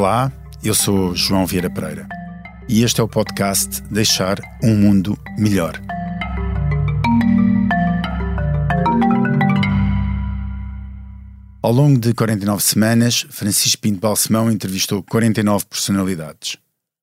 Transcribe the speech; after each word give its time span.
Olá, 0.00 0.32
eu 0.64 0.72
sou 0.72 1.14
João 1.14 1.44
Vieira 1.44 1.68
Pereira 1.68 2.08
e 2.66 2.82
este 2.82 3.02
é 3.02 3.04
o 3.04 3.06
podcast 3.06 3.82
Deixar 3.82 4.40
um 4.62 4.74
Mundo 4.74 5.14
Melhor. 5.36 5.78
Ao 11.62 11.70
longo 11.70 12.00
de 12.00 12.14
49 12.14 12.62
semanas, 12.62 13.26
Francisco 13.28 13.82
Pinto 13.82 14.00
Balsemão 14.00 14.50
entrevistou 14.50 15.02
49 15.02 15.66
personalidades. 15.66 16.56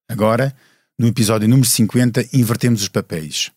Agora, 0.10 0.52
no 0.98 1.06
episódio 1.06 1.48
número 1.48 1.70
50, 1.70 2.30
invertemos 2.34 2.82
os 2.82 2.90
papéis. 2.90 3.52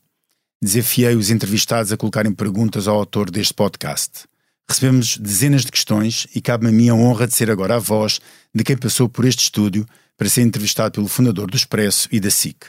Desafiei 0.62 1.16
os 1.16 1.30
entrevistados 1.30 1.91
a 1.91 1.96
colocarem 1.96 2.34
perguntas 2.34 2.87
ao 2.87 2.98
autor 2.98 3.30
deste 3.30 3.54
podcast. 3.54 4.29
Recebemos 4.70 5.16
dezenas 5.16 5.65
de 5.65 5.73
questões 5.73 6.29
e 6.33 6.41
cabe-me 6.41 6.70
a 6.70 6.73
mim 6.73 6.88
a 6.91 6.95
honra 6.95 7.27
de 7.27 7.34
ser 7.34 7.51
agora 7.51 7.74
a 7.74 7.79
voz 7.80 8.20
de 8.55 8.62
quem 8.62 8.77
passou 8.77 9.09
por 9.09 9.24
este 9.24 9.43
estúdio 9.43 9.84
para 10.16 10.29
ser 10.29 10.43
entrevistado 10.43 10.93
pelo 10.93 11.09
fundador 11.09 11.51
do 11.51 11.56
Expresso 11.56 12.09
e 12.12 12.20
da 12.20 12.30
SIC. 12.30 12.66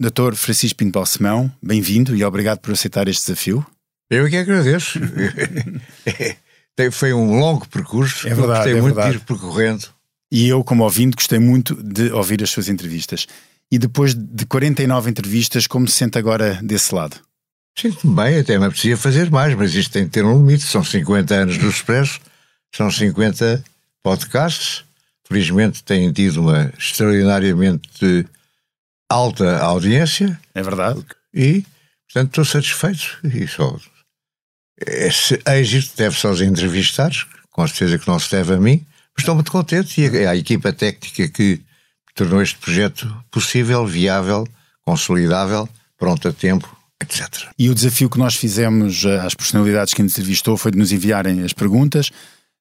Dr. 0.00 0.34
Francisco 0.34 0.78
Pinto 0.78 0.98
Balsemão, 0.98 1.52
bem-vindo 1.62 2.16
e 2.16 2.24
obrigado 2.24 2.58
por 2.58 2.72
aceitar 2.72 3.06
este 3.06 3.26
desafio. 3.26 3.64
Eu 4.10 4.28
que 4.28 4.36
agradeço. 4.36 4.98
Foi 6.90 7.12
um 7.12 7.38
longo 7.38 7.68
percurso. 7.68 8.26
É 8.26 8.34
verdade. 8.34 8.56
Gostei 8.56 8.72
é 8.72 8.80
muito 8.80 8.94
verdade. 8.96 9.16
de 9.16 9.22
ir 9.22 9.24
percorrendo. 9.24 9.86
E 10.32 10.48
eu, 10.48 10.64
como 10.64 10.82
ouvinte, 10.82 11.14
gostei 11.14 11.38
muito 11.38 11.80
de 11.80 12.10
ouvir 12.10 12.42
as 12.42 12.50
suas 12.50 12.68
entrevistas. 12.68 13.28
E 13.70 13.78
depois 13.78 14.14
de 14.14 14.44
49 14.46 15.10
entrevistas, 15.10 15.68
como 15.68 15.86
se 15.86 15.94
sente 15.94 16.18
agora 16.18 16.58
desse 16.60 16.92
lado? 16.92 17.20
Sinto-me 17.76 18.14
bem, 18.14 18.38
até 18.38 18.58
me 18.58 18.66
apetecia 18.66 18.96
fazer 18.96 19.30
mais, 19.30 19.54
mas 19.54 19.74
isto 19.74 19.92
tem 19.92 20.04
que 20.04 20.10
ter 20.10 20.24
um 20.24 20.38
limite. 20.38 20.62
São 20.64 20.84
50 20.84 21.34
anos 21.34 21.58
do 21.58 21.68
Expresso, 21.68 22.20
são 22.74 22.90
50 22.90 23.62
podcasts. 24.02 24.84
Felizmente 25.26 25.82
têm 25.82 26.12
tido 26.12 26.42
uma 26.42 26.72
extraordinariamente 26.78 28.26
alta 29.08 29.58
audiência 29.58 30.38
É 30.54 30.62
verdade? 30.62 31.04
e, 31.32 31.64
portanto, 32.06 32.28
estou 32.28 32.44
satisfeito. 32.44 33.18
E 33.24 33.46
só. 33.48 33.76
Esse 34.86 35.40
êxito 35.46 35.96
deve-se 35.96 36.26
aos 36.26 36.40
entrevistados, 36.40 37.26
com 37.50 37.66
certeza 37.66 37.98
que 37.98 38.08
não 38.08 38.18
se 38.18 38.30
deve 38.30 38.54
a 38.54 38.60
mim, 38.60 38.84
mas 39.16 39.22
estou 39.22 39.34
muito 39.34 39.50
contente 39.50 40.00
e 40.00 40.26
à 40.26 40.36
equipa 40.36 40.72
técnica 40.72 41.28
que 41.28 41.62
tornou 42.14 42.42
este 42.42 42.58
projeto 42.58 43.24
possível, 43.30 43.86
viável, 43.86 44.46
consolidável, 44.82 45.68
pronto 45.96 46.28
a 46.28 46.32
tempo, 46.32 46.73
etc. 47.04 47.48
E 47.58 47.70
o 47.70 47.74
desafio 47.74 48.10
que 48.10 48.18
nós 48.18 48.34
fizemos 48.34 49.04
eh, 49.04 49.20
às 49.20 49.34
personalidades 49.34 49.94
que 49.94 50.02
entrevistou 50.02 50.56
foi 50.56 50.72
de 50.72 50.78
nos 50.78 50.90
enviarem 50.92 51.42
as 51.42 51.52
perguntas. 51.52 52.10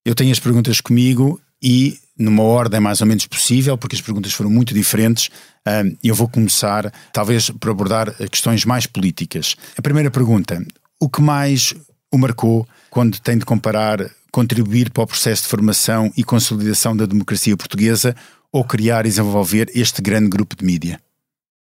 Eu 0.06 0.14
tenho 0.14 0.32
as 0.32 0.40
perguntas 0.40 0.80
comigo 0.80 1.40
e 1.62 1.98
numa 2.18 2.44
ordem 2.44 2.80
mais 2.80 3.02
ou 3.02 3.08
menos 3.08 3.26
possível, 3.26 3.78
porque 3.78 3.96
as 3.96 4.02
perguntas 4.02 4.34
foram 4.34 4.50
muito 4.50 4.74
diferentes. 4.74 5.30
eh, 5.66 5.84
Eu 6.04 6.14
vou 6.14 6.28
começar, 6.28 6.92
talvez, 7.12 7.50
por 7.50 7.72
abordar 7.72 8.14
questões 8.30 8.66
mais 8.66 8.86
políticas. 8.86 9.56
A 9.78 9.82
primeira 9.82 10.12
pergunta: 10.12 10.64
o 11.00 11.10
que 11.10 11.22
mais 11.22 11.74
o 12.12 12.18
marcou 12.18 12.68
quando 12.90 13.20
tem 13.20 13.38
de 13.38 13.46
comparar 13.46 14.00
contribuir 14.32 14.90
para 14.90 15.04
o 15.04 15.08
processo 15.08 15.44
de 15.44 15.48
formação 15.50 16.12
e 16.18 16.24
consolidação 16.24 16.96
da 16.98 17.06
democracia 17.06 17.56
portuguesa 17.56 18.16
ou 18.52 18.64
criar 18.64 19.06
e 19.06 19.10
desenvolver 19.10 19.72
este 19.76 20.02
grande 20.02 20.30
grupo 20.30 20.56
de 20.56 20.66
mídia? 20.66 21.00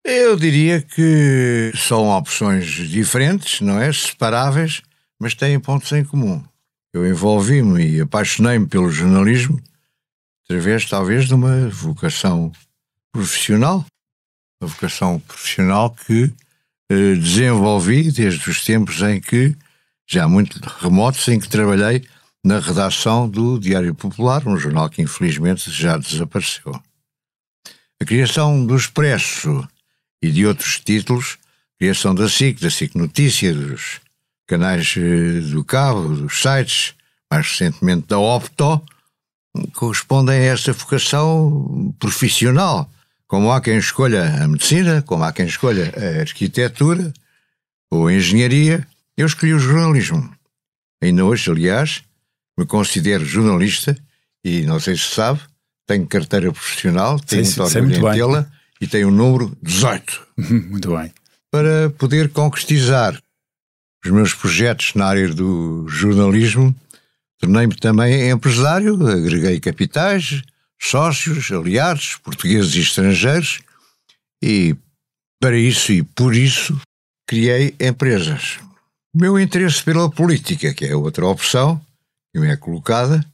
Eu 0.05 0.35
diria 0.35 0.81
que 0.81 1.73
são 1.77 2.09
opções 2.09 2.67
diferentes, 2.67 3.61
não 3.61 3.79
é? 3.79 3.93
Separáveis, 3.93 4.81
mas 5.19 5.35
têm 5.35 5.61
pontos 5.61 5.93
em 5.93 6.03
comum. 6.05 6.43
Eu 6.93 7.07
envolvi-me 7.07 7.87
e 7.87 8.01
apaixonei-me 8.01 8.67
pelo 8.67 8.91
jornalismo 8.91 9.63
através, 10.45 10.87
talvez, 10.87 11.27
de 11.27 11.35
uma 11.35 11.69
vocação 11.69 12.51
profissional. 13.13 13.85
Uma 14.61 14.69
vocação 14.69 15.21
profissional 15.21 15.91
que 15.91 16.33
eh, 16.91 17.15
desenvolvi 17.15 18.11
desde 18.11 18.51
os 18.51 18.65
tempos 18.65 19.03
em 19.03 19.21
que, 19.21 19.55
já 20.09 20.27
muito 20.27 20.59
remotos, 20.81 21.29
em 21.29 21.39
que 21.39 21.49
trabalhei 21.49 22.05
na 22.43 22.59
redação 22.59 23.29
do 23.29 23.59
Diário 23.59 23.95
Popular, 23.95 24.47
um 24.49 24.57
jornal 24.57 24.89
que 24.89 25.03
infelizmente 25.03 25.71
já 25.71 25.99
desapareceu. 25.99 26.73
A 28.03 28.05
criação 28.05 28.65
do 28.67 28.75
Expresso 28.75 29.69
e 30.23 30.31
de 30.31 30.47
outros 30.47 30.81
títulos, 30.81 31.39
criação 31.79 32.15
da 32.15 32.29
SIC, 32.29 32.61
da 32.61 32.71
SIC 32.71 32.95
Notícia, 32.97 33.55
dos 33.55 34.01
canais 34.47 34.95
eh, 34.97 35.41
do 35.51 35.65
cabo, 35.65 36.09
dos 36.09 36.41
sites, 36.41 36.95
mais 37.31 37.47
recentemente 37.47 38.07
da 38.09 38.19
Opto, 38.19 38.83
correspondem 39.75 40.37
a 40.41 40.45
essa 40.53 40.73
vocação 40.73 41.95
profissional. 41.99 42.91
Como 43.27 43.51
há 43.53 43.61
quem 43.61 43.79
escolha 43.79 44.43
a 44.43 44.49
medicina, 44.49 45.03
como 45.03 45.23
há 45.25 45.33
quem 45.33 45.47
escolha 45.47 45.93
a 45.97 46.21
arquitetura 46.21 47.13
ou 47.91 48.09
a 48.09 48.13
engenharia, 48.13 48.87
eu 49.17 49.27
escolhi 49.27 49.55
o 49.55 49.59
jornalismo. 49.59 50.33
Ainda 51.03 51.25
hoje, 51.25 51.51
aliás, 51.51 52.03
me 52.59 52.67
considero 52.67 53.25
jornalista 53.25 53.97
e, 54.45 54.63
não 54.63 54.81
sei 54.81 54.97
se 54.97 55.15
sabe, 55.15 55.41
tenho 55.87 56.07
carteira 56.07 56.53
profissional, 56.53 57.19
tenho 57.21 57.45
Sei- 57.45 57.57
muito 57.57 57.71
sei 57.71 57.81
orgulho 57.81 58.01
muito 58.01 58.09
em 58.09 58.19
tê-la 58.19 58.53
e 58.81 58.87
tenho 58.87 59.09
o 59.09 59.13
número 59.13 59.57
18 59.63 60.27
Muito 60.69 60.97
bem. 60.97 61.13
para 61.51 61.91
poder 61.91 62.31
concretizar 62.31 63.21
os 64.05 64.11
meus 64.11 64.33
projetos 64.33 64.95
na 64.95 65.07
área 65.07 65.29
do 65.29 65.87
jornalismo. 65.89 66.75
Tornei-me 67.39 67.75
também 67.77 68.31
empresário, 68.31 68.95
agreguei 69.07 69.61
capitais, 69.61 70.43
sócios, 70.81 71.51
aliados, 71.51 72.17
portugueses 72.17 72.75
e 72.75 72.81
estrangeiros, 72.81 73.61
e 74.43 74.75
para 75.41 75.59
isso 75.59 75.93
e 75.93 76.03
por 76.03 76.35
isso 76.35 76.81
criei 77.27 77.75
empresas. 77.81 78.59
O 79.15 79.19
meu 79.19 79.39
interesse 79.39 79.83
pela 79.83 80.11
política, 80.11 80.73
que 80.73 80.87
é 80.87 80.95
outra 80.95 81.27
opção 81.27 81.81
que 82.33 82.41
me 82.41 82.49
é 82.49 82.57
colocada, 82.57 83.25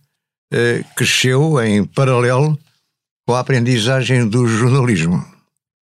eh, 0.53 0.85
cresceu 0.97 1.61
em 1.63 1.85
paralelo 1.85 2.59
com 3.27 3.35
a 3.35 3.41
aprendizagem 3.41 4.27
do 4.29 4.47
jornalismo. 4.47 5.36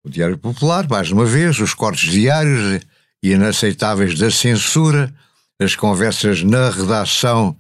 O 0.08 0.10
Diário 0.10 0.38
Popular, 0.38 0.88
mais 0.88 1.12
uma 1.12 1.26
vez, 1.26 1.60
os 1.60 1.74
cortes 1.74 2.10
diários 2.10 2.80
inaceitáveis 3.22 4.18
da 4.18 4.32
censura, 4.32 5.14
as 5.60 5.76
conversas 5.76 6.44
na 6.44 6.70
redação 6.70 7.54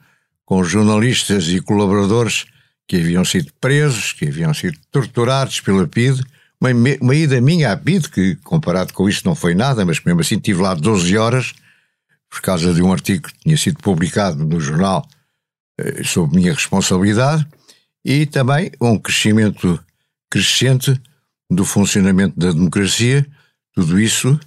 com 0.45 0.63
jornalistas 0.63 1.49
e 1.49 1.59
colaboradores 1.59 2.45
que 2.87 2.95
haviam 2.95 3.25
sido 3.25 3.51
presos, 3.59 4.13
que 4.13 4.29
haviam 4.29 4.53
sido 4.53 4.79
torturados 4.89 5.59
pela 5.59 5.85
PIDE, 5.85 6.23
uma, 6.61 6.69
uma 7.01 7.13
ida 7.13 7.41
minha 7.41 7.73
à 7.73 7.75
PIDE, 7.75 8.09
que 8.09 8.37
comparado 8.37 8.93
com 8.93 9.09
isso 9.09 9.23
não 9.25 9.35
foi 9.35 9.53
nada, 9.53 9.85
mas 9.85 9.99
mesmo 9.99 10.21
assim 10.21 10.39
tive 10.39 10.61
lá 10.61 10.73
12 10.73 11.17
horas, 11.17 11.53
por 12.29 12.39
causa 12.39 12.73
de 12.73 12.81
um 12.81 12.93
artigo 12.93 13.27
que 13.27 13.39
tinha 13.39 13.57
sido 13.57 13.79
publicado 13.79 14.45
no 14.45 14.61
jornal 14.61 15.05
eh, 15.77 16.01
sob 16.05 16.33
minha 16.33 16.53
responsabilidade, 16.53 17.45
e 18.05 18.25
também 18.25 18.71
um 18.79 18.97
crescimento 18.97 19.77
crescente 20.31 20.97
do 21.49 21.63
funcionamento 21.63 22.37
da 22.37 22.51
democracia, 22.51 23.25
tudo 23.73 23.99
isso, 23.99 24.39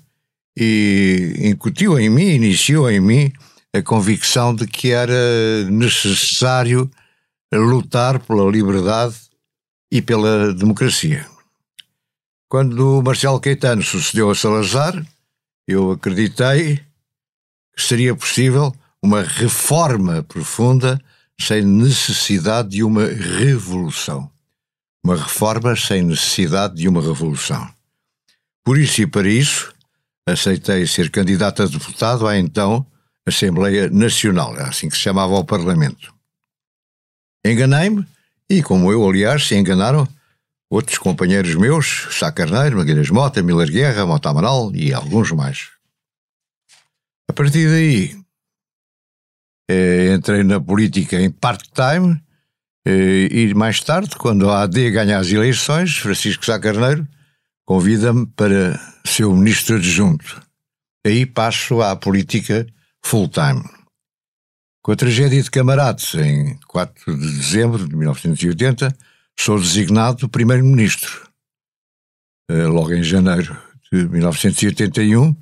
e 0.57 1.35
incutiu 1.45 1.99
em 1.99 2.11
mim, 2.11 2.27
iniciou 2.27 2.91
em 2.91 3.01
mim 3.01 3.33
a 3.73 3.81
convicção 3.83 4.55
de 4.55 4.67
que 4.67 4.91
era 4.91 5.65
necessário 5.71 6.91
lutar 7.53 8.19
pela 8.21 8.51
liberdade 8.51 9.17
e 9.91 10.03
pela 10.03 10.53
democracia. 10.53 11.27
Quando 12.49 13.03
Marcelo 13.03 13.41
Caetano 13.41 13.83
sucedeu 13.83 14.31
a 14.31 14.35
Salazar, 14.35 15.07
eu 15.67 15.93
acreditei 15.93 16.81
que 17.77 17.83
seria 17.83 18.15
possível 18.15 18.75
uma 19.03 19.23
reforma 19.23 20.23
profunda 20.25 21.01
sem 21.41 21.63
necessidade 21.63 22.71
de 22.71 22.85
uma 22.85 23.07
revolução. 23.07 24.31
Uma 25.05 25.17
reforma 25.17 25.75
sem 25.77 26.03
necessidade 26.03 26.75
de 26.75 26.89
uma 26.89 27.01
revolução. 27.01 27.69
Por 28.65 28.79
isso 28.79 29.03
e 29.03 29.07
para 29.07 29.29
isso, 29.29 29.75
aceitei 30.27 30.87
ser 30.87 31.11
candidato 31.11 31.63
a 31.63 31.67
deputado 31.67 32.27
à 32.27 32.39
então 32.39 32.87
Assembleia 33.27 33.89
Nacional, 33.89 34.55
assim 34.57 34.89
que 34.89 34.97
se 34.97 35.03
chamava 35.03 35.35
o 35.35 35.45
Parlamento. 35.45 36.15
Enganei-me, 37.45 38.07
e 38.49 38.63
como 38.63 38.93
eu, 38.93 39.09
aliás, 39.09 39.47
se 39.47 39.55
enganaram 39.55 40.07
outros 40.69 40.99
companheiros 40.99 41.55
meus, 41.55 42.09
Sá 42.11 42.31
Carneiro, 42.31 42.77
Magalhães 42.77 43.11
Mota, 43.11 43.43
Miller 43.43 43.71
Guerra, 43.71 44.07
Mota 44.07 44.31
Amaral 44.31 44.75
e 44.75 44.93
alguns 44.93 45.33
mais. 45.33 45.71
A 47.29 47.33
partir 47.33 47.69
daí, 47.69 48.21
eh, 49.71 50.15
entrei 50.15 50.43
na 50.43 50.61
política 50.61 51.21
em 51.21 51.31
part-time 51.31 52.21
e 52.87 53.53
mais 53.55 53.81
tarde, 53.81 54.17
quando 54.17 54.49
a 54.49 54.63
AD 54.63 54.91
ganha 54.91 55.19
as 55.19 55.31
eleições, 55.31 55.97
Francisco 55.99 56.45
Sá 56.45 56.59
Carneiro 56.59 57.07
convida-me 57.71 58.27
para 58.27 58.81
ser 59.07 59.25
o 59.27 59.37
ministro 59.37 59.77
adjunto. 59.77 60.43
Aí 61.07 61.25
passo 61.25 61.81
à 61.81 61.95
política 61.95 62.67
full-time. 63.01 63.63
Com 64.83 64.93
a 64.93 64.97
tragédia 64.97 65.41
de 65.41 65.51
Camarates, 65.51 66.15
em 66.15 66.59
4 66.67 67.17
de 67.17 67.37
dezembro 67.37 67.89
de 67.89 67.95
1980, 67.95 68.97
sou 69.39 69.59
designado 69.59 70.29
primeiro-ministro, 70.29 71.29
eh, 72.51 72.67
logo 72.67 72.93
em 72.93 73.03
janeiro 73.03 73.57
de 73.93 74.09
1981, 74.09 75.37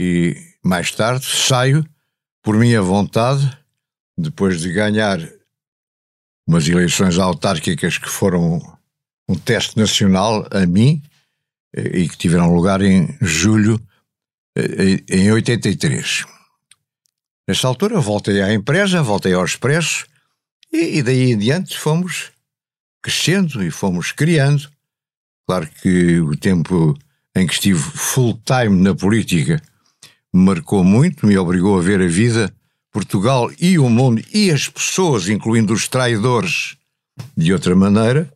e 0.00 0.36
mais 0.64 0.90
tarde 0.90 1.26
saio 1.26 1.84
por 2.42 2.56
minha 2.56 2.80
vontade, 2.80 3.50
depois 4.16 4.60
de 4.60 4.72
ganhar 4.72 5.18
umas 6.52 6.68
eleições 6.68 7.18
autárquicas 7.18 7.96
que 7.96 8.10
foram 8.10 8.60
um 9.26 9.34
teste 9.34 9.78
nacional 9.78 10.46
a 10.50 10.66
mim 10.66 11.02
eh, 11.74 12.00
e 12.00 12.08
que 12.08 12.18
tiveram 12.18 12.54
lugar 12.54 12.82
em 12.82 13.16
julho 13.22 13.80
eh, 14.54 15.02
em 15.08 15.32
83. 15.32 16.26
Nessa 17.48 17.66
altura 17.66 17.98
voltei 18.00 18.42
à 18.42 18.52
empresa, 18.52 19.02
voltei 19.02 19.32
ao 19.32 19.46
Expresso 19.46 20.06
e, 20.70 20.98
e 20.98 21.02
daí 21.02 21.32
em 21.32 21.38
diante 21.38 21.78
fomos 21.78 22.30
crescendo 23.02 23.64
e 23.64 23.70
fomos 23.70 24.12
criando. 24.12 24.70
Claro 25.48 25.66
que 25.80 26.20
o 26.20 26.36
tempo 26.36 26.94
em 27.34 27.46
que 27.46 27.54
estive 27.54 27.78
full 27.78 28.38
time 28.44 28.78
na 28.82 28.94
política 28.94 29.60
marcou 30.30 30.84
muito, 30.84 31.26
me 31.26 31.38
obrigou 31.38 31.78
a 31.78 31.82
ver 31.82 32.02
a 32.02 32.06
vida, 32.06 32.54
Portugal 32.92 33.50
e 33.58 33.78
o 33.78 33.88
mundo 33.88 34.22
e 34.32 34.50
as 34.50 34.68
pessoas, 34.68 35.28
incluindo 35.28 35.72
os 35.72 35.88
traidores, 35.88 36.76
de 37.36 37.52
outra 37.52 37.74
maneira, 37.74 38.32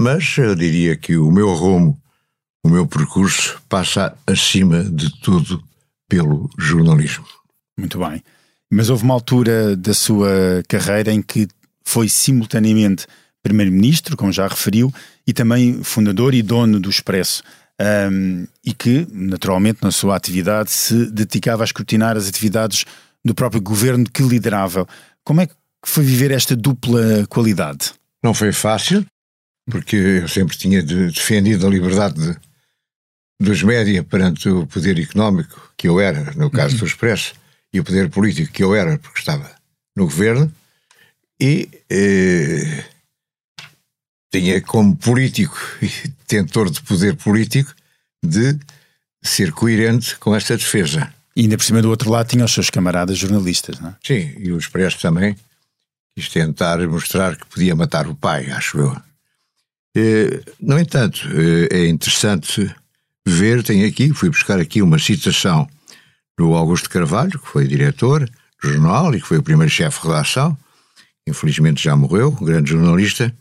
mas 0.00 0.36
eu 0.36 0.54
diria 0.54 0.96
que 0.96 1.16
o 1.16 1.30
meu 1.30 1.52
rumo, 1.54 2.00
o 2.64 2.68
meu 2.68 2.86
percurso 2.86 3.60
passa 3.68 4.16
acima 4.26 4.84
de 4.84 5.10
tudo 5.20 5.62
pelo 6.08 6.50
jornalismo. 6.58 7.24
Muito 7.78 7.98
bem. 7.98 8.22
Mas 8.70 8.90
houve 8.90 9.04
uma 9.04 9.14
altura 9.14 9.76
da 9.76 9.94
sua 9.94 10.62
carreira 10.68 11.12
em 11.12 11.22
que 11.22 11.46
foi 11.84 12.08
simultaneamente 12.08 13.06
primeiro-ministro, 13.42 14.16
como 14.16 14.32
já 14.32 14.46
referiu, 14.46 14.92
e 15.26 15.32
também 15.32 15.82
fundador 15.82 16.34
e 16.34 16.42
dono 16.42 16.80
do 16.80 16.88
Expresso. 16.88 17.42
Um, 17.80 18.46
e 18.64 18.72
que, 18.72 19.06
naturalmente, 19.10 19.82
na 19.82 19.90
sua 19.90 20.14
atividade, 20.14 20.70
se 20.70 21.10
dedicava 21.10 21.62
a 21.62 21.66
escrutinar 21.66 22.16
as 22.16 22.28
atividades 22.28 22.84
do 23.24 23.34
próprio 23.34 23.60
governo 23.60 24.08
que 24.10 24.22
liderava. 24.22 24.86
Como 25.24 25.40
é 25.40 25.46
que 25.46 25.54
foi 25.84 26.04
viver 26.04 26.30
esta 26.30 26.56
dupla 26.56 27.26
qualidade? 27.28 27.92
Não 28.22 28.34
foi 28.34 28.52
fácil, 28.52 29.04
porque 29.70 29.96
eu 29.96 30.28
sempre 30.28 30.56
tinha 30.56 30.82
defendido 30.82 31.66
a 31.66 31.70
liberdade 31.70 32.14
de, 32.14 32.36
dos 33.40 33.62
média 33.62 34.02
perante 34.02 34.48
o 34.48 34.66
poder 34.66 34.98
económico, 34.98 35.72
que 35.76 35.88
eu 35.88 36.00
era, 36.00 36.32
no 36.32 36.50
caso 36.50 36.76
do 36.76 36.86
Expresso, 36.86 37.34
e 37.72 37.80
o 37.80 37.84
poder 37.84 38.10
político 38.10 38.52
que 38.52 38.62
eu 38.62 38.74
era, 38.74 38.98
porque 38.98 39.18
estava 39.18 39.50
no 39.96 40.04
governo, 40.04 40.52
e 41.40 41.68
eh, 41.90 42.84
tinha 44.32 44.60
como 44.62 44.96
político 44.96 45.58
e 45.82 46.08
tentor 46.26 46.70
de 46.70 46.80
poder 46.82 47.16
político 47.16 47.74
de 48.24 48.58
ser 49.22 49.52
coerente 49.52 50.16
com 50.18 50.34
esta 50.34 50.56
defesa. 50.56 51.12
E 51.34 51.42
ainda 51.42 51.56
por 51.56 51.64
cima 51.64 51.80
do 51.80 51.88
outro 51.88 52.10
lado 52.10 52.28
tinha 52.28 52.44
os 52.44 52.52
seus 52.52 52.70
camaradas 52.70 53.18
jornalistas, 53.18 53.80
não 53.80 53.90
é? 53.90 53.96
Sim, 54.02 54.34
e 54.38 54.52
o 54.52 54.58
Expresso 54.58 55.00
também 55.00 55.36
quis 56.14 56.28
tentar 56.28 56.78
mostrar 56.86 57.36
que 57.36 57.46
podia 57.46 57.74
matar 57.74 58.06
o 58.06 58.14
pai, 58.14 58.50
acho 58.50 58.78
eu. 58.78 58.96
Eh, 59.96 60.42
no 60.60 60.78
entanto, 60.78 61.26
eh, 61.32 61.68
é 61.70 61.86
interessante 61.86 62.74
ver, 63.26 63.62
tenho 63.62 63.86
aqui, 63.86 64.12
fui 64.12 64.28
buscar 64.28 64.58
aqui 64.58 64.82
uma 64.82 64.98
citação 64.98 65.68
do 66.38 66.54
Augusto 66.54 66.90
Carvalho, 66.90 67.38
que 67.38 67.48
foi 67.48 67.66
diretor 67.66 68.28
do 68.62 68.68
jornal 68.68 69.14
e 69.14 69.20
que 69.20 69.26
foi 69.26 69.38
o 69.38 69.42
primeiro 69.42 69.70
chefe 69.70 70.00
de 70.00 70.08
redação, 70.08 70.56
infelizmente 71.26 71.82
já 71.82 71.94
morreu, 71.96 72.36
um 72.40 72.44
grande 72.44 72.70
jornalista, 72.70 73.34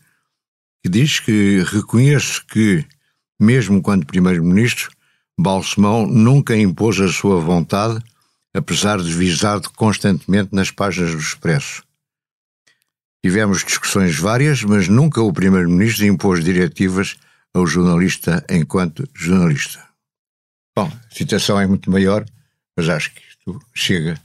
que 0.83 0.89
diz 0.89 1.19
que 1.19 1.63
reconheço 1.67 2.45
que, 2.47 2.85
mesmo 3.39 3.81
quando 3.81 4.05
primeiro-ministro, 4.05 4.91
Balsemão 5.41 6.05
nunca 6.07 6.55
impôs 6.55 6.99
a 6.99 7.07
sua 7.07 7.39
vontade, 7.39 8.01
apesar 8.53 9.01
de 9.01 9.13
visado 9.13 9.69
constantemente 9.71 10.49
nas 10.53 10.71
páginas 10.71 11.11
do 11.11 11.19
Expresso. 11.19 11.83
Tivemos 13.23 13.63
discussões 13.63 14.17
várias, 14.17 14.63
mas 14.63 14.87
nunca 14.87 15.21
o 15.21 15.31
primeiro-ministro 15.31 16.05
impôs 16.05 16.43
diretivas 16.43 17.15
ao 17.53 17.67
jornalista 17.67 18.43
enquanto 18.49 19.07
jornalista. 19.13 19.79
Bom, 20.75 20.91
a 20.91 21.15
citação 21.15 21.59
é 21.59 21.67
muito 21.67 21.91
maior, 21.91 22.25
mas 22.75 22.89
acho 22.89 23.13
que 23.13 23.21
isto 23.29 23.59
chega 23.73 24.19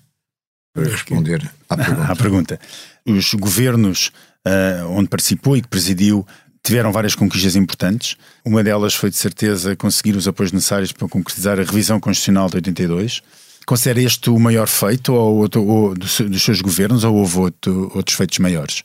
para 0.72 0.88
responder 0.88 1.50
à 1.68 1.76
pergunta. 1.76 2.12
à 2.12 2.16
pergunta. 2.16 2.60
Os 3.06 3.34
governos 3.34 4.12
uh, 4.46 4.86
onde 4.90 5.08
participou 5.08 5.56
e 5.56 5.62
que 5.62 5.68
presidiu 5.68 6.26
tiveram 6.66 6.92
várias 6.92 7.14
conquistas 7.14 7.56
importantes. 7.56 8.16
Uma 8.44 8.62
delas 8.62 8.94
foi, 8.94 9.10
de 9.10 9.16
certeza, 9.16 9.76
conseguir 9.76 10.16
os 10.16 10.26
apoios 10.26 10.52
necessários 10.52 10.92
para 10.92 11.08
concretizar 11.08 11.58
a 11.58 11.62
revisão 11.62 12.00
constitucional 12.00 12.48
de 12.48 12.56
82. 12.56 13.22
Considera 13.64 14.02
este 14.02 14.30
o 14.30 14.38
maior 14.38 14.66
feito 14.66 15.12
ou, 15.12 15.48
ou 15.54 15.94
dos, 15.94 16.20
dos, 16.20 16.42
seus 16.42 16.60
governos 16.60 17.04
ou 17.04 17.14
houve 17.14 17.38
outro, 17.38 17.90
outros 17.94 18.16
feitos 18.16 18.38
maiores? 18.38 18.82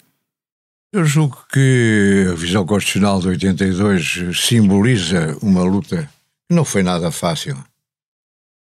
Eu 0.93 1.05
julgo 1.05 1.37
que 1.51 2.25
a 2.27 2.31
revisão 2.31 2.65
constitucional 2.65 3.19
de 3.19 3.29
82 3.29 4.19
simboliza 4.35 5.37
uma 5.41 5.63
luta 5.63 6.09
que 6.49 6.55
não 6.55 6.65
foi 6.65 6.83
nada 6.83 7.11
fácil 7.11 7.57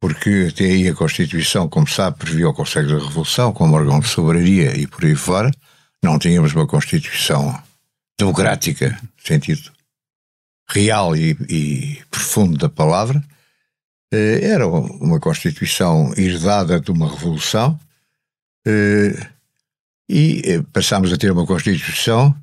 porque 0.01 0.47
até 0.49 0.63
aí 0.65 0.87
a 0.87 0.95
Constituição, 0.95 1.69
como 1.69 1.87
sabe, 1.87 2.17
previa 2.17 2.49
o 2.49 2.53
Conselho 2.53 2.97
da 2.97 3.05
Revolução 3.05 3.53
como 3.53 3.75
órgão 3.75 3.99
de 3.99 4.07
soberania 4.07 4.75
e 4.75 4.87
por 4.87 5.05
aí 5.05 5.13
fora. 5.13 5.51
Não 6.03 6.17
tínhamos 6.17 6.55
uma 6.55 6.65
Constituição 6.65 7.55
democrática, 8.17 8.99
sentido 9.17 9.71
real 10.67 11.15
e, 11.15 11.31
e 11.49 12.01
profundo 12.09 12.57
da 12.57 12.69
palavra. 12.69 13.23
Eh, 14.13 14.39
era 14.43 14.67
uma 14.67 15.19
Constituição 15.19 16.13
herdada 16.17 16.79
de 16.79 16.91
uma 16.91 17.09
revolução 17.09 17.79
eh, 18.65 19.27
e 20.09 20.41
eh, 20.45 20.61
passámos 20.73 21.11
a 21.11 21.17
ter 21.17 21.31
uma 21.31 21.45
Constituição 21.45 22.35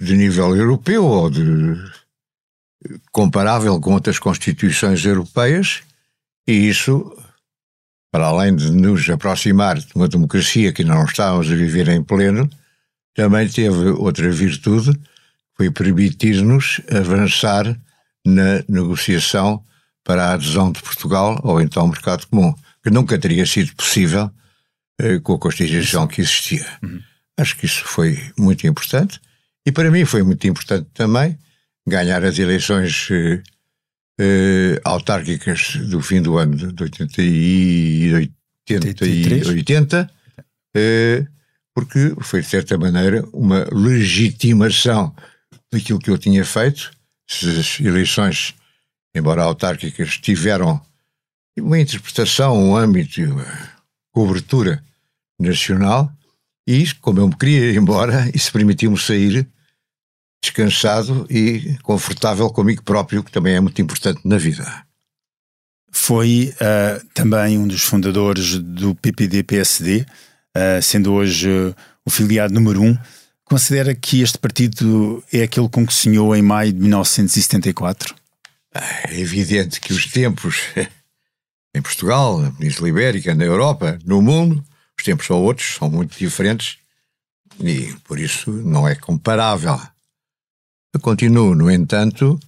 de 0.00 0.16
nível 0.16 0.54
europeu 0.54 1.04
ou 1.04 1.28
de 1.28 1.42
comparável 3.10 3.80
com 3.80 3.94
outras 3.94 4.16
constituições 4.16 5.04
europeias 5.04 5.82
e 6.46 6.68
isso, 6.68 7.16
para 8.12 8.26
além 8.26 8.54
de 8.54 8.70
nos 8.70 9.08
aproximar 9.10 9.78
de 9.78 9.92
uma 9.94 10.06
democracia 10.06 10.72
que 10.72 10.84
não 10.84 11.04
estávamos 11.04 11.50
a 11.50 11.54
viver 11.56 11.88
em 11.88 12.02
pleno, 12.02 12.48
também 13.14 13.48
teve 13.48 13.90
outra 13.90 14.30
virtude, 14.30 14.98
foi 15.56 15.70
permitir-nos 15.70 16.80
avançar 16.90 17.64
na 18.24 18.64
negociação 18.68 19.64
para 20.02 20.26
a 20.26 20.32
adesão 20.34 20.72
de 20.72 20.82
Portugal 20.82 21.40
ao 21.42 21.60
então 21.60 21.86
mercado 21.86 22.26
comum, 22.26 22.54
que 22.82 22.90
nunca 22.90 23.18
teria 23.18 23.46
sido 23.46 23.74
possível 23.74 24.30
eh, 25.00 25.18
com 25.20 25.34
a 25.34 25.38
Constituição 25.38 26.06
que 26.06 26.20
existia. 26.20 26.66
Uhum. 26.82 27.00
Acho 27.36 27.56
que 27.56 27.66
isso 27.66 27.84
foi 27.84 28.18
muito 28.38 28.66
importante 28.66 29.20
e 29.66 29.72
para 29.72 29.90
mim 29.90 30.04
foi 30.04 30.22
muito 30.22 30.46
importante 30.46 30.88
também 30.92 31.38
ganhar 31.86 32.24
as 32.24 32.38
eleições 32.38 33.08
eh, 33.10 33.42
eh, 34.20 34.80
autárquicas 34.84 35.76
do 35.76 36.00
fim 36.00 36.22
do 36.22 36.38
ano 36.38 36.56
de 36.56 36.82
80 36.82 37.22
e 37.22 38.14
80, 38.66 39.06
e 39.06 39.44
80 39.44 40.10
eh, 40.76 41.26
porque 41.74 42.14
foi 42.20 42.40
de 42.40 42.46
certa 42.46 42.78
maneira 42.78 43.26
uma 43.32 43.66
legitimação 43.72 45.14
daquilo 45.72 45.98
que 45.98 46.10
eu 46.10 46.16
tinha 46.16 46.44
feito. 46.44 46.92
As 47.28 47.80
eleições, 47.80 48.54
embora 49.14 49.42
autárquicas, 49.42 50.18
tiveram 50.18 50.80
uma 51.58 51.78
interpretação, 51.78 52.56
um 52.56 52.76
âmbito, 52.76 53.20
uma 53.22 53.46
cobertura 54.12 54.82
nacional, 55.38 56.12
e 56.66 56.86
como 57.00 57.20
eu 57.20 57.28
me 57.28 57.36
queria 57.36 57.72
ir 57.72 57.76
embora, 57.76 58.30
isso 58.34 58.52
permitiu-me 58.52 58.98
sair 58.98 59.46
descansado 60.42 61.26
e 61.30 61.76
confortável 61.82 62.50
comigo 62.50 62.82
próprio, 62.82 63.24
que 63.24 63.32
também 63.32 63.54
é 63.54 63.60
muito 63.60 63.80
importante 63.80 64.20
na 64.24 64.36
vida. 64.36 64.84
Foi 65.90 66.52
uh, 66.54 67.06
também 67.14 67.56
um 67.56 67.66
dos 67.66 67.82
fundadores 67.82 68.58
do 68.58 68.94
PPD-PSD, 68.96 70.04
eh, 70.54 70.80
sendo 70.80 71.12
hoje 71.12 71.48
o 72.04 72.10
filiado 72.10 72.54
número 72.54 72.82
um. 72.82 72.96
Considera 73.44 73.94
que 73.94 74.22
este 74.22 74.38
partido 74.38 75.22
é 75.32 75.42
aquele 75.42 75.68
com 75.68 75.86
que 75.86 75.92
sonhou 75.92 76.34
em 76.34 76.42
maio 76.42 76.72
de 76.72 76.80
1974? 76.80 78.14
É 78.72 79.20
evidente 79.20 79.80
que 79.80 79.92
os 79.92 80.06
tempos 80.06 80.62
em 81.74 81.82
Portugal, 81.82 82.40
na 82.40 82.50
Península 82.52 82.88
Ibérica, 82.88 83.34
na 83.34 83.44
Europa, 83.44 83.98
no 84.04 84.22
mundo, 84.22 84.64
os 84.98 85.04
tempos 85.04 85.26
são 85.26 85.42
outros, 85.42 85.74
são 85.74 85.90
muito 85.90 86.18
diferentes 86.18 86.78
e 87.60 87.94
por 88.04 88.18
isso 88.18 88.50
não 88.50 88.88
é 88.88 88.94
comparável 88.94 89.78
eu 90.94 91.00
continuo, 91.00 91.56
no 91.56 91.68
entanto, 91.68 92.38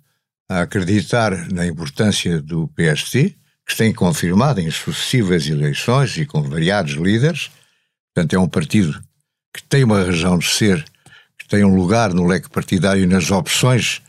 a 0.49 0.61
acreditar 0.61 1.51
na 1.51 1.67
importância 1.67 2.41
do 2.41 2.69
PST, 2.69 3.37
que 3.67 3.73
se 3.73 3.79
tem 3.79 3.93
confirmado 3.93 4.61
em 4.61 4.71
sucessivas 4.71 5.49
eleições 5.49 6.17
e 6.17 6.25
com 6.25 6.41
variados 6.43 6.93
líderes. 6.93 7.51
Portanto, 8.17 8.33
é 8.33 8.39
um 8.39 8.49
partido 8.49 8.99
que 9.53 9.63
tem 9.63 9.85
uma 9.85 10.03
razão 10.03 10.39
de 10.39 10.47
ser, 10.47 10.83
que 11.39 11.47
têm 11.47 11.63
um 11.67 11.77
lugar 11.77 12.15
no 12.15 12.27
leque 12.27 12.49
partidário 12.49 13.07
nas 13.07 13.31
opções 13.31 14.01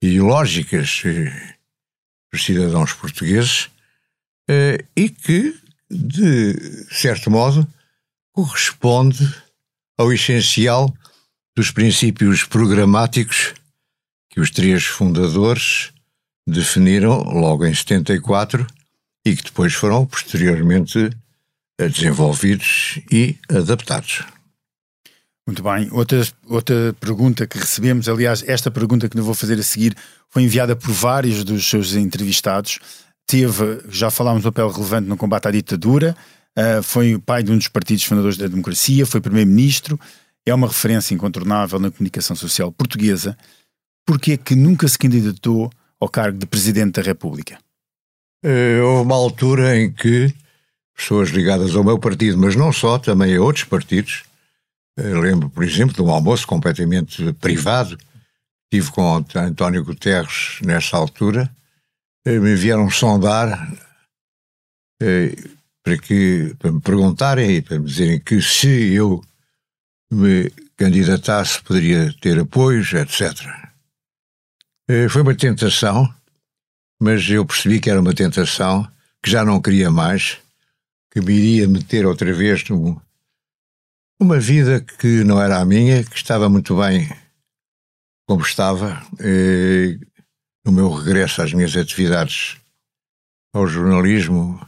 ideológicas 0.00 1.02
eh, 1.04 1.56
dos 2.32 2.42
cidadãos 2.42 2.94
portugueses 2.94 3.68
eh, 4.48 4.82
e 4.96 5.10
que, 5.10 5.54
de 5.90 6.86
certo 6.90 7.30
modo, 7.30 7.68
corresponde 8.32 9.30
ao 9.98 10.10
essencial 10.10 10.90
dos 11.54 11.70
princípios 11.70 12.44
programáticos 12.44 13.52
que 14.30 14.40
os 14.40 14.50
três 14.50 14.86
fundadores 14.86 15.92
definiram 16.48 17.24
logo 17.24 17.66
em 17.66 17.74
74 17.74 18.66
e 19.26 19.36
que 19.36 19.44
depois 19.44 19.74
foram 19.74 20.06
posteriormente 20.06 21.10
desenvolvidos 21.88 23.00
e 23.10 23.36
adaptados. 23.48 24.24
Muito 25.46 25.62
bem. 25.62 25.88
Outra, 25.90 26.22
outra 26.46 26.94
pergunta 27.00 27.46
que 27.46 27.58
recebemos, 27.58 28.08
aliás, 28.08 28.44
esta 28.46 28.70
pergunta 28.70 29.08
que 29.08 29.16
não 29.16 29.24
vou 29.24 29.34
fazer 29.34 29.58
a 29.58 29.62
seguir 29.62 29.96
foi 30.28 30.44
enviada 30.44 30.76
por 30.76 30.92
vários 30.92 31.42
dos 31.42 31.68
seus 31.68 31.94
entrevistados. 31.94 32.78
Teve, 33.26 33.80
já 33.88 34.10
falámos, 34.10 34.44
um 34.44 34.52
papel 34.52 34.70
relevante 34.70 35.08
no 35.08 35.16
combate 35.16 35.48
à 35.48 35.50
ditadura, 35.50 36.16
uh, 36.56 36.82
foi 36.82 37.14
o 37.16 37.20
pai 37.20 37.42
de 37.42 37.50
um 37.50 37.58
dos 37.58 37.68
partidos 37.68 38.04
fundadores 38.04 38.36
da 38.36 38.46
democracia, 38.46 39.04
foi 39.04 39.20
primeiro-ministro, 39.20 39.98
é 40.46 40.54
uma 40.54 40.68
referência 40.68 41.14
incontornável 41.14 41.78
na 41.78 41.90
comunicação 41.90 42.36
social 42.36 42.70
portuguesa. 42.70 43.36
Porquê 44.06 44.36
que 44.36 44.54
nunca 44.54 44.86
se 44.88 44.98
candidatou 44.98 45.70
ao 45.98 46.08
cargo 46.08 46.38
de 46.38 46.46
Presidente 46.46 46.92
da 46.92 47.02
República? 47.02 47.58
Uh, 48.44 48.84
houve 48.84 49.02
uma 49.02 49.16
altura 49.16 49.76
em 49.76 49.92
que 49.92 50.32
pessoas 50.96 51.30
ligadas 51.30 51.74
ao 51.74 51.84
meu 51.84 51.98
partido, 51.98 52.36
mas 52.38 52.56
não 52.56 52.72
só, 52.72 52.98
também 52.98 53.36
a 53.36 53.40
outros 53.40 53.64
partidos. 53.64 54.24
Eu 54.96 55.20
lembro, 55.20 55.48
por 55.48 55.64
exemplo, 55.64 55.94
de 55.94 56.02
um 56.02 56.10
almoço 56.10 56.46
completamente 56.46 57.32
privado 57.34 57.98
tive 58.70 58.90
com 58.92 59.24
António 59.34 59.84
Guterres 59.84 60.60
nessa 60.62 60.96
altura. 60.96 61.50
Eh, 62.24 62.38
me 62.38 62.54
vieram 62.54 62.88
sondar 62.88 63.68
eh, 65.02 65.34
para, 65.82 65.98
que, 65.98 66.54
para 66.58 66.70
me 66.70 66.80
perguntarem 66.80 67.56
e 67.56 67.62
para 67.62 67.78
me 67.78 67.86
dizerem 67.86 68.20
que 68.20 68.40
se 68.40 68.94
eu 68.94 69.22
me 70.10 70.50
candidatasse 70.76 71.62
poderia 71.62 72.14
ter 72.20 72.38
apoios, 72.38 72.92
etc. 72.92 73.32
Eh, 74.88 75.08
foi 75.08 75.22
uma 75.22 75.34
tentação, 75.34 76.12
mas 77.00 77.28
eu 77.28 77.44
percebi 77.44 77.80
que 77.80 77.90
era 77.90 78.00
uma 78.00 78.14
tentação 78.14 78.88
que 79.22 79.30
já 79.30 79.44
não 79.44 79.60
queria 79.60 79.90
mais 79.90 80.38
que 81.10 81.20
me 81.20 81.32
iria 81.32 81.68
meter 81.68 82.06
outra 82.06 82.32
vez 82.32 82.68
num, 82.68 83.00
numa 84.20 84.38
vida 84.38 84.80
que 84.80 85.24
não 85.24 85.42
era 85.42 85.58
a 85.58 85.64
minha, 85.64 86.04
que 86.04 86.16
estava 86.16 86.48
muito 86.48 86.76
bem 86.76 87.08
como 88.28 88.42
estava, 88.42 89.04
e, 89.20 89.98
no 90.64 90.70
meu 90.70 90.88
regresso 90.90 91.42
às 91.42 91.52
minhas 91.52 91.76
atividades 91.76 92.58
ao 93.52 93.66
jornalismo, 93.66 94.64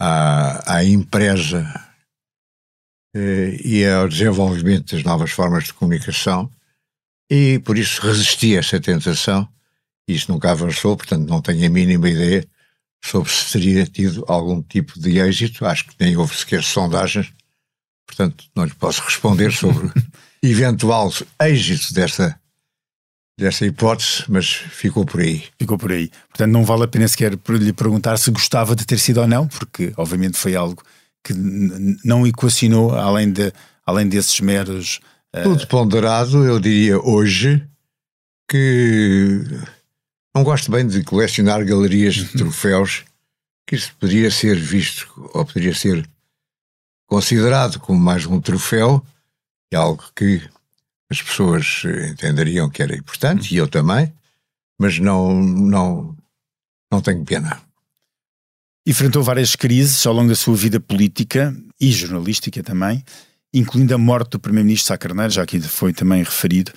à, 0.00 0.76
à 0.76 0.84
empresa 0.84 1.66
e 3.64 3.84
ao 3.84 4.08
desenvolvimento 4.08 4.94
das 4.94 5.02
novas 5.02 5.32
formas 5.32 5.64
de 5.64 5.74
comunicação, 5.74 6.48
e 7.28 7.58
por 7.58 7.76
isso 7.76 8.00
resisti 8.00 8.54
a 8.54 8.60
essa 8.60 8.80
tentação. 8.80 9.48
Isso 10.06 10.30
nunca 10.30 10.52
avançou, 10.52 10.96
portanto 10.96 11.28
não 11.28 11.42
tenho 11.42 11.66
a 11.66 11.68
mínima 11.70 12.08
ideia 12.08 12.48
sobre 13.04 13.30
se 13.30 13.52
teria 13.52 13.86
tido 13.86 14.24
algum 14.28 14.62
tipo 14.62 14.98
de 14.98 15.18
êxito. 15.18 15.64
Acho 15.64 15.86
que 15.86 15.94
nem 16.00 16.16
houve 16.16 16.36
sequer 16.36 16.62
sondagens, 16.62 17.32
portanto 18.06 18.44
não 18.54 18.64
lhe 18.64 18.74
posso 18.74 19.02
responder 19.02 19.52
sobre 19.52 19.90
eventual 20.42 21.12
êxito 21.40 21.94
dessa, 21.94 22.38
dessa 23.38 23.64
hipótese, 23.66 24.24
mas 24.28 24.48
ficou 24.48 25.04
por 25.04 25.20
aí. 25.20 25.44
Ficou 25.58 25.78
por 25.78 25.92
aí. 25.92 26.10
Portanto, 26.28 26.50
não 26.50 26.64
vale 26.64 26.84
a 26.84 26.88
pena 26.88 27.08
sequer 27.08 27.38
lhe 27.48 27.72
perguntar 27.72 28.18
se 28.18 28.30
gostava 28.30 28.74
de 28.74 28.84
ter 28.84 28.98
sido 28.98 29.20
ou 29.20 29.26
não, 29.26 29.46
porque 29.46 29.92
obviamente 29.96 30.36
foi 30.36 30.54
algo 30.54 30.82
que 31.24 31.34
não 32.04 32.26
equacionou 32.26 32.94
além, 32.94 33.30
de, 33.30 33.52
além 33.84 34.08
desses 34.08 34.40
meros. 34.40 35.00
Uh... 35.34 35.42
Tudo 35.42 35.66
ponderado, 35.66 36.44
eu 36.44 36.58
diria 36.58 36.98
hoje 36.98 37.62
que 38.50 39.44
não 40.34 40.44
gosto 40.44 40.70
bem 40.70 40.86
de 40.86 41.02
colecionar 41.02 41.64
galerias 41.64 42.14
de 42.14 42.26
troféus, 42.28 43.04
que 43.66 43.76
isso 43.76 43.94
poderia 43.98 44.30
ser 44.30 44.56
visto 44.56 45.10
ou 45.34 45.44
poderia 45.44 45.74
ser 45.74 46.08
considerado 47.06 47.80
como 47.80 47.98
mais 47.98 48.26
um 48.26 48.40
troféu, 48.40 49.04
é 49.72 49.76
algo 49.76 50.04
que 50.14 50.42
as 51.10 51.22
pessoas 51.22 51.82
entenderiam 52.10 52.68
que 52.68 52.82
era 52.82 52.96
importante, 52.96 53.54
e 53.54 53.56
eu 53.56 53.66
também, 53.66 54.12
mas 54.78 54.98
não, 54.98 55.34
não, 55.34 56.16
não 56.92 57.00
tenho 57.00 57.24
pena. 57.24 57.60
Enfrentou 58.86 59.22
várias 59.22 59.56
crises 59.56 60.06
ao 60.06 60.14
longo 60.14 60.28
da 60.28 60.36
sua 60.36 60.54
vida 60.54 60.78
política 60.78 61.54
e 61.80 61.90
jornalística 61.90 62.62
também, 62.62 63.04
incluindo 63.52 63.94
a 63.94 63.98
morte 63.98 64.32
do 64.32 64.40
primeiro-ministro 64.40 64.88
Sá 64.88 64.98
Carneiro, 64.98 65.32
já 65.32 65.42
aqui 65.42 65.60
foi 65.60 65.92
também 65.92 66.22
referido, 66.22 66.72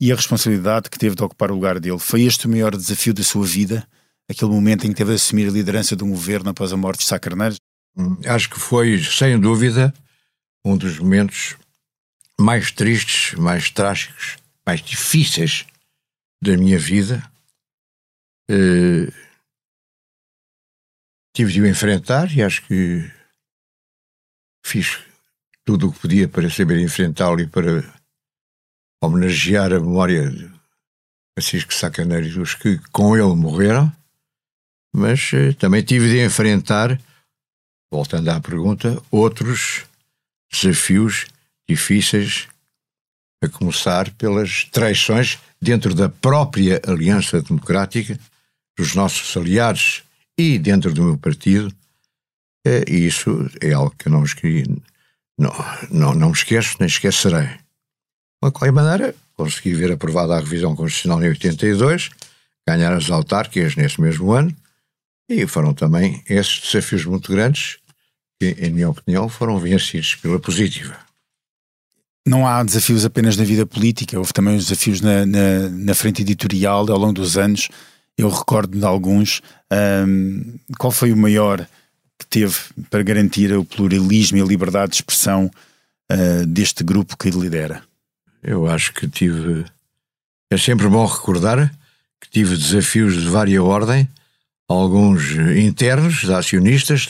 e 0.00 0.10
a 0.10 0.16
responsabilidade 0.16 0.88
que 0.88 0.98
teve 0.98 1.14
de 1.14 1.22
ocupar 1.22 1.50
o 1.50 1.54
lugar 1.54 1.78
dele. 1.78 1.98
Foi 1.98 2.22
este 2.22 2.46
o 2.46 2.50
maior 2.50 2.74
desafio 2.74 3.12
da 3.12 3.22
sua 3.22 3.44
vida? 3.44 3.86
Aquele 4.28 4.50
momento 4.50 4.86
em 4.86 4.90
que 4.90 4.94
teve 4.94 5.10
de 5.10 5.16
assumir 5.16 5.48
a 5.48 5.52
liderança 5.52 5.94
de 5.94 6.02
um 6.02 6.10
governo 6.10 6.50
após 6.50 6.72
a 6.72 6.76
morte 6.76 7.00
de 7.00 7.06
Sá 7.06 7.18
Carneiro? 7.18 7.56
Hum, 7.96 8.16
acho 8.24 8.48
que 8.48 8.58
foi, 8.58 9.02
sem 9.02 9.38
dúvida, 9.38 9.92
um 10.64 10.76
dos 10.76 10.98
momentos 10.98 11.56
mais 12.40 12.70
tristes, 12.70 13.34
mais 13.38 13.70
trágicos, 13.70 14.38
mais 14.66 14.80
difíceis 14.80 15.66
da 16.42 16.56
minha 16.56 16.78
vida. 16.78 17.22
Uh, 18.50 19.12
tive 21.34 21.52
de 21.52 21.60
o 21.60 21.66
enfrentar 21.66 22.34
e 22.34 22.42
acho 22.42 22.66
que 22.66 23.10
fiz 24.64 24.98
tudo 25.64 25.88
o 25.88 25.92
que 25.92 26.00
podia 26.00 26.28
para 26.28 26.48
saber 26.48 26.78
enfrentá-lo 26.80 27.40
e 27.40 27.46
para 27.46 27.99
homenagear 29.00 29.72
a 29.72 29.80
memória 29.80 30.28
de 30.30 30.50
Francisco 31.34 31.72
Sacaneiro 31.72 32.26
e 32.26 32.32
dos 32.32 32.54
que 32.54 32.78
com 32.92 33.16
ele 33.16 33.34
morreram, 33.34 33.90
mas 34.94 35.30
eh, 35.32 35.52
também 35.54 35.82
tive 35.82 36.10
de 36.10 36.24
enfrentar, 36.24 37.00
voltando 37.90 38.28
à 38.28 38.40
pergunta, 38.40 39.00
outros 39.10 39.84
desafios 40.52 41.26
difíceis, 41.68 42.48
a 43.42 43.48
começar 43.48 44.10
pelas 44.14 44.64
traições 44.64 45.38
dentro 45.60 45.94
da 45.94 46.08
própria 46.08 46.80
Aliança 46.86 47.40
Democrática, 47.40 48.18
dos 48.76 48.94
nossos 48.94 49.34
aliados 49.36 50.02
e 50.36 50.58
dentro 50.58 50.92
do 50.92 51.04
meu 51.04 51.18
partido, 51.18 51.72
eh, 52.66 52.84
e 52.86 53.06
isso 53.06 53.48
é 53.60 53.72
algo 53.72 53.94
que 53.96 54.08
eu 54.08 54.12
não, 54.12 54.24
não, 55.38 55.52
não, 55.90 56.14
não 56.14 56.28
me 56.28 56.34
esqueço 56.34 56.76
nem 56.78 56.86
esquecerei. 56.86 57.48
De 58.42 58.50
qualquer 58.50 58.72
maneira, 58.72 59.14
consegui 59.36 59.74
ver 59.74 59.92
aprovada 59.92 60.34
a 60.34 60.40
revisão 60.40 60.74
constitucional 60.74 61.22
em 61.22 61.28
82, 61.28 62.10
ganhar 62.66 62.92
as 62.92 63.10
autárquicas 63.10 63.76
nesse 63.76 64.00
mesmo 64.00 64.32
ano, 64.32 64.54
e 65.28 65.46
foram 65.46 65.74
também 65.74 66.22
esses 66.28 66.60
desafios 66.60 67.04
muito 67.04 67.30
grandes 67.30 67.76
que, 68.40 68.56
em 68.58 68.70
minha 68.70 68.88
opinião, 68.88 69.28
foram 69.28 69.58
vencidos 69.58 70.14
pela 70.14 70.40
positiva. 70.40 70.96
Não 72.26 72.46
há 72.46 72.62
desafios 72.62 73.04
apenas 73.04 73.36
na 73.36 73.44
vida 73.44 73.66
política, 73.66 74.18
houve 74.18 74.32
também 74.32 74.56
os 74.56 74.64
desafios 74.64 75.00
na, 75.00 75.26
na, 75.26 75.68
na 75.68 75.94
frente 75.94 76.22
editorial 76.22 76.90
ao 76.90 76.98
longo 76.98 77.12
dos 77.12 77.36
anos. 77.36 77.68
Eu 78.16 78.28
recordo 78.28 78.78
de 78.78 78.84
alguns. 78.84 79.40
Um, 79.72 80.58
qual 80.78 80.90
foi 80.90 81.12
o 81.12 81.16
maior 81.16 81.66
que 82.18 82.26
teve 82.26 82.56
para 82.90 83.02
garantir 83.02 83.52
o 83.52 83.64
pluralismo 83.64 84.38
e 84.38 84.42
a 84.42 84.44
liberdade 84.44 84.90
de 84.90 84.96
expressão 84.96 85.50
uh, 86.12 86.46
deste 86.46 86.84
grupo 86.84 87.16
que 87.16 87.30
lidera? 87.30 87.82
Eu 88.42 88.66
acho 88.66 88.92
que 88.92 89.08
tive. 89.08 89.64
É 90.50 90.56
sempre 90.56 90.88
bom 90.88 91.04
recordar 91.06 91.70
que 92.20 92.30
tive 92.30 92.56
desafios 92.56 93.14
de 93.14 93.28
vária 93.28 93.62
ordem, 93.62 94.08
alguns 94.68 95.30
internos, 95.56 96.20
de 96.20 96.32
acionistas, 96.32 97.08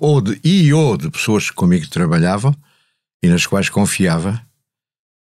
ou, 0.00 0.20
de, 0.20 0.40
e 0.42 0.72
ou 0.72 0.96
de 0.96 1.10
pessoas 1.10 1.50
que 1.50 1.56
comigo 1.56 1.88
trabalhavam 1.88 2.54
e 3.22 3.28
nas 3.28 3.46
quais 3.46 3.68
confiava, 3.68 4.40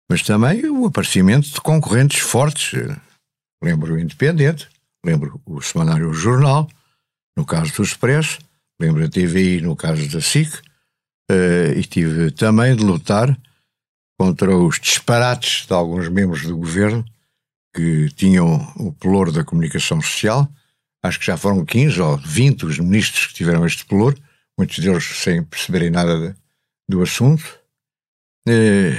mas 0.10 0.22
também 0.22 0.66
o 0.70 0.86
aparecimento 0.86 1.50
de 1.50 1.62
concorrentes 1.62 2.20
fortes. 2.20 2.72
Lembro 3.62 3.96
o 3.96 4.00
Independente, 4.00 4.68
lembro 5.06 5.42
o 5.46 5.62
Semanário 5.62 6.14
Jornal, 6.14 6.70
no 7.36 7.46
caso 7.46 7.74
do 7.74 7.84
Expresso, 7.84 8.40
lembro 8.80 9.04
a 9.04 9.10
TVI 9.10 9.62
no 9.62 9.76
caso 9.76 10.08
da 10.10 10.22
SIC, 10.22 10.54
uh, 11.32 11.72
e 11.76 11.84
tive 11.84 12.32
também 12.32 12.76
de 12.76 12.84
lutar 12.84 13.38
contra 14.18 14.56
os 14.56 14.80
disparates 14.80 15.66
de 15.66 15.74
alguns 15.74 16.10
membros 16.10 16.44
do 16.44 16.58
governo 16.58 17.06
que 17.76 18.10
tinham 18.16 18.56
o 18.76 18.92
pelour 18.92 19.32
da 19.32 19.44
comunicação 19.44 20.02
social. 20.02 20.50
Acho 21.04 21.20
que 21.20 21.26
já 21.26 21.38
foram 21.38 21.64
15 21.64 22.02
ou 22.02 22.18
20 22.18 22.66
os 22.66 22.80
ministros 22.80 23.28
que 23.28 23.36
tiveram 23.36 23.66
este 23.66 23.86
pelour, 23.86 24.16
muitos 24.58 24.80
deles 24.80 25.04
sem 25.04 25.44
perceberem 25.44 25.92
nada 25.92 26.20
de, 26.20 26.36
do 26.90 27.02
assunto. 27.02 27.44
E, 28.48 28.94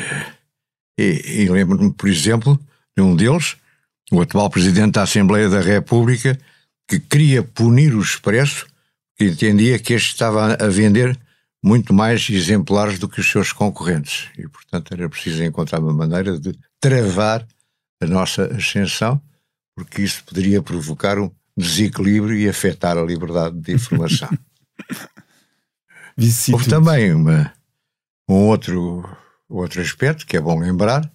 E, 0.98 1.42
e 1.44 1.48
lembro-me, 1.48 1.92
por 1.92 2.08
exemplo, 2.08 2.58
de 2.96 3.02
um 3.02 3.14
deles, 3.14 3.56
o 4.10 4.20
atual 4.20 4.50
Presidente 4.50 4.94
da 4.94 5.04
Assembleia 5.04 5.48
da 5.48 5.60
República, 5.60 6.36
que 6.88 6.98
queria 6.98 7.40
punir 7.42 7.94
o 7.94 8.02
Expresso, 8.02 8.66
que 9.16 9.26
entendia 9.26 9.78
que 9.78 9.92
este 9.92 10.08
estava 10.08 10.54
a 10.54 10.68
vender 10.68 11.16
muito 11.62 11.92
mais 11.92 12.28
exemplares 12.30 12.98
do 12.98 13.08
que 13.08 13.20
os 13.20 13.30
seus 13.30 13.52
concorrentes. 13.52 14.28
E, 14.38 14.48
portanto, 14.48 14.92
era 14.92 15.08
preciso 15.08 15.42
encontrar 15.42 15.80
uma 15.80 15.92
maneira 15.92 16.38
de 16.38 16.56
travar 16.80 17.46
a 18.00 18.06
nossa 18.06 18.44
ascensão, 18.54 19.20
porque 19.76 20.02
isso 20.02 20.24
poderia 20.24 20.62
provocar 20.62 21.18
um 21.18 21.30
desequilíbrio 21.56 22.36
e 22.36 22.48
afetar 22.48 22.96
a 22.96 23.02
liberdade 23.02 23.58
de 23.60 23.74
informação. 23.74 24.28
Houve 26.52 26.68
também 26.68 27.12
uma, 27.12 27.52
um 28.28 28.34
outro, 28.34 29.08
outro 29.48 29.80
aspecto 29.80 30.26
que 30.26 30.36
é 30.36 30.40
bom 30.40 30.58
lembrar, 30.58 31.08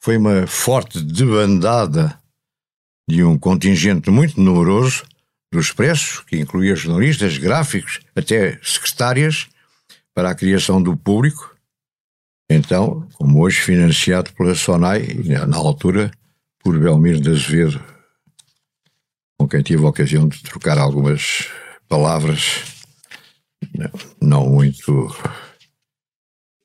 foi 0.00 0.18
uma 0.18 0.46
forte 0.46 1.02
debandada 1.02 2.18
de 3.08 3.24
um 3.24 3.38
contingente 3.38 4.10
muito 4.10 4.38
numeroso 4.38 5.04
do 5.50 5.58
Expresso, 5.58 6.24
que 6.26 6.36
incluía 6.36 6.76
jornalistas, 6.76 7.38
gráficos, 7.38 8.00
até 8.14 8.58
secretárias, 8.62 9.48
para 10.14 10.30
a 10.30 10.34
criação 10.34 10.82
do 10.82 10.96
público, 10.96 11.54
então, 12.48 13.08
como 13.14 13.42
hoje 13.42 13.60
financiado 13.60 14.32
pela 14.34 14.54
SONAI, 14.54 15.02
e 15.02 15.28
na 15.28 15.56
altura 15.56 16.10
por 16.62 16.78
Belmiro 16.78 17.20
de 17.20 17.30
Azevedo, 17.30 17.82
com 19.38 19.48
quem 19.48 19.62
tive 19.62 19.84
a 19.84 19.88
ocasião 19.88 20.28
de 20.28 20.42
trocar 20.42 20.78
algumas 20.78 21.48
palavras 21.88 22.64
não 24.20 24.48
muito 24.48 25.14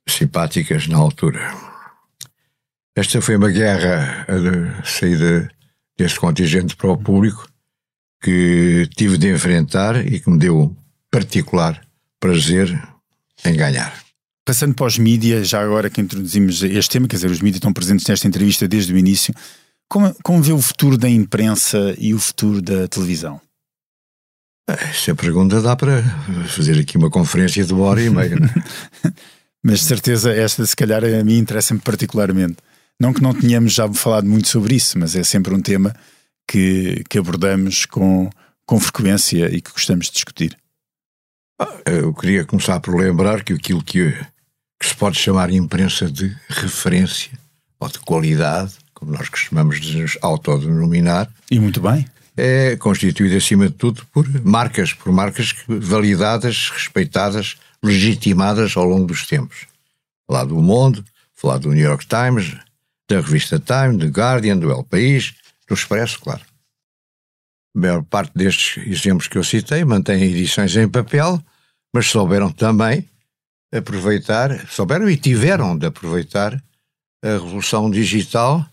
simpáticas 0.08 0.88
na 0.88 0.98
altura. 0.98 1.40
Esta 2.96 3.22
foi 3.22 3.38
uma 3.38 3.50
guerra 3.50 4.26
a 4.28 4.84
saída 4.84 5.50
deste 5.98 6.20
contingente 6.20 6.76
para 6.76 6.92
o 6.92 6.98
público 6.98 7.48
que 8.22 8.88
tive 8.96 9.18
de 9.18 9.32
enfrentar 9.32 10.06
e 10.06 10.20
que 10.20 10.30
me 10.30 10.38
deu 10.38 10.76
particular 11.10 11.82
prazer 12.20 12.78
em 13.46 13.56
ganhar. 13.56 13.94
Passando 14.46 14.74
para 14.74 14.88
os 14.88 14.98
mídias, 14.98 15.50
já 15.50 15.62
agora 15.62 15.90
que 15.90 16.02
introduzimos 16.02 16.64
este 16.64 16.92
tema, 16.92 17.08
quer 17.08 17.18
dizer, 17.18 17.30
os 17.30 17.42
mídias 17.42 17.58
estão 17.58 17.74
presentes 17.74 18.08
nesta 18.08 18.28
entrevista 18.28 18.68
desde 18.68 18.94
o 18.94 18.98
início, 18.98 19.34
como, 19.88 20.16
como 20.24 20.42
vê 20.42 20.52
o 20.52 20.62
futuro 20.62 20.98
da 20.98 21.10
imprensa 21.10 21.96
e 21.98 22.14
o 22.14 22.20
futuro 22.20 22.62
da 22.62 22.88
televisão? 22.88 23.42
Essa 24.68 25.16
pergunta 25.16 25.62
dá 25.62 25.76
para 25.76 26.04
fazer 26.48 26.80
aqui 26.80 26.96
uma 26.96 27.10
conferência 27.10 27.66
de 27.66 27.74
uma 27.74 27.86
hora 27.86 28.02
e 28.02 28.10
meia. 28.10 28.36
É? 29.04 29.12
Mas 29.64 29.80
de 29.80 29.86
certeza 29.86 30.32
esta, 30.32 30.66
se 30.66 30.76
calhar, 30.76 31.04
a 31.04 31.24
mim 31.24 31.40
interessa-me 31.40 31.80
particularmente. 31.80 32.58
Não 33.00 33.14
que 33.14 33.22
não 33.22 33.34
tenhamos 33.34 33.74
já 33.74 33.92
falado 33.92 34.28
muito 34.28 34.48
sobre 34.48 34.76
isso, 34.76 35.00
mas 35.00 35.16
é 35.16 35.24
sempre 35.24 35.54
um 35.54 35.62
tema 35.62 35.96
que, 36.50 37.02
que 37.10 37.18
abordamos 37.18 37.86
com, 37.86 38.30
com 38.66 38.80
frequência 38.80 39.48
e 39.54 39.62
que 39.62 39.72
gostamos 39.72 40.08
de 40.08 40.14
discutir. 40.14 40.58
Ah, 41.60 41.78
eu 41.86 42.14
queria 42.14 42.46
começar 42.46 42.80
por 42.80 42.96
lembrar 42.96 43.44
que 43.44 43.52
aquilo 43.52 43.84
que, 43.84 44.12
que 44.80 44.88
se 44.88 44.96
pode 44.96 45.20
chamar 45.20 45.52
imprensa 45.52 46.10
de 46.10 46.34
referência 46.48 47.38
ou 47.78 47.90
de 47.90 48.00
qualidade, 48.00 48.76
como 48.94 49.12
nós 49.12 49.28
costumamos 49.28 49.80
nos 49.94 50.18
autodenominar. 50.22 51.30
E 51.52 51.60
muito 51.60 51.82
bem. 51.82 52.06
É 52.38 52.78
constituída, 52.78 53.36
acima 53.36 53.68
de 53.68 53.74
tudo, 53.74 54.06
por 54.14 54.26
marcas, 54.46 54.94
por 54.94 55.12
marcas 55.12 55.54
validadas, 55.68 56.70
respeitadas, 56.70 57.58
legitimadas 57.84 58.78
ao 58.78 58.86
longo 58.86 59.08
dos 59.08 59.28
tempos. 59.28 59.68
Falar 60.26 60.46
do 60.46 60.56
Mundo, 60.56 61.04
falar 61.36 61.58
do 61.58 61.74
New 61.74 61.84
York 61.84 62.06
Times, 62.08 62.56
da 63.10 63.20
revista 63.20 63.60
Time, 63.60 63.98
do 63.98 64.08
Guardian, 64.08 64.58
do 64.58 64.72
El 64.72 64.86
País, 64.86 65.34
do 65.68 65.74
Expresso, 65.74 66.22
claro. 66.22 66.42
A 67.76 67.80
maior 67.80 68.04
parte 68.04 68.34
destes 68.36 68.86
exemplos 68.88 69.28
que 69.28 69.38
eu 69.38 69.44
citei 69.44 69.84
mantém 69.86 70.24
edições 70.24 70.76
em 70.76 70.88
papel, 70.88 71.42
mas 71.94 72.08
souberam 72.08 72.52
também 72.52 73.08
aproveitar, 73.72 74.68
souberam 74.68 75.10
e 75.10 75.16
tiveram 75.16 75.78
de 75.78 75.86
aproveitar 75.86 76.62
a 77.24 77.28
revolução 77.28 77.90
digital 77.90 78.66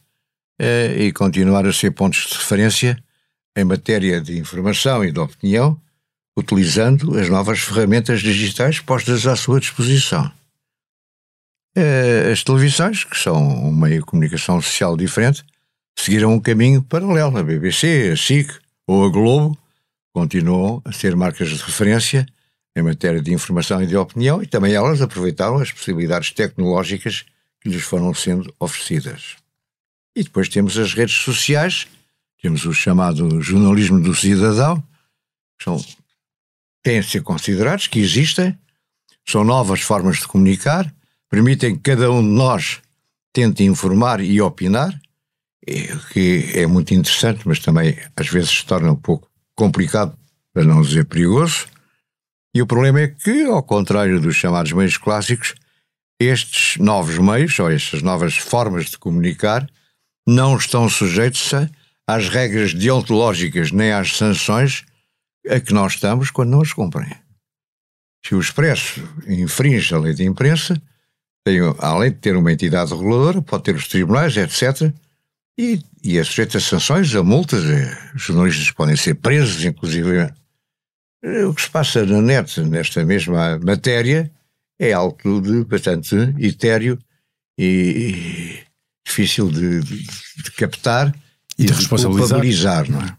eh, 0.59 0.97
e 0.99 1.13
continuar 1.13 1.67
a 1.67 1.73
ser 1.73 1.91
pontos 1.91 2.27
de 2.27 2.35
referência 2.35 3.03
em 3.57 3.65
matéria 3.65 4.21
de 4.21 4.39
informação 4.39 5.05
e 5.05 5.13
de 5.13 5.19
opinião, 5.19 5.81
utilizando 6.39 7.19
as 7.19 7.29
novas 7.29 7.61
ferramentas 7.61 8.21
digitais 8.21 8.81
postas 8.81 9.27
à 9.27 9.37
sua 9.37 9.61
disposição. 9.61 10.31
Eh, 11.77 12.31
as 12.33 12.43
televisões, 12.43 13.05
que 13.05 13.19
são 13.19 13.37
um 13.37 13.73
meio 13.73 14.01
de 14.01 14.07
comunicação 14.07 14.61
social 14.63 14.97
diferente, 14.97 15.45
seguiram 15.99 16.33
um 16.33 16.41
caminho 16.41 16.83
paralelo. 16.83 17.37
A 17.37 17.43
BBC, 17.43 18.11
a 18.13 18.17
SIC 18.17 18.66
ou 18.87 19.05
a 19.05 19.11
Globo 19.11 19.59
continuam 20.13 20.81
a 20.85 20.93
ser 20.93 21.17
marcas 21.17 21.49
de 21.49 21.57
referência 21.57 22.27
em 22.75 22.83
matéria 22.83 23.21
de 23.21 23.33
informação 23.33 23.83
e 23.83 23.87
de 23.87 23.97
opinião 23.97 24.43
e 24.43 24.47
também 24.47 24.75
elas 24.75 25.01
aproveitaram 25.01 25.57
as 25.57 25.73
possibilidades 25.73 26.31
tecnológicas 26.31 27.25
que 27.61 27.69
lhes 27.69 27.83
foram 27.83 28.13
sendo 28.15 28.55
oferecidas. 28.61 29.37
E 30.15 30.23
depois 30.23 30.49
temos 30.49 30.79
as 30.79 30.95
redes 30.95 31.17
sociais, 31.17 31.87
temos 32.41 32.65
o 32.65 32.73
chamado 32.73 33.41
jornalismo 33.41 34.01
do 34.01 34.15
cidadão, 34.15 34.83
que 35.59 35.65
são, 35.65 35.83
têm 36.83 37.01
de 37.01 37.11
ser 37.11 37.23
considerados, 37.23 37.87
que 37.87 37.99
existem, 37.99 38.57
são 39.27 39.43
novas 39.43 39.81
formas 39.81 40.19
de 40.19 40.29
comunicar, 40.29 40.95
permitem 41.29 41.75
que 41.75 41.83
cada 41.83 42.11
um 42.11 42.23
de 42.23 42.29
nós 42.29 42.81
tente 43.33 43.65
informar 43.65 44.21
e 44.21 44.41
opinar, 44.41 44.99
que 46.13 46.53
é 46.55 46.67
muito 46.67 46.95
interessante, 46.95 47.47
mas 47.47 47.59
também 47.59 47.99
às 48.17 48.29
vezes 48.29 48.51
se 48.51 48.67
torna 48.67 48.93
um 48.93 48.97
pouco 48.97 49.29
complicado, 49.55 50.17
para 50.53 50.65
não 50.65 50.81
dizer 50.81 51.05
perigoso. 51.05 51.67
E 52.55 52.63
o 52.63 52.67
problema 52.67 53.01
é 53.01 53.09
que, 53.09 53.45
ao 53.45 53.63
contrário 53.63 54.21
dos 54.21 54.37
chamados 54.37 54.73
meios 54.73 54.97
clássicos, 54.97 55.55
estes 56.19 56.79
novos 56.79 57.19
meios, 57.19 57.59
ou 57.59 57.71
estas 57.71 58.01
novas 58.01 58.37
formas 58.37 58.87
de 58.87 58.99
comunicar, 58.99 59.69
não 60.27 60.57
estão 60.57 60.89
sujeitos 60.89 61.51
às 62.07 62.29
regras 62.29 62.73
deontológicas 62.73 63.71
nem 63.71 63.93
às 63.93 64.17
sanções 64.17 64.85
a 65.49 65.61
que 65.61 65.75
nós 65.75 65.95
estamos 65.95 66.31
quando 66.31 66.51
não 66.51 66.63
as 66.63 66.73
cumprem. 66.73 67.15
Se 68.25 68.35
o 68.35 68.41
Expresso 68.41 69.07
infringe 69.29 69.95
a 69.95 69.99
lei 69.99 70.15
de 70.15 70.25
imprensa, 70.25 70.81
tem, 71.45 71.59
além 71.79 72.11
de 72.11 72.17
ter 72.17 72.37
uma 72.37 72.53
entidade 72.53 72.91
reguladora, 72.91 73.41
pode 73.41 73.63
ter 73.65 73.75
os 73.75 73.87
tribunais, 73.87 74.37
etc., 74.37 74.93
e, 75.59 75.81
e 76.03 76.19
é 76.19 76.25
sujeito 76.25 76.57
a 76.57 76.61
sanções, 76.61 77.15
a 77.15 77.23
multas, 77.23 77.65
é, 77.65 78.13
os 78.15 78.23
jornalistas 78.23 78.71
podem 78.71 78.97
ser 78.97 79.15
presos, 79.15 79.65
inclusive. 79.65 80.33
O 81.49 81.55
que 81.55 81.63
se 81.63 81.71
passa 81.71 82.05
na 82.05 82.21
net 82.21 82.61
nesta 82.61 83.05
mesma 83.05 83.59
matéria 83.59 84.31
é 84.79 84.93
algo 84.93 85.41
de 85.41 85.65
bastante 85.65 86.15
etéreo 86.39 86.99
e, 87.59 88.63
difícil 89.05 89.51
de, 89.51 89.81
de, 89.81 90.07
de 90.45 90.51
captar 90.53 91.15
e, 91.59 91.65
de, 91.65 91.73
de 91.73 91.73
responsabilizar. 91.73 92.91
Não 92.91 93.01
é? 93.01 93.17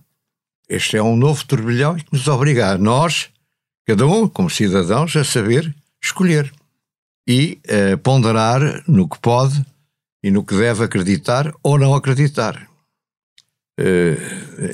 Este 0.69 0.97
é 0.97 1.04
um 1.04 1.15
novo 1.15 1.45
turbilhão 1.45 1.95
que 1.95 2.06
nos 2.12 2.28
obriga 2.28 2.71
a 2.71 2.78
nós, 2.78 3.30
cada 3.86 4.06
um, 4.06 4.28
como 4.28 4.50
cidadãos, 4.50 5.15
a 5.15 5.23
saber 5.23 5.73
escolher 6.02 6.54
e 7.28 7.60
a 7.93 7.97
ponderar 7.97 8.84
no 8.88 9.08
que 9.10 9.19
pode 9.19 9.65
e 10.23 10.32
no 10.32 10.43
que 10.43 10.56
deve 10.56 10.84
acreditar 10.84 11.53
ou 11.63 11.77
não 11.77 11.93
acreditar. 11.93 12.67
Uh, 13.80 14.17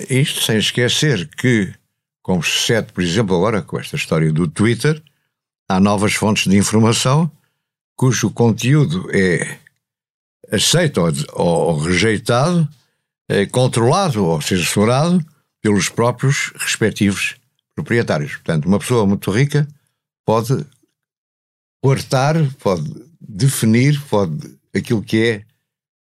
isto 0.10 0.42
sem 0.42 0.58
esquecer 0.58 1.28
que, 1.36 1.74
como 2.22 2.42
sucede, 2.42 2.94
por 2.94 3.04
exemplo, 3.04 3.36
agora 3.36 3.62
com 3.62 3.78
esta 3.78 3.96
história 3.96 4.32
do 4.32 4.48
Twitter, 4.48 5.02
há 5.68 5.80
novas 5.80 6.14
fontes 6.14 6.50
de 6.50 6.58
informação 6.58 7.30
cujo 7.96 8.32
conteúdo 8.32 9.10
é 9.14 9.60
aceito 10.52 11.02
ou, 11.34 11.46
ou 11.46 11.80
rejeitado, 11.80 12.68
é 13.30 13.46
controlado 13.46 14.26
ou 14.26 14.42
censurado 14.42 15.24
pelos 15.62 15.90
próprios 15.90 16.52
respectivos 16.56 17.36
proprietários. 17.76 18.34
Portanto, 18.34 18.66
uma 18.66 18.80
pessoa 18.80 19.06
muito 19.06 19.32
rica 19.32 19.68
pode 20.26 20.66
coartar, 21.82 22.36
pode 22.60 22.90
definir, 23.20 24.00
pode 24.10 24.58
aquilo 24.74 25.02
que 25.02 25.24
é 25.24 25.46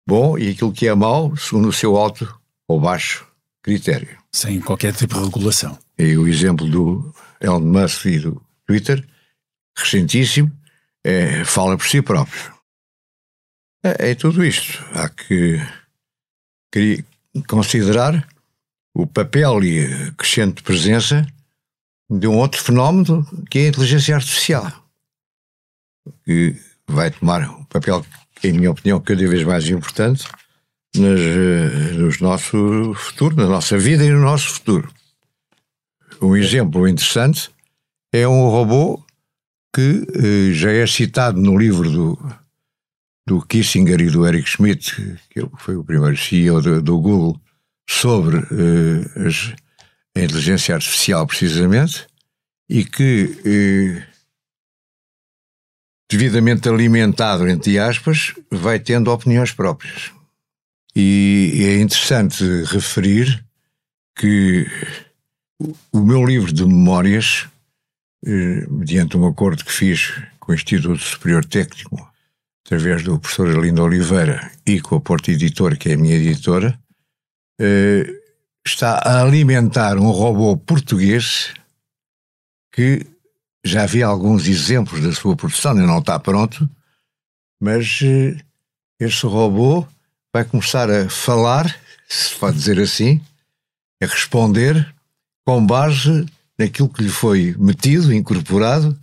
bom 0.07 0.37
e 0.37 0.49
aquilo 0.49 0.73
que 0.73 0.87
é 0.87 0.95
mau, 0.95 1.35
segundo 1.37 1.69
o 1.69 1.73
seu 1.73 1.95
alto 1.95 2.39
ou 2.67 2.79
baixo 2.79 3.25
critério. 3.61 4.17
Sem 4.31 4.59
qualquer 4.59 4.93
tipo 4.93 5.15
de 5.15 5.23
regulação. 5.23 5.77
E 5.97 6.17
o 6.17 6.27
exemplo 6.27 6.67
do 6.69 7.13
Elon 7.39 7.59
Musk 7.59 8.05
e 8.05 8.19
do 8.19 8.41
Twitter, 8.65 9.07
recentíssimo, 9.77 10.51
é, 11.03 11.43
fala 11.45 11.77
por 11.77 11.87
si 11.87 12.01
próprio. 12.01 12.53
É, 13.83 14.11
é 14.11 14.15
tudo 14.15 14.43
isto. 14.43 14.83
Há 14.93 15.09
que, 15.09 15.61
que 16.71 17.03
considerar 17.47 18.27
o 18.93 19.07
papel 19.07 19.63
e 19.63 19.85
a 19.85 20.11
crescente 20.13 20.63
presença 20.63 21.25
de 22.09 22.27
um 22.27 22.37
outro 22.37 22.61
fenómeno 22.61 23.25
que 23.49 23.59
é 23.59 23.65
a 23.65 23.69
inteligência 23.69 24.15
artificial, 24.15 24.71
que 26.23 26.55
vai 26.87 27.09
tomar 27.09 27.49
um 27.49 27.63
papel 27.65 28.05
em 28.43 28.53
minha 28.53 28.71
opinião, 28.71 28.99
cada 28.99 29.27
vez 29.27 29.43
mais 29.43 29.67
importante 29.69 30.25
nas, 30.95 31.19
eh, 31.19 31.93
nos 31.93 32.19
nosso 32.19 32.93
futuro, 32.95 33.35
na 33.35 33.47
nossa 33.47 33.77
vida 33.77 34.03
e 34.03 34.09
no 34.09 34.21
nosso 34.21 34.49
futuro. 34.49 34.91
Um 36.21 36.35
exemplo 36.35 36.87
interessante 36.87 37.49
é 38.11 38.27
um 38.27 38.47
robô 38.49 39.03
que 39.73 40.05
eh, 40.15 40.53
já 40.53 40.71
é 40.71 40.85
citado 40.85 41.41
no 41.41 41.57
livro 41.57 41.89
do, 41.89 42.35
do 43.27 43.41
Kissinger 43.41 43.99
e 44.01 44.09
do 44.09 44.25
Eric 44.27 44.47
Schmidt, 44.47 45.19
que 45.29 45.41
foi 45.57 45.75
o 45.75 45.83
primeiro 45.83 46.15
CEO 46.15 46.61
do, 46.61 46.81
do 46.81 46.99
Google, 46.99 47.41
sobre 47.89 48.37
eh, 48.37 49.27
as, 49.27 49.53
a 50.15 50.21
inteligência 50.21 50.75
artificial, 50.75 51.25
precisamente, 51.25 52.07
e 52.69 52.85
que, 52.85 53.37
eh, 53.45 54.03
devidamente 56.13 56.69
alimentado, 56.69 57.47
entre 57.49 57.79
aspas, 57.79 58.33
vai 58.51 58.79
tendo 58.79 59.11
opiniões 59.11 59.51
próprias. 59.51 60.11
E 60.95 61.65
é 61.65 61.81
interessante 61.81 62.43
referir 62.65 63.43
que 64.15 64.67
o 65.91 65.99
meu 65.99 66.23
livro 66.23 66.53
de 66.53 66.63
memórias, 66.65 67.47
eh, 68.25 68.65
mediante 68.69 69.17
um 69.17 69.25
acordo 69.25 69.65
que 69.65 69.71
fiz 69.71 70.13
com 70.39 70.51
o 70.51 70.55
Instituto 70.55 70.99
Superior 70.99 71.43
Técnico, 71.45 72.07
através 72.65 73.03
do 73.03 73.17
professor 73.19 73.49
Arlindo 73.49 73.83
Oliveira 73.83 74.51
e 74.65 74.79
com 74.79 74.95
a 74.95 75.01
Porta 75.01 75.31
Editora, 75.31 75.75
que 75.75 75.89
é 75.89 75.93
a 75.93 75.97
minha 75.97 76.15
editora, 76.15 76.79
eh, 77.59 78.05
está 78.65 78.99
a 78.99 79.23
alimentar 79.23 79.97
um 79.97 80.11
robô 80.11 80.55
português 80.55 81.53
que 82.71 83.05
já 83.63 83.85
vi 83.85 84.03
alguns 84.03 84.47
exemplos 84.47 85.01
da 85.01 85.11
sua 85.13 85.35
produção, 85.35 85.71
ainda 85.71 85.87
não 85.87 85.99
está 85.99 86.19
pronto, 86.19 86.69
mas 87.61 87.99
eh, 88.03 88.37
este 88.99 89.25
robô 89.25 89.87
vai 90.33 90.43
começar 90.43 90.89
a 90.89 91.09
falar, 91.09 91.73
se 92.07 92.35
pode 92.35 92.57
dizer 92.57 92.79
assim, 92.79 93.21
a 94.01 94.05
responder 94.05 94.93
com 95.45 95.65
base 95.65 96.25
naquilo 96.57 96.89
que 96.89 97.03
lhe 97.03 97.09
foi 97.09 97.55
metido, 97.57 98.13
incorporado, 98.13 98.97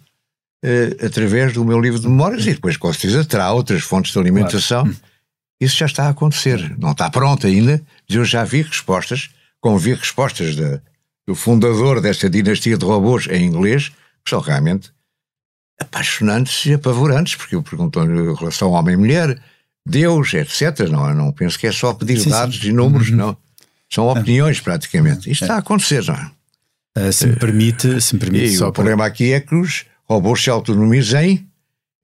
eh, 0.62 0.96
através 1.05 1.55
do 1.55 1.64
meu 1.64 1.81
livro 1.81 1.99
de 1.99 2.09
memórias 2.09 2.46
e 2.46 2.55
depois, 2.55 2.77
com 2.77 2.92
certeza, 2.92 3.25
terá 3.25 3.51
outras 3.53 3.83
fontes 3.83 4.12
de 4.12 4.18
alimentação. 4.18 4.85
Claro. 4.85 4.99
Isso 5.61 5.77
já 5.77 5.87
está 5.87 6.07
a 6.07 6.11
acontecer. 6.11 6.77
Não 6.79 6.92
está 6.92 7.11
pronto 7.11 7.46
ainda, 7.46 7.83
mas 8.09 8.16
eu 8.16 8.25
já 8.25 8.44
vi 8.44 8.62
respostas, 8.62 9.31
como 9.61 9.79
vi 9.79 9.94
respostas 9.94 10.57
da, 10.57 10.81
do 11.27 11.35
fundador 11.35 12.01
desta 12.01 12.29
dinastia 12.29 12.77
de 12.77 12.85
robôs 12.85 13.27
em 13.29 13.44
inglês, 13.44 13.92
que 14.24 14.30
são 14.30 14.40
realmente 14.40 14.90
apaixonantes 15.80 16.66
e 16.66 16.74
apavorantes, 16.74 17.35
porque 17.35 17.54
eu 17.54 17.62
pergunto-lhe 17.62 18.12
em 18.12 18.35
relação 18.35 18.68
ao 18.68 18.74
homem-mulher, 18.74 19.40
Deus, 19.87 20.35
etc. 20.35 20.88
Não, 20.90 21.12
não 21.14 21.33
penso 21.33 21.59
que 21.59 21.66
é 21.66 21.72
só 21.72 21.94
pedir 21.94 22.20
sim, 22.20 22.30
dados 22.30 22.61
sim. 22.61 22.68
e 22.68 22.72
números, 22.72 23.09
uhum. 23.11 23.16
não. 23.16 23.37
São 23.88 24.09
opiniões, 24.09 24.61
praticamente. 24.61 25.30
Isto 25.30 25.44
está 25.44 25.56
a 25.56 25.59
acontecer, 25.59 26.04
não 26.06 26.14
é? 26.14 26.30
Uh, 26.98 27.12
se 27.12 27.26
me 27.26 27.37
permite, 27.37 28.00
se 28.00 28.14
me 28.14 28.20
permite 28.20 28.46
e 28.46 28.56
só 28.56 28.68
o 28.68 28.72
problema 28.72 29.06
aqui 29.06 29.33
é 29.33 29.40
que 29.40 29.54
os 29.54 29.85
robôs 30.09 30.42
se 30.42 30.50
autonomizem 30.50 31.46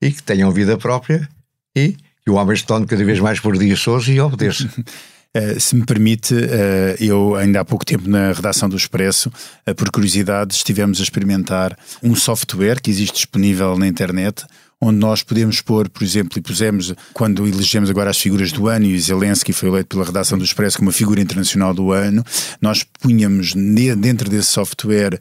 e 0.01 0.11
que 0.11 0.23
tenham 0.23 0.49
vida 0.51 0.77
própria 0.77 1.27
e 1.75 1.95
que 2.23 2.29
o 2.29 2.35
homem 2.35 2.55
se 2.55 2.65
torne 2.65 2.85
cada 2.85 3.03
vez 3.03 3.19
mais 3.19 3.39
por 3.39 3.57
dia 3.57 3.75
e 4.07 4.19
obedeça. 4.19 4.69
Uh, 5.37 5.59
se 5.59 5.75
me 5.75 5.85
permite, 5.85 6.33
uh, 6.33 6.97
eu 6.99 7.35
ainda 7.35 7.59
há 7.59 7.65
pouco 7.65 7.85
tempo 7.85 8.09
na 8.09 8.31
redação 8.31 8.67
do 8.67 8.75
Expresso, 8.75 9.31
uh, 9.67 9.75
por 9.75 9.91
curiosidade, 9.91 10.55
estivemos 10.55 10.99
a 10.99 11.03
experimentar 11.03 11.77
um 12.01 12.15
software 12.15 12.81
que 12.81 12.89
existe 12.89 13.13
disponível 13.13 13.77
na 13.77 13.87
internet, 13.87 14.43
onde 14.81 14.97
nós 14.97 15.21
podemos 15.21 15.61
pôr, 15.61 15.89
por 15.89 16.01
exemplo, 16.01 16.39
e 16.39 16.41
pusemos, 16.41 16.91
quando 17.13 17.45
elegemos 17.45 17.87
agora 17.87 18.09
as 18.09 18.17
figuras 18.17 18.51
do 18.51 18.67
ano, 18.67 18.85
e 18.85 18.99
Zelensky 18.99 19.53
foi 19.53 19.69
eleito 19.69 19.89
pela 19.89 20.05
redação 20.05 20.39
do 20.39 20.43
Expresso 20.43 20.79
como 20.79 20.89
a 20.89 20.93
figura 20.93 21.21
internacional 21.21 21.71
do 21.71 21.91
ano, 21.91 22.23
nós 22.59 22.83
punhamos 22.99 23.53
dentro 23.53 24.29
desse 24.29 24.49
software 24.49 25.19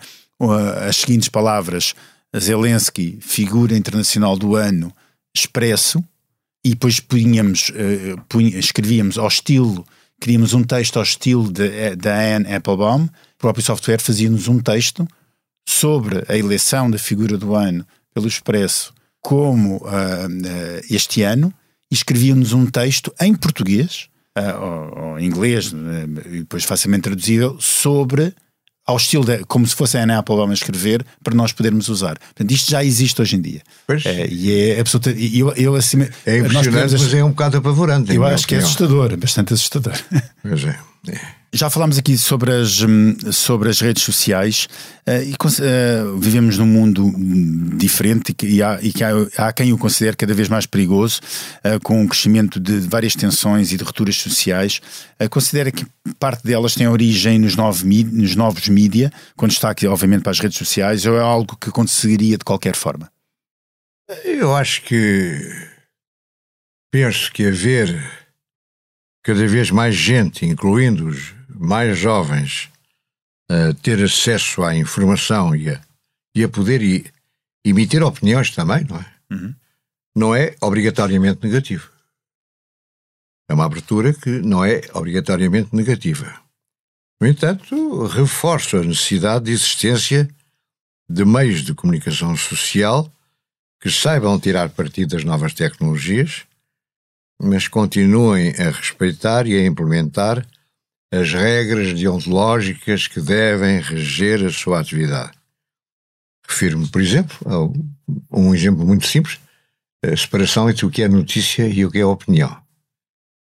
as 0.86 0.96
seguintes 0.96 1.28
palavras 1.28 1.94
Zelensky, 2.38 3.18
figura 3.20 3.76
internacional 3.76 4.36
do 4.36 4.56
ano, 4.56 4.92
expresso, 5.34 6.04
e 6.62 6.70
depois 6.70 7.00
punhamos, 7.00 7.72
punha, 8.28 8.58
escrevíamos 8.58 9.16
ao 9.16 9.28
estilo, 9.28 9.86
queríamos 10.20 10.54
um 10.54 10.62
texto 10.62 10.96
ao 10.96 11.02
estilo 11.02 11.50
da 11.50 12.36
Anne 12.36 12.52
Applebaum, 12.52 13.04
o 13.04 13.10
próprio 13.38 13.64
software 13.64 14.00
fazia-nos 14.00 14.48
um 14.48 14.58
texto 14.58 15.06
sobre 15.68 16.24
a 16.28 16.36
eleição 16.36 16.90
da 16.90 16.98
figura 16.98 17.36
do 17.36 17.54
ano 17.54 17.86
pelo 18.14 18.26
Expresso 18.28 18.94
como 19.20 19.78
uh, 19.78 19.88
uh, 19.88 20.80
este 20.88 21.22
ano, 21.22 21.52
e 21.90 21.94
escrevia-nos 21.94 22.52
um 22.52 22.66
texto 22.66 23.12
em 23.20 23.34
português, 23.34 24.08
ou, 24.60 25.04
ou, 25.04 25.18
em 25.18 25.26
inglês, 25.26 25.72
e 26.26 26.40
depois 26.40 26.64
facilmente 26.64 27.04
traduzível, 27.04 27.56
sobre 27.58 28.34
ao 28.86 28.96
estilo 28.96 29.24
de, 29.24 29.44
como 29.46 29.66
se 29.66 29.74
fosse 29.74 29.98
a 29.98 30.02
Ana 30.02 30.18
Applebaum 30.18 30.50
a 30.50 30.54
escrever, 30.54 31.04
para 31.22 31.34
nós 31.34 31.52
podermos 31.52 31.88
usar. 31.88 32.18
Portanto, 32.18 32.50
isto 32.52 32.70
já 32.70 32.84
existe 32.84 33.20
hoje 33.20 33.36
em 33.36 33.40
dia. 33.40 33.62
Pois. 33.86 34.06
É, 34.06 34.28
e 34.28 34.70
é 34.70 34.80
absolutamente. 34.80 35.36
Eu, 35.36 35.52
eu, 35.54 35.74
assim, 35.74 36.02
é 36.24 36.38
impressionante, 36.38 36.92
mas 36.92 37.14
é 37.14 37.24
um 37.24 37.30
bocado 37.30 37.56
apavorante. 37.56 38.14
Eu 38.14 38.24
acho 38.24 38.46
que 38.46 38.54
é 38.54 38.58
assustador, 38.58 39.16
bastante 39.16 39.52
assustador. 39.52 39.94
Pois 40.42 40.64
é. 40.64 40.78
é. 41.08 41.20
Já 41.56 41.70
falámos 41.70 41.96
aqui 41.96 42.18
sobre 42.18 42.52
as, 42.52 42.82
hum, 42.82 43.16
sobre 43.32 43.70
as 43.70 43.80
redes 43.80 44.02
sociais 44.02 44.68
uh, 45.08 45.22
e 45.22 45.32
uh, 45.32 46.18
vivemos 46.18 46.58
num 46.58 46.66
mundo 46.66 47.10
diferente 47.78 48.36
e, 48.42 48.62
há, 48.62 48.78
e 48.82 48.92
que 48.92 49.02
há, 49.02 49.12
há, 49.38 49.52
quem 49.54 49.72
o 49.72 49.78
considere 49.78 50.18
cada 50.18 50.34
vez 50.34 50.50
mais 50.50 50.66
perigoso, 50.66 51.18
uh, 51.64 51.80
com 51.82 52.04
o 52.04 52.08
crescimento 52.08 52.60
de 52.60 52.80
várias 52.80 53.16
tensões 53.16 53.72
e 53.72 53.78
de 53.78 53.84
rupturas 53.84 54.16
sociais. 54.16 54.82
considera 55.30 55.72
que 55.72 55.86
parte 56.18 56.44
delas 56.44 56.74
tem 56.74 56.86
origem 56.86 57.38
nos, 57.38 57.56
novo, 57.56 57.86
nos 57.86 58.36
novos 58.36 58.68
mídia, 58.68 59.10
quando 59.34 59.52
está 59.52 59.70
aqui, 59.70 59.86
obviamente, 59.86 60.24
para 60.24 60.32
as 60.32 60.40
redes 60.40 60.58
sociais, 60.58 61.06
ou 61.06 61.16
é 61.16 61.22
algo 61.22 61.56
que 61.56 61.70
conseguiria 61.70 62.36
de 62.36 62.44
qualquer 62.44 62.76
forma? 62.76 63.10
Eu 64.26 64.54
acho 64.54 64.82
que 64.82 65.40
penso 66.92 67.32
que 67.32 67.46
haver 67.46 68.25
cada 69.26 69.44
vez 69.48 69.72
mais 69.72 69.96
gente, 69.96 70.46
incluindo 70.46 71.08
os 71.08 71.34
mais 71.50 71.98
jovens 71.98 72.70
a 73.50 73.74
ter 73.82 74.00
acesso 74.00 74.62
à 74.62 74.72
informação 74.76 75.52
e 75.56 75.68
a, 75.68 75.80
e 76.32 76.44
a 76.44 76.48
poder 76.48 76.80
e, 76.80 77.04
emitir 77.64 78.04
opiniões 78.04 78.52
também, 78.52 78.84
não 78.84 78.96
é? 78.96 79.06
Uhum. 79.28 79.54
Não 80.14 80.34
é 80.34 80.54
obrigatoriamente 80.60 81.44
negativo. 81.44 81.90
É 83.48 83.54
uma 83.54 83.64
abertura 83.64 84.14
que 84.14 84.30
não 84.30 84.64
é 84.64 84.82
obrigatoriamente 84.94 85.74
negativa. 85.74 86.32
No 87.20 87.26
entanto, 87.26 88.06
reforça 88.06 88.76
a 88.76 88.84
necessidade 88.84 89.46
de 89.46 89.50
existência 89.50 90.28
de 91.10 91.24
meios 91.24 91.64
de 91.64 91.74
comunicação 91.74 92.36
social 92.36 93.12
que 93.80 93.90
saibam 93.90 94.38
tirar 94.38 94.68
partido 94.68 95.16
das 95.16 95.24
novas 95.24 95.52
tecnologias, 95.52 96.46
mas 97.40 97.68
continuem 97.68 98.54
a 98.58 98.70
respeitar 98.70 99.46
e 99.46 99.56
a 99.56 99.66
implementar 99.66 100.46
as 101.12 101.32
regras 101.32 101.92
deontológicas 101.94 103.06
que 103.06 103.20
devem 103.20 103.80
reger 103.80 104.44
a 104.44 104.50
sua 104.50 104.80
atividade. 104.80 105.32
Refiro-me, 106.46 106.88
por 106.88 107.00
exemplo, 107.00 107.36
a 108.30 108.38
um 108.38 108.54
exemplo 108.54 108.86
muito 108.86 109.06
simples, 109.06 109.38
a 110.04 110.16
separação 110.16 110.70
entre 110.70 110.86
o 110.86 110.90
que 110.90 111.02
é 111.02 111.08
notícia 111.08 111.66
e 111.66 111.84
o 111.84 111.90
que 111.90 111.98
é 111.98 112.06
opinião. 112.06 112.56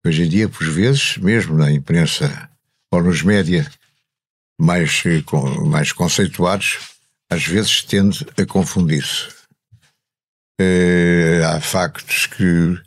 Hoje 0.04 0.24
em 0.24 0.28
dia, 0.28 0.48
por 0.48 0.68
vezes, 0.68 1.16
mesmo 1.18 1.56
na 1.56 1.70
imprensa 1.70 2.50
ou 2.90 3.02
nos 3.02 3.22
média 3.22 3.70
mais, 4.60 5.02
mais 5.66 5.92
conceituados, 5.92 6.78
às 7.30 7.46
vezes 7.46 7.82
tende 7.82 8.26
a 8.36 8.44
confundir-se. 8.44 9.28
Eh, 10.60 11.40
há 11.44 11.60
factos 11.60 12.26
que 12.26 12.78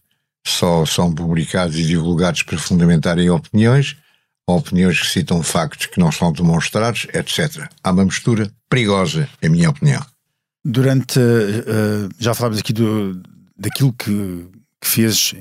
só 0.45 0.85
são 0.85 1.13
publicados 1.13 1.75
e 1.77 1.83
divulgados 1.83 2.43
para 2.43 2.57
fundamentarem 2.57 3.29
opiniões, 3.29 3.97
opiniões 4.47 5.01
que 5.01 5.07
citam 5.07 5.41
factos 5.41 5.87
que 5.87 5.99
não 5.99 6.11
são 6.11 6.31
demonstrados, 6.31 7.07
etc. 7.13 7.67
Há 7.83 7.91
uma 7.91 8.05
mistura 8.05 8.51
perigosa, 8.69 9.27
em 9.41 9.49
minha 9.49 9.69
opinião. 9.69 10.05
Durante. 10.63 11.19
Uh, 11.19 12.09
já 12.19 12.33
falámos 12.33 12.59
aqui 12.59 12.73
do, 12.73 13.21
daquilo 13.57 13.93
que, 13.93 14.47
que 14.81 14.87
fez 14.87 15.35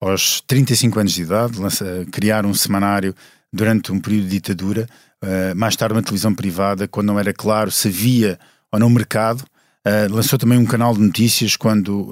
aos 0.00 0.40
35 0.42 1.00
anos 1.00 1.12
de 1.12 1.22
idade, 1.22 1.58
lança, 1.58 2.06
criar 2.12 2.44
um 2.46 2.54
semanário 2.54 3.14
durante 3.52 3.92
um 3.92 4.00
período 4.00 4.24
de 4.24 4.30
ditadura, 4.30 4.88
uh, 5.22 5.56
mais 5.56 5.76
tarde 5.76 5.94
uma 5.94 6.02
televisão 6.02 6.34
privada, 6.34 6.86
quando 6.86 7.06
não 7.08 7.18
era 7.18 7.32
claro 7.32 7.70
se 7.70 7.88
havia 7.88 8.38
ou 8.70 8.78
não 8.78 8.90
mercado. 8.90 9.44
Uh, 9.86 10.10
lançou 10.10 10.38
também 10.38 10.58
um 10.58 10.64
canal 10.64 10.94
de 10.94 11.00
notícias 11.00 11.56
quando 11.56 12.08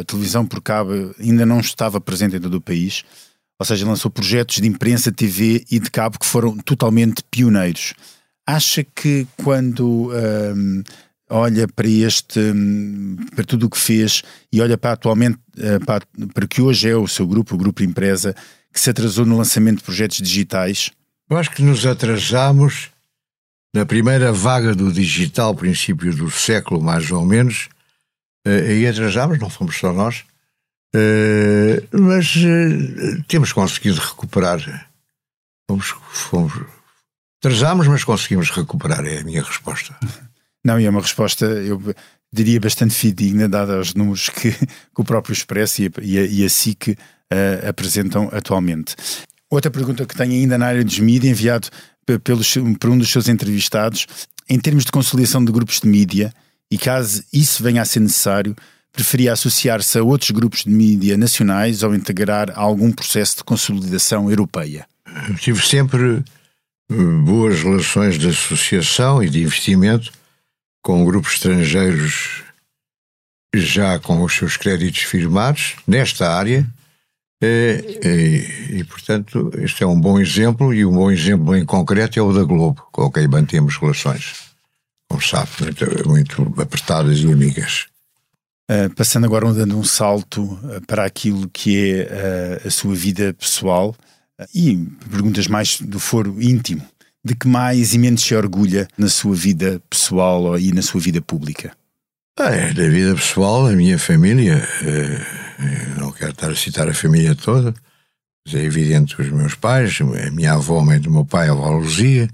a 0.00 0.04
televisão 0.04 0.46
por 0.46 0.62
cabo 0.62 1.14
ainda 1.18 1.44
não 1.44 1.58
estava 1.58 2.00
presente 2.00 2.36
em 2.36 2.40
todo 2.40 2.54
o 2.54 2.60
país 2.60 3.02
ou 3.58 3.66
seja, 3.66 3.84
lançou 3.84 4.10
projetos 4.10 4.60
de 4.60 4.68
imprensa, 4.68 5.10
TV 5.10 5.64
e 5.70 5.80
de 5.80 5.90
cabo 5.90 6.18
que 6.18 6.26
foram 6.26 6.56
totalmente 6.58 7.24
pioneiros. 7.28 7.92
Acha 8.46 8.84
que 8.84 9.26
quando 9.42 10.10
um, 10.12 10.82
olha 11.28 11.66
para 11.66 11.88
este, 11.88 12.38
hum, 12.38 13.16
para 13.34 13.44
tudo 13.44 13.66
o 13.66 13.70
que 13.70 13.76
fez 13.76 14.22
e 14.52 14.60
olha 14.60 14.78
para 14.78 14.92
atualmente, 14.92 15.38
eh, 15.58 15.78
para, 15.80 16.06
para 16.32 16.46
que 16.46 16.62
hoje 16.62 16.88
é 16.88 16.96
o 16.96 17.08
seu 17.08 17.26
grupo, 17.26 17.54
o 17.54 17.58
Grupo 17.58 17.82
Empresa, 17.82 18.34
que 18.72 18.80
se 18.80 18.88
atrasou 18.88 19.26
no 19.26 19.36
lançamento 19.36 19.78
de 19.78 19.84
projetos 19.84 20.18
digitais? 20.18 20.90
Eu 21.28 21.36
acho 21.36 21.50
que 21.50 21.62
nos 21.62 21.84
atrasamos 21.84 22.90
na 23.74 23.84
primeira 23.84 24.32
vaga 24.32 24.74
do 24.74 24.92
digital, 24.92 25.54
princípio 25.54 26.14
do 26.14 26.30
século, 26.30 26.82
mais 26.82 27.10
ou 27.10 27.24
menos, 27.24 27.68
uh, 28.46 28.50
aí 28.50 28.86
atrasámos, 28.86 29.38
não 29.38 29.50
fomos 29.50 29.76
só 29.76 29.92
nós, 29.92 30.24
uh, 30.94 31.98
mas 31.98 32.34
uh, 32.36 33.22
temos 33.26 33.52
conseguido 33.52 34.00
recuperar. 34.00 34.88
Fomos, 35.70 35.94
fomos, 36.10 36.52
atrasámos, 37.40 37.86
mas 37.86 38.04
conseguimos 38.04 38.50
recuperar, 38.50 39.04
é 39.06 39.18
a 39.18 39.24
minha 39.24 39.42
resposta. 39.42 39.94
Não, 40.64 40.78
e 40.78 40.84
é 40.84 40.90
uma 40.90 41.00
resposta, 41.00 41.46
eu 41.46 41.80
diria, 42.32 42.60
bastante 42.60 42.92
fidedigna, 42.92 43.48
dada 43.48 43.78
os 43.78 43.94
números 43.94 44.28
que, 44.28 44.50
que 44.52 45.00
o 45.00 45.04
próprio 45.04 45.32
Expresso 45.32 45.82
e 45.82 45.86
a, 45.86 45.90
e 46.02 46.18
a, 46.18 46.24
e 46.24 46.44
a 46.44 46.48
SIC 46.48 46.98
apresentam 47.66 48.28
atualmente. 48.32 48.96
Outra 49.48 49.70
pergunta 49.70 50.04
que 50.04 50.16
tenho 50.16 50.32
ainda 50.32 50.58
na 50.58 50.66
área 50.66 50.84
dos 50.84 50.98
mídias, 50.98 51.30
enviado 51.30 51.68
pelos, 52.24 52.54
por 52.80 52.90
um 52.90 52.98
dos 52.98 53.10
seus 53.10 53.28
entrevistados, 53.28 54.06
em 54.48 54.58
termos 54.58 54.84
de 54.84 54.92
conciliação 54.92 55.44
de 55.44 55.52
grupos 55.52 55.80
de 55.80 55.88
mídia, 55.88 56.32
e 56.70 56.78
caso 56.78 57.22
isso 57.32 57.62
venha 57.62 57.82
a 57.82 57.84
ser 57.84 58.00
necessário, 58.00 58.56
preferia 58.92 59.32
associar-se 59.32 59.98
a 59.98 60.02
outros 60.02 60.30
grupos 60.30 60.64
de 60.64 60.70
mídia 60.70 61.16
nacionais 61.16 61.82
ou 61.82 61.94
integrar 61.94 62.52
algum 62.54 62.90
processo 62.90 63.38
de 63.38 63.44
consolidação 63.44 64.30
europeia? 64.30 64.86
Tive 65.40 65.62
sempre 65.62 66.22
eh, 66.90 66.94
boas 67.24 67.62
relações 67.62 68.18
de 68.18 68.28
associação 68.28 69.22
e 69.22 69.28
de 69.28 69.42
investimento 69.42 70.12
com 70.82 71.04
grupos 71.04 71.34
estrangeiros 71.34 72.42
já 73.54 73.98
com 73.98 74.22
os 74.22 74.34
seus 74.34 74.56
créditos 74.56 75.02
firmados 75.02 75.74
nesta 75.86 76.30
área 76.30 76.66
e, 77.40 78.00
e, 78.04 78.78
e, 78.78 78.84
portanto, 78.84 79.50
este 79.58 79.84
é 79.84 79.86
um 79.86 79.98
bom 79.98 80.18
exemplo, 80.18 80.74
e 80.74 80.84
um 80.84 80.92
bom 80.92 81.10
exemplo 81.10 81.54
em 81.56 81.64
concreto 81.64 82.18
é 82.18 82.22
o 82.22 82.32
da 82.32 82.42
Globo, 82.42 82.86
com 82.90 83.10
quem 83.10 83.28
mantemos 83.28 83.76
relações, 83.76 84.34
como 85.08 85.22
sabe, 85.22 85.50
muito, 85.60 86.08
muito 86.08 86.60
apertadas 86.60 87.18
e 87.18 87.30
amigas. 87.30 87.86
Uh, 88.70 88.92
passando 88.94 89.24
agora 89.24 89.50
dando 89.54 89.78
um 89.78 89.84
salto 89.84 90.42
uh, 90.42 90.84
para 90.86 91.04
aquilo 91.04 91.48
que 91.48 91.90
é 91.90 92.60
uh, 92.64 92.68
a 92.68 92.70
sua 92.70 92.94
vida 92.94 93.32
pessoal 93.32 93.96
e 94.54 94.76
perguntas 95.10 95.46
mais 95.46 95.80
do 95.80 95.98
foro 95.98 96.36
íntimo. 96.42 96.86
De 97.24 97.34
que 97.34 97.48
mais 97.48 97.94
e 97.94 97.98
menos 97.98 98.22
se 98.22 98.34
orgulha 98.34 98.86
na 98.96 99.08
sua 99.08 99.34
vida 99.34 99.82
pessoal 99.88 100.58
e 100.58 100.72
na 100.72 100.82
sua 100.82 101.00
vida 101.00 101.20
pública? 101.20 101.72
Ah, 102.38 102.50
é, 102.50 102.72
da 102.72 102.88
vida 102.88 103.14
pessoal, 103.14 103.66
a 103.66 103.72
minha 103.72 103.98
família 103.98 104.62
não 105.96 106.12
quero 106.12 106.30
estar 106.30 106.50
a 106.50 106.54
citar 106.54 106.88
a 106.88 106.94
família 106.94 107.34
toda, 107.34 107.74
mas 108.46 108.54
é 108.54 108.64
evidente 108.64 109.20
os 109.20 109.28
meus 109.30 109.54
pais, 109.54 109.98
a 110.00 110.30
minha 110.30 110.52
avó, 110.52 110.80
a 110.80 110.84
mãe 110.84 111.00
do 111.00 111.10
meu 111.10 111.24
pai, 111.24 111.48
a 111.48 111.52
avó 111.52 111.70
Luzia, 111.70 112.28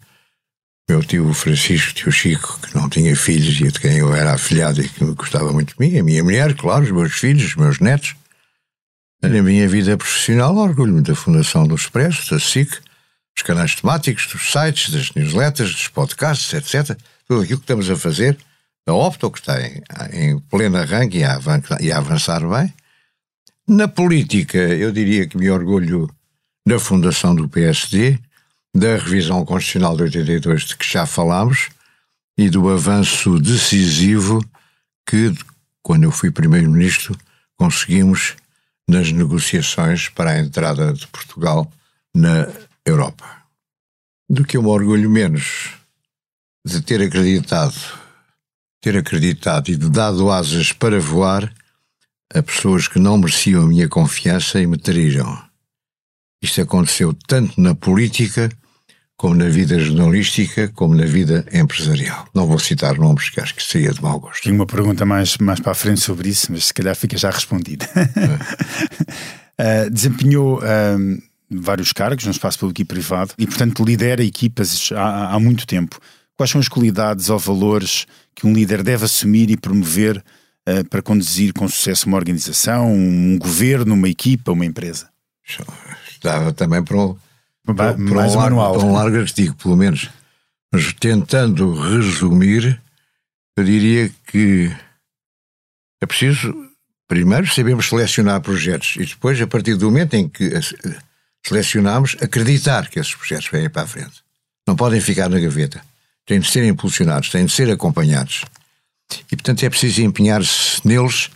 meu 0.88 1.02
tio 1.02 1.32
Francisco, 1.32 1.94
tio 1.94 2.12
Chico, 2.12 2.58
que 2.60 2.74
não 2.74 2.88
tinha 2.88 3.16
filhos 3.16 3.58
e 3.58 3.72
de 3.72 3.80
quem 3.80 3.96
eu 3.96 4.14
era 4.14 4.34
afilhado 4.34 4.82
e 4.82 4.88
que 4.88 5.04
gostava 5.14 5.52
muito 5.52 5.74
de 5.74 5.80
mim, 5.80 5.98
a 5.98 6.02
minha 6.02 6.22
mulher, 6.22 6.54
claro, 6.54 6.84
os 6.84 6.90
meus 6.90 7.14
filhos, 7.14 7.44
os 7.44 7.56
meus 7.56 7.80
netos. 7.80 8.14
Na 9.22 9.42
minha 9.42 9.66
vida 9.66 9.96
profissional, 9.96 10.54
orgulho-me 10.54 11.00
da 11.00 11.14
Fundação 11.14 11.66
do 11.66 11.74
Expresso, 11.74 12.30
da 12.30 12.38
SIC, 12.38 12.70
dos 13.34 13.42
canais 13.42 13.74
temáticos, 13.74 14.26
dos 14.26 14.52
sites, 14.52 14.90
das 14.90 15.10
newsletters, 15.14 15.72
dos 15.72 15.88
podcasts, 15.88 16.52
etc. 16.52 16.94
Tudo 17.26 17.40
aquilo 17.40 17.58
que 17.58 17.64
estamos 17.64 17.88
a 17.88 17.96
fazer, 17.96 18.36
da 18.86 18.92
Opto, 18.92 19.30
que 19.30 19.38
está 19.38 19.58
em, 19.66 19.82
em 20.12 20.38
pleno 20.38 20.76
arranque 20.76 21.18
e 21.80 21.90
a 21.90 21.96
avançar 21.98 22.46
bem, 22.46 22.72
na 23.66 23.88
política, 23.88 24.58
eu 24.58 24.92
diria 24.92 25.26
que 25.26 25.36
me 25.36 25.50
orgulho 25.50 26.08
da 26.66 26.78
fundação 26.78 27.34
do 27.34 27.48
PSD, 27.48 28.18
da 28.74 28.96
revisão 28.96 29.44
constitucional 29.44 29.96
de 29.96 30.02
82 30.04 30.62
de 30.64 30.76
que 30.76 30.86
já 30.86 31.06
falámos 31.06 31.68
e 32.36 32.50
do 32.50 32.68
avanço 32.68 33.38
decisivo 33.38 34.44
que, 35.06 35.32
quando 35.82 36.04
eu 36.04 36.10
fui 36.10 36.30
primeiro-ministro, 36.30 37.16
conseguimos 37.56 38.34
nas 38.88 39.12
negociações 39.12 40.08
para 40.08 40.32
a 40.32 40.38
entrada 40.38 40.92
de 40.92 41.06
Portugal 41.06 41.70
na 42.14 42.48
Europa. 42.84 43.24
Do 44.28 44.44
que 44.44 44.56
eu 44.56 44.62
me 44.62 44.68
orgulho 44.68 45.08
menos 45.08 45.70
de 46.66 46.80
ter 46.80 47.00
acreditado, 47.00 47.76
ter 48.82 48.96
acreditado 48.96 49.68
e 49.70 49.76
de 49.76 49.88
dado 49.88 50.30
asas 50.30 50.72
para 50.72 50.98
voar 50.98 51.52
a 52.32 52.42
pessoas 52.42 52.88
que 52.88 52.98
não 52.98 53.18
mereciam 53.18 53.64
a 53.64 53.66
minha 53.66 53.88
confiança 53.88 54.60
e 54.60 54.66
me 54.66 54.76
traíram. 54.76 55.38
Isto 56.42 56.62
aconteceu 56.62 57.14
tanto 57.26 57.60
na 57.60 57.74
política, 57.74 58.50
como 59.16 59.34
na 59.34 59.48
vida 59.48 59.78
jornalística, 59.78 60.68
como 60.68 60.94
na 60.94 61.06
vida 61.06 61.46
empresarial. 61.52 62.26
Não 62.34 62.46
vou 62.46 62.58
citar 62.58 62.98
nomes, 62.98 63.30
que 63.30 63.40
acho 63.40 63.54
que 63.54 63.62
seria 63.62 63.92
de 63.92 64.02
mau 64.02 64.20
gosto. 64.20 64.42
Tenho 64.42 64.56
uma 64.56 64.66
pergunta 64.66 65.06
mais, 65.06 65.38
mais 65.38 65.60
para 65.60 65.72
a 65.72 65.74
frente 65.74 66.00
sobre 66.00 66.28
isso, 66.28 66.50
mas 66.50 66.66
se 66.66 66.74
calhar 66.74 66.94
fica 66.94 67.16
já 67.16 67.30
respondida. 67.30 67.88
É. 69.56 69.86
uh, 69.86 69.90
desempenhou 69.90 70.58
uh, 70.58 71.22
vários 71.50 71.92
cargos 71.92 72.24
no 72.24 72.32
espaço 72.32 72.58
público 72.58 72.82
e 72.82 72.84
privado 72.84 73.32
e, 73.38 73.46
portanto, 73.46 73.84
lidera 73.84 74.22
equipas 74.22 74.90
há, 74.92 75.34
há 75.34 75.40
muito 75.40 75.66
tempo. 75.66 75.98
Quais 76.36 76.50
são 76.50 76.60
as 76.60 76.68
qualidades 76.68 77.30
ou 77.30 77.38
valores 77.38 78.06
que 78.34 78.46
um 78.46 78.52
líder 78.52 78.82
deve 78.82 79.04
assumir 79.04 79.50
e 79.50 79.56
promover 79.56 80.22
uh, 80.68 80.84
para 80.88 81.02
conduzir 81.02 81.52
com 81.52 81.68
sucesso 81.68 82.06
uma 82.06 82.16
organização, 82.16 82.92
um 82.92 83.38
governo, 83.38 83.94
uma 83.94 84.08
equipa, 84.08 84.52
uma 84.52 84.66
empresa? 84.66 85.08
Dava 86.22 86.52
também 86.52 86.82
para 86.82 86.96
um, 86.96 87.16
para, 87.64 87.74
para 87.74 87.96
mais 87.96 88.34
um, 88.34 88.38
largo, 88.38 88.56
manual. 88.56 88.78
Para 88.78 88.86
um 88.86 88.92
largo 88.92 89.18
artigo, 89.18 89.54
pelo 89.56 89.76
menos. 89.76 90.10
Mas 90.72 90.92
tentando 90.94 91.72
resumir, 91.74 92.80
eu 93.56 93.64
diria 93.64 94.10
que 94.26 94.70
é 96.02 96.06
preciso, 96.06 96.52
primeiro, 97.06 97.46
sabermos 97.46 97.88
selecionar 97.88 98.40
projetos 98.40 98.96
e 98.96 99.06
depois, 99.06 99.40
a 99.40 99.46
partir 99.46 99.76
do 99.76 99.86
momento 99.86 100.14
em 100.14 100.28
que 100.28 100.50
selecionamos, 101.46 102.16
acreditar 102.20 102.88
que 102.88 102.98
esses 102.98 103.14
projetos 103.14 103.48
vêm 103.48 103.70
para 103.70 103.82
a 103.82 103.86
frente. 103.86 104.22
Não 104.66 104.74
podem 104.74 105.00
ficar 105.00 105.28
na 105.28 105.38
gaveta. 105.38 105.82
Têm 106.26 106.40
de 106.40 106.50
ser 106.50 106.64
impulsionados, 106.64 107.30
têm 107.30 107.44
de 107.44 107.52
ser 107.52 107.70
acompanhados. 107.70 108.44
E, 109.30 109.36
portanto, 109.36 109.64
é 109.64 109.70
preciso 109.70 110.02
empenhar-se 110.02 110.86
neles 110.86 111.30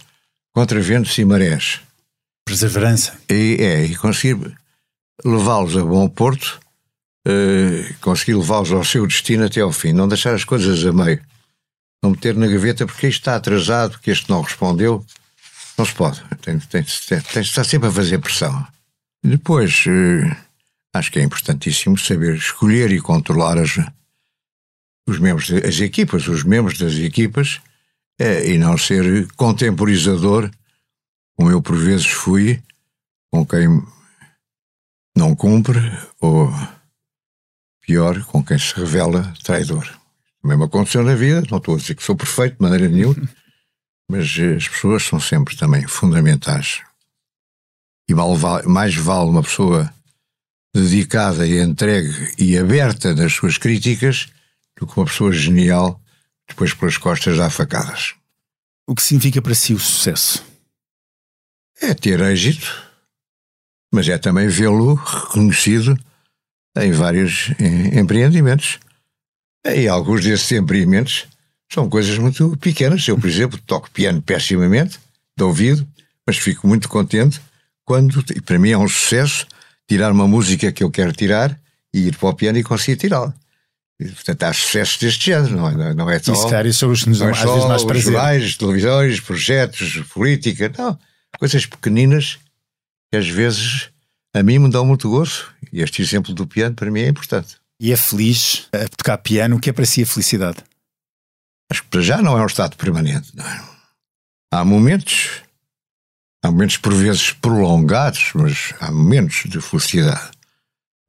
contra 0.53 0.81
ventos 0.81 1.17
e 1.19 1.25
marés. 1.25 1.81
Perseverança. 2.45 3.19
E, 3.31 3.57
é, 3.61 3.85
e 3.85 3.97
conseguir 3.97 4.57
levá-los 5.25 5.77
a 5.77 5.85
bom 5.85 6.09
porto, 6.09 6.61
uh, 7.27 7.95
conseguir 8.01 8.35
levá-los 8.35 8.73
ao 8.73 8.85
seu 8.85 9.07
destino 9.07 9.45
até 9.45 9.61
ao 9.61 9.73
fim. 9.73 9.93
Não 9.93 10.09
deixar 10.09 10.35
as 10.35 10.45
coisas 10.45 10.85
a 10.85 10.93
meio. 10.93 11.23
Não 12.03 12.11
meter 12.11 12.35
na 12.35 12.47
gaveta 12.47 12.87
porque 12.87 13.07
este 13.07 13.21
está 13.21 13.37
atrasado, 13.37 13.99
que 13.99 14.11
este 14.11 14.31
não 14.31 14.41
respondeu. 14.41 15.05
Não 15.77 15.85
se 15.85 15.95
pode. 15.95 16.23
Tem, 16.41 16.59
tem, 16.59 16.83
tem, 16.83 17.21
tem 17.21 17.43
estar 17.43 17.65
sempre 17.65 17.89
a 17.89 17.93
fazer 17.93 18.19
pressão. 18.19 18.67
Depois, 19.23 19.85
uh, 19.87 20.37
acho 20.95 21.11
que 21.11 21.19
é 21.19 21.23
importantíssimo 21.23 21.99
saber 21.99 22.37
escolher 22.37 22.93
e 22.93 23.01
controlar 23.01 23.59
as, 23.59 23.79
os 25.11 25.18
membros 25.18 25.49
das 25.49 25.81
equipas, 25.81 26.29
os 26.29 26.44
membros 26.44 26.79
das 26.79 26.94
equipas, 26.94 27.61
é, 28.18 28.51
e 28.51 28.59
não 28.59 28.77
ser 28.77 29.27
contemporizador, 29.33 30.51
como 31.37 31.51
eu 31.51 31.62
por 31.62 31.77
vezes 31.77 32.07
fui, 32.07 32.62
com 33.31 33.47
quem 33.47 33.83
não 35.16 35.35
cumpre, 35.35 35.81
ou 36.21 36.53
pior, 37.81 38.23
com 38.25 38.44
quem 38.44 38.59
se 38.59 38.75
revela 38.75 39.33
traidor. 39.42 39.88
O 40.42 40.49
mesmo 40.49 40.64
aconteceu 40.64 41.03
na 41.03 41.14
vida, 41.14 41.42
não 41.51 41.59
estou 41.59 41.75
a 41.75 41.79
dizer 41.79 41.94
que 41.94 42.03
sou 42.03 42.16
perfeito 42.16 42.57
de 42.57 42.62
maneira 42.62 42.88
nenhuma, 42.88 43.29
mas 44.11 44.27
as 44.57 44.68
pessoas 44.68 45.05
são 45.05 45.18
sempre 45.18 45.57
também 45.57 45.87
fundamentais. 45.87 46.83
E 48.09 48.14
mais 48.14 48.94
vale 48.94 49.31
uma 49.31 49.42
pessoa 49.42 49.92
dedicada 50.75 51.47
e 51.47 51.61
entregue 51.61 52.33
e 52.38 52.57
aberta 52.59 53.14
nas 53.14 53.33
suas 53.33 53.59
críticas 53.59 54.29
do 54.79 54.87
que 54.87 54.97
uma 54.97 55.07
pessoa 55.07 55.33
genial 55.33 56.01
depois 56.49 56.73
pelas 56.73 56.97
costas 56.97 57.37
dá 57.37 57.51
facadas. 57.51 58.14
O 58.87 58.95
que 58.95 59.03
significa 59.03 59.43
para 59.43 59.55
si 59.55 59.75
o 59.75 59.79
sucesso? 59.79 60.43
É 61.81 61.93
ter 61.93 62.21
êxito, 62.21 62.67
mas 63.93 64.09
é 64.09 64.17
também 64.17 64.49
vê-lo 64.49 64.95
reconhecido 64.95 65.99
em 66.77 66.93
vários 66.93 67.51
empreendimentos. 67.93 68.79
E 69.64 69.87
alguns 69.88 70.25
desses 70.25 70.51
empreendimentos 70.53 71.27
são 71.71 71.88
coisas 71.88 72.17
muito 72.19 72.57
pequenas. 72.57 73.07
Eu, 73.07 73.19
por 73.19 73.29
exemplo, 73.29 73.61
toco 73.67 73.91
piano 73.91 74.23
pessimamente, 74.23 74.99
de 75.37 75.45
ouvido, 75.45 75.87
mas 76.27 76.38
fico 76.38 76.67
muito 76.67 76.88
contente 76.88 77.41
quando, 77.85 78.25
e 78.35 78.41
para 78.41 78.59
mim 78.59 78.71
é 78.71 78.79
um 78.79 78.88
sucesso, 78.88 79.47
tirar 79.87 80.12
uma 80.12 80.27
música 80.27 80.73
que 80.73 80.83
eu 80.83 80.91
quero 80.91 81.12
tirar 81.12 81.59
e 81.93 82.09
ir 82.09 82.17
para 82.17 82.29
o 82.29 82.35
piano 82.35 82.59
e 82.59 82.62
conseguir 82.62 82.97
tirá-la. 82.97 83.35
E, 84.01 84.09
portanto, 84.11 84.43
há 84.45 84.53
sucessos 84.53 84.97
deste 84.97 85.27
género, 85.27 85.57
não 85.57 85.69
é, 85.69 85.95
não 85.95 86.09
é 86.09 86.19
só. 86.21 86.33
E 86.33 86.37
se 86.37 86.45
calhar 86.45 86.67
isso 86.67 86.87
os 86.89 87.03
que 87.03 87.09
nos 87.09 87.19
dão 87.19 87.29
é 87.29 87.33
às 87.33 87.39
vezes 87.39 87.63
só 87.63 87.69
mais 87.69 87.85
prazer. 87.85 88.13
jornais, 88.13 88.57
televisões, 88.57 89.21
projetos, 89.21 90.01
política, 90.13 90.73
não. 90.79 90.99
Coisas 91.39 91.67
pequeninas 91.67 92.39
que 93.11 93.19
às 93.19 93.29
vezes 93.29 93.91
a 94.35 94.43
mim 94.43 94.59
me 94.59 94.71
dão 94.71 94.87
muito 94.87 95.11
gozo. 95.11 95.47
E 95.73 95.83
este 95.83 96.01
exemplo 96.01 96.33
do 96.33 96.47
piano 96.47 96.75
para 96.75 96.91
mim 96.91 97.01
é 97.01 97.09
importante. 97.09 97.57
E 97.81 97.93
é 97.93 97.97
feliz 97.97 98.69
a 98.73 98.89
tocar 98.89 99.19
piano. 99.19 99.57
O 99.57 99.61
que 99.61 99.71
é 99.71 99.73
para 99.73 99.85
si 99.85 100.03
a 100.03 100.07
felicidade? 100.07 100.59
Acho 101.71 101.83
que 101.83 101.89
para 101.89 102.01
já 102.01 102.23
não 102.23 102.39
é 102.39 102.43
um 102.43 102.47
estado 102.47 102.77
permanente. 102.77 103.31
Não 103.35 103.45
é? 103.45 103.65
Há 104.53 104.65
momentos, 104.65 105.43
há 106.43 106.51
momentos 106.51 106.77
por 106.77 106.95
vezes 106.95 107.33
prolongados, 107.33 108.31
mas 108.35 108.73
há 108.81 108.91
momentos 108.91 109.43
de 109.45 109.61
felicidade. 109.61 110.31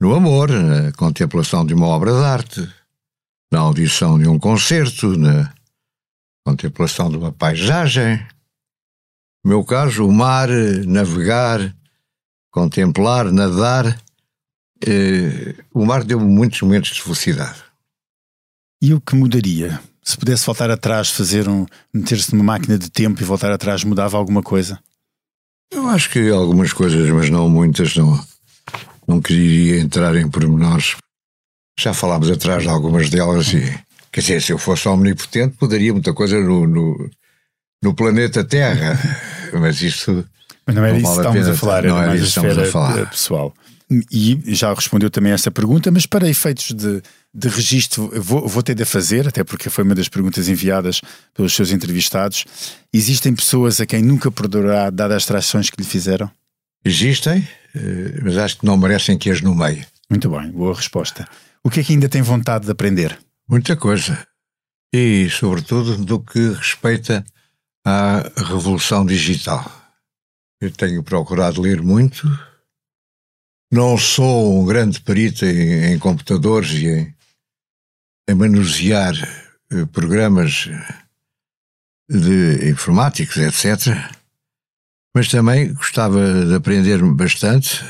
No 0.01 0.13
amor, 0.15 0.49
na 0.49 0.91
contemplação 0.93 1.65
de 1.65 1.73
uma 1.73 1.87
obra 1.87 2.11
de 2.11 2.23
arte, 2.23 2.73
na 3.51 3.59
audição 3.59 4.19
de 4.19 4.27
um 4.27 4.37
concerto, 4.37 5.17
na 5.17 5.53
contemplação 6.45 7.09
de 7.09 7.17
uma 7.17 7.31
paisagem. 7.31 8.17
No 9.43 9.49
meu 9.49 9.63
caso, 9.63 10.05
o 10.05 10.11
mar, 10.11 10.49
navegar, 10.85 11.75
contemplar, 12.51 13.31
nadar. 13.31 13.99
Eh, 14.85 15.55
o 15.73 15.85
mar 15.85 16.03
deu-me 16.03 16.25
muitos 16.25 16.61
momentos 16.61 16.91
de 16.91 17.01
felicidade. 17.01 17.63
E 18.81 18.93
o 18.93 19.01
que 19.01 19.15
mudaria? 19.15 19.81
Se 20.01 20.17
pudesse 20.17 20.45
voltar 20.45 20.71
atrás, 20.71 21.09
fazer 21.09 21.47
um. 21.49 21.65
meter-se 21.93 22.33
numa 22.33 22.53
máquina 22.53 22.77
de 22.77 22.89
tempo 22.89 23.21
e 23.21 23.25
voltar 23.25 23.51
atrás, 23.51 23.83
mudava 23.83 24.17
alguma 24.17 24.41
coisa? 24.41 24.79
Eu 25.71 25.87
acho 25.87 26.09
que 26.09 26.29
algumas 26.29 26.73
coisas, 26.73 27.09
mas 27.09 27.29
não 27.29 27.47
muitas, 27.49 27.95
não, 27.95 28.19
não 29.07 29.21
queria 29.21 29.79
entrar 29.79 30.15
em 30.15 30.29
pormenores. 30.29 30.95
Já 31.79 31.93
falámos 31.93 32.29
atrás 32.29 32.63
de 32.63 32.69
algumas 32.69 33.09
delas 33.09 33.53
e, 33.53 33.61
quer 34.11 34.19
dizer, 34.21 34.41
se 34.41 34.51
eu 34.51 34.57
fosse 34.57 34.87
omnipotente, 34.89 35.55
mudaria 35.61 35.93
muita 35.93 36.13
coisa 36.13 36.37
no, 36.39 36.67
no, 36.67 37.09
no 37.81 37.93
planeta 37.93 38.43
Terra. 38.43 38.99
Mas 39.53 39.81
isso. 39.81 40.25
Mas 40.67 40.75
não 40.75 40.83
era 40.83 40.93
Não 40.93 40.99
isso 40.99 41.15
que 41.15 41.23
vale 41.23 41.39
a 41.39 41.51
a 41.51 41.55
falar, 41.55 41.83
não 41.83 41.97
era 41.97 42.07
era 42.11 42.15
isso 42.15 42.23
que 42.41 42.47
estamos 42.47 42.57
a 42.57 42.65
falar. 42.71 42.99
eh, 42.99 43.05
pessoal. 43.05 43.53
E 44.11 44.39
já 44.53 44.71
respondeu 44.71 45.09
também 45.09 45.31
a 45.31 45.35
essa 45.35 45.49
pergunta, 45.49 45.89
mas 45.89 46.05
para 46.05 46.29
efeitos 46.29 46.75
de, 46.75 47.01
de 47.33 47.47
registro, 47.47 48.11
vou, 48.21 48.47
vou 48.47 48.61
ter 48.61 48.75
de 48.75 48.85
fazer, 48.85 49.27
até 49.27 49.43
porque 49.43 49.67
foi 49.67 49.83
uma 49.83 49.95
das 49.95 50.07
perguntas 50.07 50.47
enviadas 50.47 51.01
pelos 51.33 51.55
seus 51.55 51.71
entrevistados. 51.71 52.45
Existem 52.93 53.33
pessoas 53.33 53.81
a 53.81 53.87
quem 53.87 54.03
nunca 54.03 54.29
perdoará, 54.29 54.91
dadas 54.91 55.17
as 55.17 55.25
traições 55.25 55.71
que 55.71 55.81
lhe 55.81 55.87
fizeram? 55.87 56.29
Existem, 56.85 57.47
eh, 57.75 58.19
mas 58.21 58.37
acho 58.37 58.59
que 58.59 58.65
não 58.67 58.77
merecem 58.77 59.17
que 59.17 59.31
as 59.31 59.41
nomeie. 59.41 59.83
Muito 60.07 60.29
bem, 60.29 60.51
boa 60.51 60.75
resposta. 60.75 61.27
O 61.69 61.71
que 61.71 61.81
é 61.81 61.83
que 61.83 61.93
ainda 61.93 62.09
tem 62.09 62.23
vontade 62.23 62.65
de 62.65 62.71
aprender? 62.71 63.15
Muita 63.47 63.77
coisa. 63.77 64.27
E, 64.91 65.29
sobretudo, 65.29 66.03
do 66.03 66.19
que 66.19 66.49
respeita 66.53 67.23
à 67.85 68.23
revolução 68.37 69.05
digital. 69.05 69.71
Eu 70.59 70.71
tenho 70.71 71.03
procurado 71.03 71.61
ler 71.61 71.79
muito. 71.79 72.27
Não 73.71 73.99
sou 73.99 74.59
um 74.59 74.65
grande 74.65 74.99
perito 74.99 75.45
em, 75.45 75.93
em 75.93 75.99
computadores 75.99 76.71
e 76.71 76.87
em, 76.87 77.15
em 78.27 78.33
manusear 78.33 79.13
eh, 79.71 79.85
programas 79.93 80.67
de 82.09 82.67
informáticos, 82.67 83.37
etc. 83.37 83.95
Mas 85.15 85.27
também 85.27 85.71
gostava 85.75 86.47
de 86.47 86.55
aprender 86.55 86.99
bastante 87.13 87.83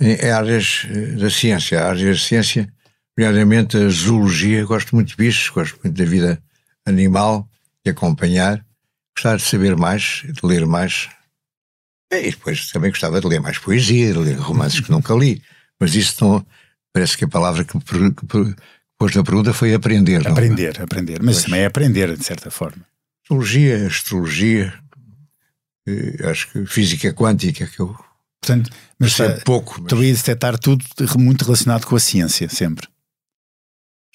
em 0.00 0.30
áreas 0.30 0.86
eh, 0.90 1.16
da 1.16 1.30
ciência. 1.30 1.82
Áreas 1.84 2.20
da 2.20 2.26
ciência 2.26 2.72
nomeadamente 3.16 3.76
a 3.76 3.88
zoologia, 3.88 4.64
gosto 4.64 4.94
muito 4.94 5.08
de 5.08 5.16
bichos, 5.16 5.48
gosto 5.50 5.78
muito 5.82 5.96
da 5.96 6.04
vida 6.04 6.42
animal, 6.84 7.48
de 7.84 7.90
acompanhar, 7.90 8.64
gostava 9.16 9.36
de 9.36 9.42
saber 9.42 9.76
mais, 9.76 10.22
de 10.24 10.40
ler 10.46 10.66
mais. 10.66 11.08
E 12.12 12.30
depois 12.30 12.68
também 12.70 12.90
gostava 12.90 13.20
de 13.20 13.26
ler 13.26 13.40
mais 13.40 13.58
poesia, 13.58 14.12
de 14.12 14.18
ler 14.18 14.36
romances 14.38 14.80
que 14.80 14.90
nunca 14.90 15.14
li, 15.14 15.42
mas 15.80 15.94
isso 15.94 16.24
não. 16.24 16.46
Parece 16.92 17.16
que 17.16 17.24
a 17.24 17.28
palavra 17.28 17.64
que, 17.64 17.76
que 17.78 18.56
pôs 18.98 19.14
na 19.14 19.24
pergunta 19.24 19.52
foi 19.52 19.74
aprender. 19.74 20.20
não 20.22 20.28
é? 20.28 20.32
Aprender, 20.32 20.80
aprender. 20.80 21.20
Mas 21.22 21.36
Pois. 21.36 21.44
também 21.46 21.60
é 21.62 21.66
aprender, 21.66 22.16
de 22.16 22.24
certa 22.24 22.50
forma. 22.50 22.84
Zoologia, 23.28 23.86
astrologia, 23.86 24.72
eh, 25.88 26.16
acho 26.30 26.50
que 26.52 26.66
física 26.66 27.12
quântica, 27.12 27.66
que 27.66 27.80
eu 27.80 27.96
Portanto, 28.44 28.70
mas 28.98 29.14
percebo 29.14 29.38
eh, 29.38 29.42
pouco. 29.44 29.72
mas- 29.74 29.82
estou 29.84 29.98
a 29.98 30.02
detectar 30.02 30.58
tudo 30.58 30.84
muito 31.18 31.44
relacionado 31.44 31.86
com 31.86 31.96
a 31.96 32.00
ciência, 32.00 32.48
sempre. 32.48 32.86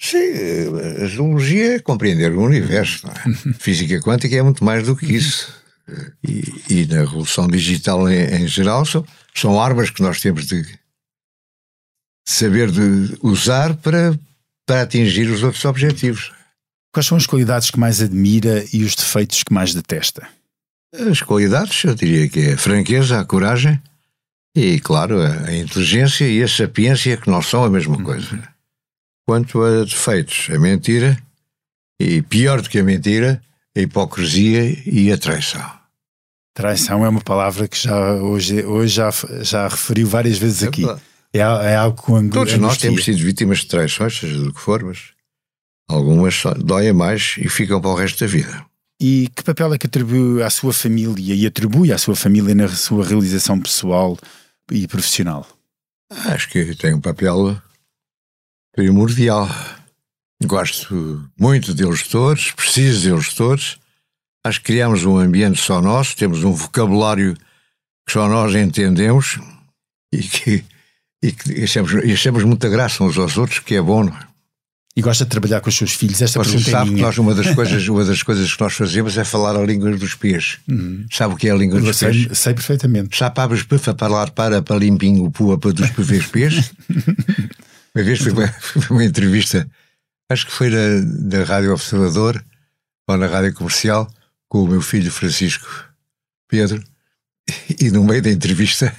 Sim, 0.00 0.16
eh, 0.18 1.02
a 1.04 1.06
zoologia 1.06 1.76
é 1.76 1.78
compreender 1.80 2.32
o 2.32 2.42
universo. 2.42 3.06
não 3.06 3.12
é? 3.14 3.54
Física 3.58 4.00
quântica 4.00 4.34
é 4.36 4.42
muito 4.42 4.64
mais 4.64 4.84
do 4.86 4.96
que 4.96 5.06
isso. 5.06 5.52
E, 6.26 6.42
e 6.82 6.86
na 6.86 7.00
revolução 7.00 7.48
digital 7.48 8.08
em, 8.08 8.42
em 8.42 8.46
geral 8.46 8.86
são, 8.86 9.04
são 9.34 9.60
armas 9.60 9.90
que 9.90 10.00
nós 10.02 10.20
temos 10.20 10.46
de 10.46 10.64
saber 12.26 12.70
de 12.70 13.18
usar 13.22 13.74
para, 13.76 14.16
para 14.64 14.82
atingir 14.82 15.28
os 15.28 15.42
outros 15.42 15.64
objetivos. 15.64 16.32
Quais 16.92 17.06
são 17.06 17.16
as 17.18 17.26
qualidades 17.26 17.70
que 17.70 17.78
mais 17.78 18.00
admira 18.00 18.64
e 18.72 18.84
os 18.84 18.94
defeitos 18.94 19.42
que 19.42 19.52
mais 19.52 19.74
detesta? 19.74 20.28
As 20.94 21.20
qualidades, 21.22 21.82
eu 21.84 21.94
diria 21.94 22.28
que 22.28 22.40
é 22.40 22.52
a 22.54 22.58
franqueza, 22.58 23.20
a 23.20 23.24
coragem 23.24 23.80
e, 24.56 24.80
claro, 24.80 25.20
a, 25.20 25.54
inteligência 25.54 26.26
e 26.28 26.42
a 26.42 26.48
sapiência, 26.48 27.16
que 27.16 27.30
não 27.30 27.42
são 27.42 27.64
a 27.64 27.70
mesma 27.70 28.02
coisa. 28.02 28.42
Quanto 29.26 29.62
a 29.62 29.84
defeitos, 29.84 30.48
a 30.50 30.58
mentira 30.58 31.16
e, 32.00 32.20
pior 32.22 32.60
do 32.60 32.68
que 32.68 32.78
a 32.78 32.84
mentira, 32.84 33.40
a 33.76 33.80
hipocrisia 33.80 34.76
e 34.86 35.12
a 35.12 35.16
traição. 35.18 35.70
Traição 36.54 37.04
é 37.04 37.08
uma 37.08 37.20
palavra 37.20 37.68
que 37.68 37.78
já 37.80 38.14
hoje, 38.14 38.64
hoje 38.64 38.94
já, 38.94 39.10
já 39.42 39.68
referiu 39.68 40.06
várias 40.08 40.36
vezes 40.36 40.64
aqui. 40.64 40.84
É, 41.32 41.38
é 41.38 41.76
algo 41.76 41.96
com 42.02 42.16
angu- 42.16 42.32
Todos 42.32 42.54
nós 42.58 42.76
temos 42.76 43.04
sido 43.04 43.18
vítimas 43.18 43.58
de 43.58 43.66
traições, 43.66 44.18
seja 44.18 44.36
do 44.36 44.52
que 44.52 44.60
for, 44.60 44.82
mas 44.82 44.98
algumas 45.88 46.42
doem 46.58 46.92
mais 46.92 47.36
e 47.38 47.48
ficam 47.48 47.80
para 47.80 47.90
o 47.90 47.94
resto 47.94 48.18
da 48.24 48.26
vida. 48.26 48.64
E 49.00 49.28
que 49.34 49.44
papel 49.44 49.72
é 49.72 49.78
que 49.78 49.86
atribui 49.86 50.42
à 50.42 50.50
sua 50.50 50.72
família 50.72 51.34
e 51.34 51.46
atribui 51.46 51.92
à 51.92 51.96
sua 51.98 52.16
família 52.16 52.54
na 52.54 52.68
sua 52.68 53.06
realização 53.06 53.58
pessoal 53.60 54.18
e 54.70 54.86
profissional? 54.86 55.46
Acho 56.26 56.48
que 56.48 56.74
tem 56.74 56.94
um 56.94 57.00
papel 57.00 57.60
primordial. 58.74 59.48
Gosto 60.44 61.30
muito 61.38 61.74
deles 61.74 62.08
todos, 62.08 62.52
preciso 62.52 63.08
deles 63.08 63.34
todos. 63.34 63.78
Acho 64.44 64.60
que 64.60 64.72
criamos 64.72 65.04
um 65.04 65.18
ambiente 65.18 65.60
só 65.60 65.82
nosso, 65.82 66.16
temos 66.16 66.42
um 66.44 66.52
vocabulário 66.52 67.36
que 68.06 68.12
só 68.12 68.26
nós 68.26 68.54
entendemos 68.54 69.38
e 70.12 70.22
que, 70.22 70.64
e 71.22 71.30
que 71.30 71.62
achamos, 71.62 71.94
achamos 71.94 72.44
muita 72.44 72.68
graça 72.68 73.04
uns 73.04 73.18
aos 73.18 73.36
outros, 73.36 73.58
que 73.58 73.74
é 73.74 73.82
bom. 73.82 74.10
E 74.96 75.02
gosta 75.02 75.24
de 75.24 75.30
trabalhar 75.30 75.60
com 75.60 75.68
os 75.68 75.76
seus 75.76 75.92
filhos? 75.92 76.20
Esta 76.20 76.42
Você 76.42 76.50
pergunta 76.50 76.70
é 76.70 76.72
sabe 76.72 76.94
que 76.94 77.00
nós, 77.00 77.16
uma 77.16 77.34
das, 77.34 77.50
coisas, 77.54 77.86
uma 77.88 78.04
das 78.04 78.22
coisas 78.22 78.52
que 78.52 78.60
nós 78.60 78.72
fazemos 78.74 79.16
é 79.16 79.24
falar 79.24 79.56
a 79.56 79.64
língua 79.64 79.96
dos 79.96 80.14
pés. 80.14 80.58
Sabe 81.12 81.34
o 81.34 81.36
que 81.36 81.48
é 81.48 81.52
a 81.52 81.54
língua 81.54 81.78
Eu 81.78 81.84
dos 81.84 81.98
pés? 81.98 82.16
sei, 82.16 82.34
sei 82.34 82.54
perfeitamente. 82.54 83.16
Já 83.16 83.30
para 83.30 83.56
falar 83.96 84.30
para 84.30 84.60
para 84.62 84.76
limpinho 84.76 85.24
o 85.24 85.30
pua 85.30 85.56
para 85.58 85.72
dos 85.72 85.90
pés 85.90 86.26
pés? 86.26 86.72
Uma 87.94 88.04
vez 88.04 88.20
foi 88.20 88.32
uma, 88.32 88.54
uma 88.90 89.04
entrevista, 89.04 89.68
acho 90.30 90.46
que 90.46 90.52
foi 90.52 90.70
na, 90.70 91.38
na 91.38 91.44
Rádio 91.44 91.72
Observador 91.72 92.44
ou 93.08 93.16
na 93.16 93.26
Rádio 93.26 93.52
Comercial, 93.54 94.08
com 94.48 94.62
o 94.62 94.68
meu 94.68 94.80
filho 94.80 95.10
Francisco 95.10 95.66
Pedro, 96.48 96.82
e 97.80 97.90
no 97.90 98.04
meio 98.04 98.22
da 98.22 98.30
entrevista 98.30 98.94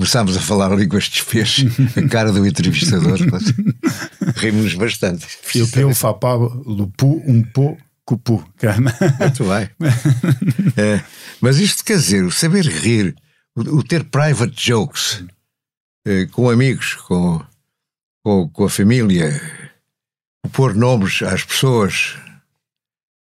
começámos 0.00 0.34
a 0.34 0.40
falar 0.40 0.74
línguas 0.74 1.04
de 1.04 1.22
pés, 1.22 1.58
a 1.94 2.08
cara 2.08 2.32
do 2.32 2.46
entrevistador. 2.46 3.18
Rimos-nos 4.36 4.74
bastante. 4.74 5.26
Eu 5.54 5.68
pelo 5.68 5.94
fapá 5.94 6.34
lupu 6.34 7.22
um 7.26 7.42
po 7.42 7.76
cupu. 8.06 8.42
Muito 9.20 9.44
bem. 9.44 9.68
É, 10.76 11.04
mas 11.38 11.58
isto 11.58 11.84
quer 11.84 11.98
dizer, 11.98 12.24
o 12.24 12.30
saber 12.30 12.64
rir, 12.64 13.14
o, 13.54 13.60
o 13.60 13.82
ter 13.82 14.04
private 14.04 14.54
jokes 14.56 15.22
eh, 16.06 16.26
com 16.32 16.48
amigos, 16.48 16.94
com, 16.94 17.44
com, 18.24 18.48
com 18.48 18.64
a 18.64 18.70
família, 18.70 19.38
o 20.44 20.48
pôr 20.48 20.74
nomes 20.74 21.20
às 21.22 21.44
pessoas 21.44 22.16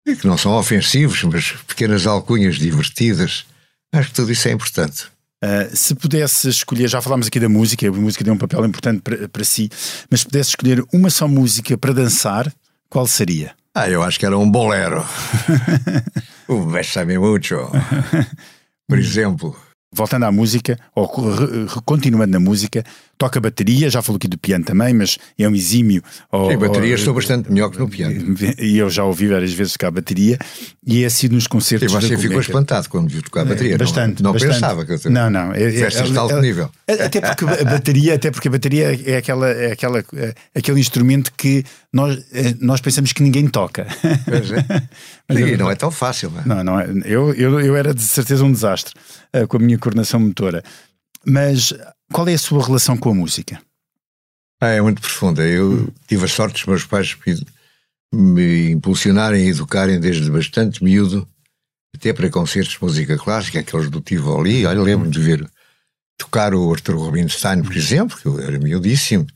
que 0.04 0.26
não 0.26 0.38
são 0.38 0.52
ofensivos, 0.52 1.24
mas 1.24 1.52
pequenas 1.66 2.06
alcunhas 2.06 2.54
divertidas, 2.56 3.46
acho 3.92 4.10
que 4.10 4.14
tudo 4.14 4.30
isso 4.30 4.46
é 4.46 4.52
importante. 4.52 5.11
Uh, 5.42 5.76
se 5.76 5.94
pudesse 5.96 6.48
escolher, 6.48 6.88
já 6.88 7.02
falámos 7.02 7.26
aqui 7.26 7.40
da 7.40 7.48
música, 7.48 7.88
a 7.88 7.90
música 7.90 8.22
tem 8.22 8.32
um 8.32 8.38
papel 8.38 8.64
importante 8.64 9.00
para, 9.02 9.28
para 9.28 9.42
si, 9.42 9.68
mas 10.08 10.20
se 10.20 10.26
pudesse 10.26 10.50
escolher 10.50 10.84
uma 10.92 11.10
só 11.10 11.26
música 11.26 11.76
para 11.76 11.92
dançar, 11.92 12.52
qual 12.88 13.06
seria? 13.08 13.52
Ah, 13.74 13.88
eu 13.88 14.02
acho 14.02 14.20
que 14.20 14.26
era 14.26 14.38
um 14.38 14.48
bolero. 14.48 15.04
o 16.46 16.66
Bésame 16.66 17.18
Mucho. 17.18 17.56
Por 18.86 18.98
exemplo, 18.98 19.56
voltando 19.92 20.24
à 20.24 20.32
música, 20.32 20.78
ou 20.94 21.08
continuando 21.84 22.32
na 22.32 22.40
música, 22.40 22.82
toca 23.18 23.38
bateria, 23.40 23.90
já 23.90 24.02
falou 24.02 24.16
aqui 24.16 24.26
do 24.26 24.38
piano 24.38 24.64
também, 24.64 24.94
mas 24.94 25.18
é 25.38 25.48
um 25.48 25.54
exímio. 25.54 26.02
Ou, 26.30 26.50
Sim, 26.50 26.56
bateria 26.56 26.90
ou, 26.90 26.96
estou 26.96 27.14
bastante 27.14 27.52
melhor 27.52 27.70
que 27.70 27.78
no 27.78 27.88
piano. 27.88 28.34
E 28.58 28.78
eu 28.78 28.88
já 28.90 29.04
ouvi 29.04 29.28
várias 29.28 29.52
vezes 29.52 29.74
tocar 29.74 29.90
bateria, 29.90 30.38
e 30.84 31.02
é 31.02 31.06
assim 31.06 31.28
nos 31.28 31.46
concertos. 31.46 31.92
E 31.92 31.94
você 31.94 32.16
ficou 32.16 32.40
espantado 32.40 32.88
quando 32.88 33.08
viu 33.08 33.22
tocar 33.22 33.44
bateria. 33.44 33.74
É, 33.74 33.78
bastante. 33.78 34.22
Não, 34.22 34.30
não 34.30 34.32
bastante. 34.32 34.54
pensava 34.54 34.84
que 34.84 34.92
eu 34.92 35.10
Não, 35.10 35.30
não. 35.30 35.52
É, 35.52 35.62
é, 35.62 35.80
é, 35.80 36.18
alto 36.18 36.40
nível. 36.40 36.70
Até 36.88 37.20
porque 37.20 37.44
a 37.44 37.64
bateria, 37.64 38.14
até 38.14 38.30
porque 38.30 38.48
a 38.48 38.50
bateria 38.50 38.98
é, 39.06 39.16
aquela, 39.16 39.48
é 39.50 39.72
aquela, 39.72 39.98
é 40.14 40.34
aquele 40.54 40.80
instrumento 40.80 41.32
que 41.36 41.64
nós, 41.92 42.24
é, 42.32 42.54
nós 42.58 42.80
pensamos 42.80 43.12
que 43.12 43.22
ninguém 43.22 43.46
toca. 43.46 43.82
É. 43.82 44.88
Mas 45.28 45.38
e 45.38 45.56
não 45.56 45.70
é 45.70 45.74
tão 45.74 45.90
fácil, 45.90 46.30
não 46.30 46.40
é? 46.40 46.44
Não, 46.46 46.64
não 46.64 46.80
é. 46.80 46.86
Eu, 47.04 47.34
eu, 47.34 47.60
eu 47.60 47.76
era 47.76 47.92
de 47.92 48.02
certeza 48.02 48.44
um 48.44 48.52
desastre 48.52 48.94
uh, 49.36 49.46
com 49.46 49.58
a 49.58 49.60
minha 49.60 49.78
coordenação 49.78 50.18
motora. 50.18 50.64
Mas 51.24 51.74
qual 52.10 52.26
é 52.28 52.34
a 52.34 52.38
sua 52.38 52.64
relação 52.64 52.96
com 52.96 53.10
a 53.10 53.14
música? 53.14 53.60
Ah, 54.60 54.68
é 54.68 54.80
muito 54.80 55.00
profunda. 55.02 55.42
Eu 55.46 55.92
tive 56.06 56.24
a 56.24 56.28
sorte 56.28 56.54
dos 56.54 56.66
meus 56.66 56.84
pais 56.84 57.16
me 58.12 58.70
impulsionarem 58.70 59.46
e 59.46 59.50
educarem 59.50 59.98
desde 59.98 60.30
bastante 60.30 60.82
miúdo, 60.82 61.26
até 61.94 62.12
para 62.12 62.30
concertos 62.30 62.74
de 62.74 62.82
música 62.82 63.18
clássica, 63.18 63.60
aqueles 63.60 63.90
do 63.90 64.00
Tivoli. 64.00 64.64
Olha, 64.64 64.80
lembro-me 64.80 65.12
de 65.12 65.20
ver 65.20 65.50
tocar 66.16 66.54
o 66.54 66.72
Arthur 66.72 66.96
Rubinstein, 66.96 67.62
por 67.62 67.76
exemplo, 67.76 68.16
que 68.16 68.26
eu 68.26 68.38
era 68.40 68.58
miudíssimo. 68.58 69.26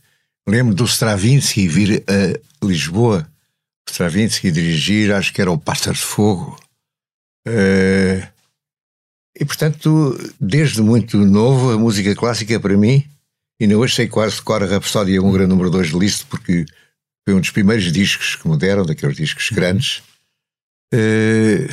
Lembro 0.48 0.74
do 0.74 0.84
Stravinsky 0.84 1.66
vir 1.66 2.04
a 2.06 2.64
Lisboa, 2.64 3.28
Stravinsky 3.88 4.52
dirigir, 4.52 5.12
acho 5.12 5.32
que 5.32 5.40
era 5.40 5.50
o 5.50 5.58
Pássaro 5.58 5.96
de 5.96 6.02
Fogo. 6.02 6.56
Uh, 7.48 8.26
e 9.38 9.44
portanto, 9.44 10.16
desde 10.40 10.80
muito 10.80 11.18
novo, 11.18 11.72
a 11.72 11.78
música 11.78 12.14
clássica 12.14 12.60
para 12.60 12.76
mim, 12.76 13.04
ainda 13.60 13.76
hoje 13.76 13.96
sei 13.96 14.08
quase 14.08 14.40
que 14.40 14.52
a 14.52 14.58
Rapsódia 14.58 15.20
1, 15.20 15.32
grande 15.32 15.50
número 15.50 15.70
2 15.70 15.88
de 15.88 15.98
Liszt, 15.98 16.26
porque 16.26 16.64
foi 17.24 17.34
um 17.34 17.40
dos 17.40 17.50
primeiros 17.50 17.90
discos 17.92 18.36
que 18.36 18.48
me 18.48 18.56
deram, 18.56 18.86
daqueles 18.86 19.16
discos 19.16 19.50
grandes. 19.50 20.02
Uh, 20.94 21.66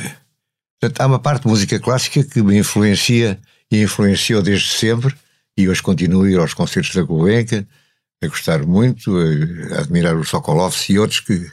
portanto, 0.80 1.00
há 1.00 1.06
uma 1.06 1.20
parte 1.20 1.42
de 1.42 1.48
música 1.48 1.78
clássica 1.78 2.24
que 2.24 2.42
me 2.42 2.58
influencia 2.58 3.40
e 3.70 3.82
influenciou 3.82 4.42
desde 4.42 4.70
sempre, 4.70 5.14
e 5.56 5.68
hoje 5.68 5.80
continuo 5.80 6.24
a 6.24 6.30
ir 6.30 6.38
aos 6.38 6.54
concertos 6.54 6.92
da 6.92 7.02
Gulbenkian, 7.02 7.64
a 8.22 8.26
gostar 8.26 8.64
muito, 8.64 9.16
a, 9.72 9.80
admirar 9.80 10.16
o 10.16 10.24
Sokolovs 10.24 10.88
e 10.88 10.98
outros 10.98 11.20
que 11.20 11.50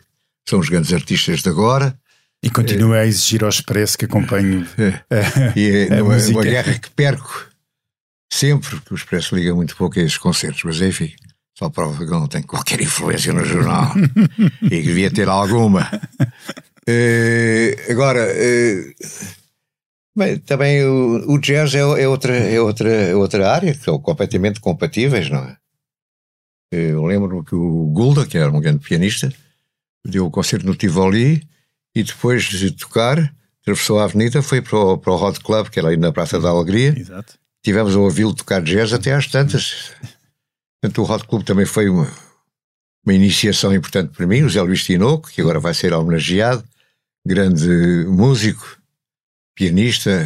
são 0.48 0.60
os 0.60 0.70
grandes 0.70 0.94
artistas 0.94 1.42
de 1.42 1.50
agora. 1.50 1.98
E 2.44 2.50
continua 2.50 2.98
a 2.98 3.06
exigir 3.06 3.44
ao 3.44 3.50
expresso 3.50 3.98
que 3.98 4.06
acompanho 4.06 4.68
a, 5.10 5.58
e 5.58 5.88
é 5.90 5.94
a 5.94 5.98
numa, 5.98 6.18
uma 6.18 6.44
guerra 6.44 6.78
que 6.80 6.90
perco 6.90 7.52
sempre, 8.32 8.80
que 8.82 8.94
o 8.94 8.96
expresso 8.96 9.36
liga 9.36 9.54
muito 9.54 9.76
pouco 9.76 10.00
a 10.00 10.02
esses 10.02 10.18
concertos, 10.18 10.64
mas 10.64 10.82
enfim, 10.82 11.14
só 11.58 11.70
prova 11.70 12.04
que 12.04 12.10
não 12.10 12.28
tem 12.28 12.42
qualquer 12.42 12.82
influência 12.82 13.34
no 13.34 13.46
jornal 13.46 13.94
e 14.64 14.70
que 14.70 14.82
devia 14.82 15.12
ter 15.12 15.28
alguma. 15.28 15.88
Uh, 16.90 17.92
agora, 17.92 18.26
uh, 18.26 19.06
bem, 20.18 20.40
também 20.40 20.84
o, 20.84 21.34
o 21.34 21.38
jazz 21.38 21.76
é, 21.76 21.80
é, 21.80 22.08
outra, 22.08 22.36
é, 22.36 22.60
outra, 22.60 22.90
é 22.90 23.16
outra 23.16 23.52
área, 23.52 23.74
que 23.74 23.84
são 23.84 24.00
completamente 24.00 24.60
compatíveis, 24.60 25.30
não 25.30 25.40
é? 25.40 25.58
Eu 26.72 27.06
lembro 27.06 27.44
que 27.44 27.54
o 27.54 27.88
Gulda, 27.88 28.26
que 28.26 28.38
era 28.38 28.50
um 28.50 28.62
grande 28.62 28.80
pianista, 28.80 29.32
deu 30.06 30.26
o 30.26 30.32
concerto 30.32 30.66
no 30.66 30.76
Tivoli 30.76 31.46
e 31.94 32.04
depois 32.04 32.44
de 32.44 32.72
tocar, 32.72 33.34
atravessou 33.62 34.00
a 34.00 34.06
avenida, 34.06 34.42
foi 34.42 34.62
para 34.62 34.78
o, 34.78 34.98
para 34.98 35.12
o 35.12 35.22
Hot 35.22 35.40
Club, 35.42 35.70
que 35.70 35.80
era 35.80 35.90
aí 35.90 35.98
na 35.98 36.12
Praça 36.12 36.40
da 36.40 36.50
Alegria. 36.50 36.98
Exato. 36.98 37.38
Tivemos 37.62 37.96
a 37.96 38.00
ouvi-lo 38.00 38.34
tocar 38.34 38.62
jazz 38.62 38.94
até 38.94 39.14
às 39.14 39.28
tantas. 39.28 39.92
Portanto, 40.82 41.02
o 41.04 41.12
Hot 41.12 41.28
Club 41.28 41.44
também 41.44 41.66
foi 41.66 41.90
uma, 41.90 42.10
uma 43.06 43.14
iniciação 43.14 43.74
importante 43.76 44.16
para 44.16 44.26
mim. 44.26 44.42
O 44.44 44.50
Zé 44.50 44.62
Luís 44.62 44.84
Tinoco, 44.84 45.30
que 45.30 45.42
agora 45.42 45.60
vai 45.60 45.74
ser 45.74 45.94
homenageado, 45.94 46.64
grande 47.26 48.06
músico, 48.08 48.80
pianista, 49.54 50.26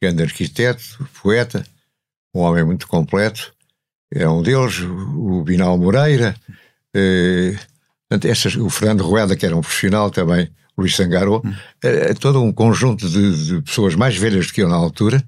grande 0.00 0.22
arquiteto, 0.22 1.08
poeta, 1.20 1.66
um 2.34 2.40
homem 2.40 2.64
muito 2.64 2.86
completo. 2.86 3.52
É 4.12 4.28
um 4.28 4.42
deles, 4.42 4.80
o 4.80 5.42
Binal 5.44 5.78
Moreira, 5.78 6.34
eh, 6.94 7.54
essas, 8.24 8.56
o 8.56 8.68
Fernando 8.68 9.04
Rueda, 9.04 9.36
que 9.36 9.46
era 9.46 9.56
um 9.56 9.60
profissional 9.60 10.10
também, 10.10 10.50
Luís 10.76 10.96
Sangaro, 10.96 11.42
hum. 11.44 11.54
é, 11.82 12.10
é, 12.10 12.14
todo 12.14 12.42
um 12.42 12.52
conjunto 12.52 13.08
de, 13.08 13.46
de, 13.46 13.62
pessoas 13.62 13.94
mais 13.94 14.16
velhas 14.16 14.46
do 14.46 14.52
que 14.52 14.62
eu 14.62 14.68
na 14.68 14.74
altura, 14.74 15.22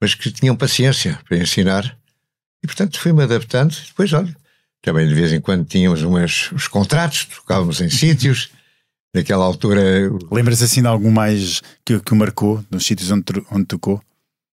mas 0.00 0.14
que 0.14 0.30
tinham 0.30 0.54
paciência 0.54 1.18
para 1.26 1.38
ensinar. 1.38 1.96
E, 2.62 2.66
portanto, 2.66 3.00
fui-me 3.00 3.22
adaptando. 3.22 3.74
Depois, 3.86 4.12
olha, 4.12 4.34
também 4.80 5.08
de 5.08 5.14
vez 5.14 5.32
em 5.32 5.40
quando 5.40 5.64
tínhamos 5.64 6.02
umas, 6.02 6.50
os 6.52 6.68
contratos, 6.68 7.24
tocávamos 7.24 7.80
em 7.80 7.88
sítios. 7.90 8.50
Naquela 9.14 9.44
altura. 9.44 9.82
Lembras 10.30 10.62
assim 10.62 10.80
de 10.80 10.86
algum 10.86 11.10
mais 11.10 11.60
que, 11.84 12.00
que 12.00 12.12
o 12.14 12.16
marcou, 12.16 12.64
nos 12.70 12.86
sítios 12.86 13.10
onde, 13.10 13.24
onde 13.50 13.66
tocou? 13.66 14.00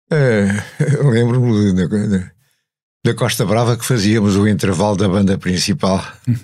É, 0.10 0.48
Lembro-me 1.04 2.32
da, 3.08 3.14
Costa 3.14 3.46
Brava 3.46 3.78
que 3.78 3.86
fazíamos 3.86 4.36
o 4.36 4.46
intervalo 4.46 4.98
da 4.98 5.08
banda 5.08 5.38
principal. 5.38 6.06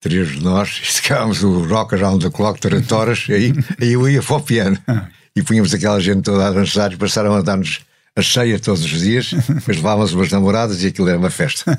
três 0.00 0.28
de 0.28 0.44
nós, 0.44 0.80
estocávamos 0.80 1.42
o 1.42 1.64
Rock 1.64 1.96
Around 1.96 2.24
the 2.24 2.30
Clock 2.30 2.60
durante 2.60 2.94
horas, 2.94 3.26
aí, 3.28 3.52
aí 3.82 3.92
eu 3.94 4.08
ia 4.08 4.22
para 4.22 4.36
o 4.36 4.40
piano. 4.40 4.78
Ah. 4.86 5.08
E 5.34 5.42
punhamos 5.42 5.74
aquela 5.74 5.98
gente 5.98 6.22
toda 6.22 6.46
a 6.46 6.52
dançar, 6.52 6.96
passaram 6.96 7.34
a 7.34 7.42
dar-nos 7.42 7.80
a 8.14 8.22
cheia 8.22 8.60
todos 8.60 8.84
os 8.84 9.00
dias, 9.00 9.32
depois 9.48 9.76
levávamos 9.76 10.12
umas 10.12 10.30
namoradas 10.30 10.84
e 10.84 10.86
aquilo 10.86 11.08
era 11.08 11.18
uma 11.18 11.30
festa. 11.30 11.76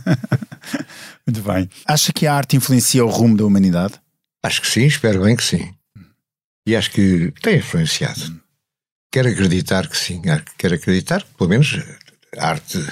Muito 1.26 1.42
bem. 1.42 1.70
Acha 1.86 2.12
que 2.12 2.28
a 2.28 2.34
arte 2.34 2.58
influencia 2.58 3.06
o 3.06 3.10
rumo 3.10 3.38
da 3.38 3.46
humanidade? 3.46 3.94
Acho 4.44 4.62
que 4.62 4.68
sim, 4.68 4.86
espero 4.86 5.24
bem 5.24 5.36
que 5.36 5.44
sim. 5.44 5.74
E 6.68 6.76
acho 6.76 6.92
que 6.92 7.34
tem 7.42 7.58
influenciado. 7.60 8.38
Quero 9.12 9.30
acreditar 9.30 9.88
que 9.88 9.98
sim, 9.98 10.22
quero 10.58 10.76
acreditar 10.76 11.24
que, 11.24 11.34
pelo 11.38 11.50
menos, 11.50 11.80
a 12.38 12.50
arte 12.50 12.86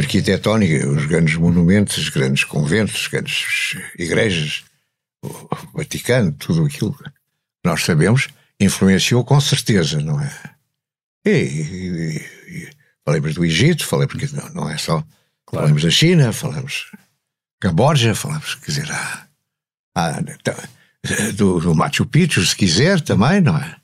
arquitetónica, 0.00 0.88
os 0.88 1.06
grandes 1.06 1.36
monumentos, 1.36 1.96
os 1.98 2.08
grandes 2.08 2.44
conventos, 2.44 2.96
as 2.96 3.06
grandes 3.08 3.76
igrejas, 3.98 4.64
o 5.24 5.48
Vaticano, 5.74 6.32
tudo 6.32 6.64
aquilo 6.64 6.92
que 6.92 7.04
nós 7.64 7.84
sabemos, 7.84 8.28
influenciou 8.58 9.24
com 9.24 9.40
certeza, 9.40 10.00
não 10.00 10.20
é? 10.20 10.32
E, 11.24 11.30
e, 11.30 12.16
e 12.48 12.70
falamos 13.04 13.34
do 13.34 13.44
Egito, 13.44 13.86
falei 13.86 14.06
porque 14.06 14.28
não, 14.32 14.48
não 14.50 14.70
é 14.70 14.76
só. 14.78 15.04
Claro. 15.46 15.66
Falamos 15.66 15.82
da 15.82 15.90
China, 15.90 16.32
falamos 16.32 16.90
Camboja, 17.60 18.14
falamos, 18.14 18.54
quer 18.54 18.70
dizer, 18.70 18.90
há, 18.90 19.26
há, 19.94 20.20
do, 21.36 21.60
do 21.60 21.74
Machu 21.74 22.06
Picchu, 22.06 22.44
se 22.44 22.56
quiser, 22.56 23.00
também, 23.00 23.40
não 23.40 23.56
é? 23.56 23.76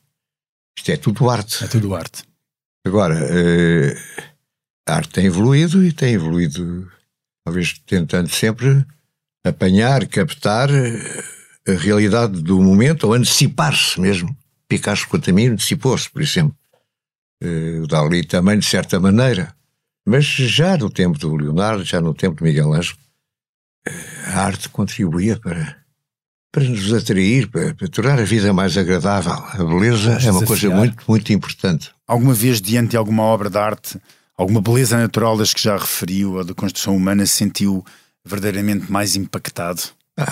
Isto 0.79 0.93
é 0.93 0.97
tudo 0.97 1.29
arte. 1.29 1.65
É 1.65 1.69
tudo 1.69 1.95
arte. 1.95 2.23
Agora, 2.87 3.19
eh, 3.19 3.97
a 4.87 4.95
arte 4.95 5.11
tem 5.11 5.27
evoluído 5.27 5.85
e 5.85 5.93
tem 5.93 6.15
evoluído, 6.15 6.91
talvez 7.45 7.75
tentando 7.87 8.29
sempre 8.29 8.87
apanhar, 9.45 10.07
captar 10.07 10.71
eh, 10.71 11.25
a 11.69 11.73
realidade 11.73 12.41
do 12.41 12.61
momento 12.61 13.05
ou 13.05 13.15
antecipar-se 13.15 14.01
mesmo. 14.01 14.37
Picasso 14.69 15.09
quanto 15.09 15.31
a 15.31 15.33
mim 15.33 15.49
antecipou-se, 15.49 16.11
por 16.11 16.23
exemplo. 16.23 16.57
Uh, 17.43 17.83
o 17.83 17.87
Dali 17.87 18.25
também, 18.25 18.59
de 18.59 18.65
certa 18.65 18.99
maneira. 18.99 19.55
Mas 20.07 20.25
já 20.25 20.77
no 20.77 20.89
tempo 20.89 21.19
do 21.19 21.37
Leonardo, 21.37 21.85
já 21.85 22.01
no 22.01 22.15
tempo 22.15 22.37
de 22.37 22.43
Miguel 22.45 22.73
Ângelo, 22.73 22.99
uh, 23.89 23.93
a 24.27 24.41
arte 24.41 24.69
contribuía 24.69 25.39
para, 25.39 25.77
para 26.51 26.65
nos 26.65 26.93
atrair, 26.93 27.49
para, 27.49 27.75
para, 27.75 27.89
tornar 27.89 28.19
a 28.19 28.25
vida 28.25 28.53
mais 28.53 28.77
agradável. 28.77 29.33
A 29.33 29.57
beleza 29.59 30.19
é 30.25 30.31
uma 30.31 30.45
coisa 30.45 30.71
muito, 30.71 31.05
muito 31.07 31.33
importante. 31.33 31.93
Alguma 32.07 32.35
vez, 32.35 32.61
diante 32.61 32.93
de 32.93 32.97
alguma 32.97 33.23
obra 33.25 33.51
de 33.51 33.59
arte, 33.59 34.01
alguma 34.37 34.61
beleza 34.61 34.99
natural 34.99 35.37
das 35.37 35.55
que 35.55 35.63
já 35.63 35.77
referiu, 35.77 36.35
ou 36.35 36.45
da 36.45 36.55
construção 36.55 36.97
humana, 36.97 37.27
se 37.27 37.35
sentiu 37.35 37.85
verdadeiramente 38.25 38.91
mais 38.91 39.17
impactado? 39.17 39.83
Ah, 40.17 40.27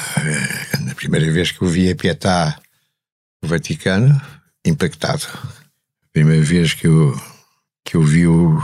na 0.81 0.95
primeira 0.95 1.31
vez 1.31 1.53
que 1.53 1.63
eu 1.63 1.69
vi 1.69 1.91
a 1.91 1.97
Pietà 1.97 2.59
no 3.43 3.49
Vaticano, 3.49 4.21
impactado. 4.65 5.27
A 6.03 6.07
primeira 6.13 6.43
vez 6.43 6.75
que 6.75 6.87
eu, 6.87 7.21
que 7.85 7.97
eu 7.97 8.03
vi 8.03 8.27
o, 8.27 8.63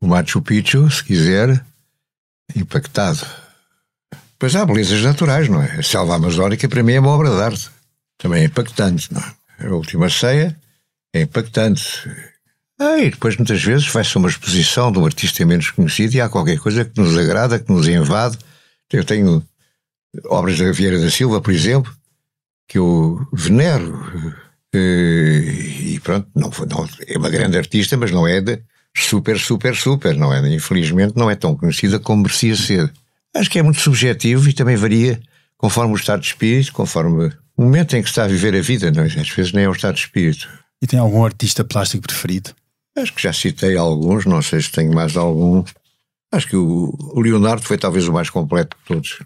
o 0.00 0.06
Machu 0.06 0.42
Picchu, 0.42 0.90
se 0.90 1.02
quiser, 1.02 1.64
impactado. 2.54 3.26
Pois 4.38 4.54
há 4.56 4.66
belezas 4.66 5.02
naturais, 5.02 5.48
não 5.48 5.62
é? 5.62 5.78
A 5.78 5.82
selva 5.82 6.16
amazónica 6.16 6.68
para 6.68 6.82
mim 6.82 6.94
é 6.94 7.00
uma 7.00 7.10
obra 7.10 7.30
de 7.30 7.40
arte. 7.40 7.70
Também 8.18 8.42
é 8.42 8.46
impactante, 8.46 9.12
não 9.12 9.20
é? 9.20 9.66
A 9.66 9.74
última 9.74 10.10
ceia 10.10 10.56
é 11.14 11.22
impactante. 11.22 11.82
Ah, 12.82 12.98
e 12.98 13.10
depois 13.10 13.36
muitas 13.36 13.62
vezes 13.62 13.86
vai-se 13.86 14.16
uma 14.16 14.28
exposição 14.28 14.90
de 14.90 14.98
um 14.98 15.06
artista 15.06 15.46
menos 15.46 15.70
conhecido 15.70 16.16
e 16.16 16.20
há 16.20 16.28
qualquer 16.28 16.58
coisa 16.58 16.84
que 16.84 17.00
nos 17.00 17.16
agrada, 17.16 17.60
que 17.60 17.70
nos 17.70 17.86
invade. 17.86 18.36
Eu 18.92 19.04
tenho 19.04 19.40
obras 20.26 20.58
da 20.58 20.72
Vieira 20.72 20.98
da 20.98 21.08
Silva, 21.08 21.40
por 21.40 21.52
exemplo, 21.54 21.94
que 22.66 22.78
eu 22.78 23.24
venero. 23.32 24.34
Eh, 24.74 25.92
e 25.92 26.00
pronto, 26.00 26.28
não, 26.34 26.50
não, 26.68 26.88
é 27.06 27.16
uma 27.16 27.30
grande 27.30 27.56
artista, 27.56 27.96
mas 27.96 28.10
não 28.10 28.26
é 28.26 28.40
de, 28.40 28.60
super, 28.96 29.38
super, 29.38 29.76
super, 29.76 30.16
não 30.16 30.34
é? 30.34 30.40
Infelizmente 30.52 31.16
não 31.16 31.30
é 31.30 31.36
tão 31.36 31.56
conhecida 31.56 32.00
como 32.00 32.22
merecia 32.22 32.56
ser. 32.56 32.92
Acho 33.32 33.48
que 33.48 33.60
é 33.60 33.62
muito 33.62 33.80
subjetivo 33.80 34.48
e 34.48 34.52
também 34.52 34.74
varia 34.74 35.20
conforme 35.56 35.92
o 35.92 35.96
estado 35.96 36.20
de 36.20 36.26
espírito, 36.26 36.72
conforme 36.72 37.32
o 37.56 37.62
momento 37.62 37.94
em 37.96 38.02
que 38.02 38.08
está 38.08 38.24
a 38.24 38.28
viver 38.28 38.56
a 38.56 38.60
vida, 38.60 38.90
não 38.90 39.04
é? 39.04 39.06
Às 39.06 39.30
vezes 39.30 39.52
nem 39.52 39.64
é 39.64 39.68
o 39.68 39.72
estado 39.72 39.94
de 39.94 40.00
espírito. 40.00 40.48
E 40.82 40.86
tem 40.88 40.98
algum 40.98 41.24
artista 41.24 41.62
plástico 41.62 42.02
preferido? 42.02 42.52
Acho 42.96 43.14
que 43.14 43.22
já 43.22 43.32
citei 43.32 43.76
alguns, 43.76 44.26
não 44.26 44.42
sei 44.42 44.60
se 44.60 44.70
tenho 44.70 44.94
mais 44.94 45.16
algum. 45.16 45.64
Acho 46.30 46.46
que 46.46 46.56
o, 46.56 47.20
Leonardo 47.20 47.62
foi 47.62 47.78
talvez 47.78 48.06
o 48.06 48.12
mais 48.12 48.30
completo 48.30 48.76
de 48.78 48.84
todos. 48.84 49.18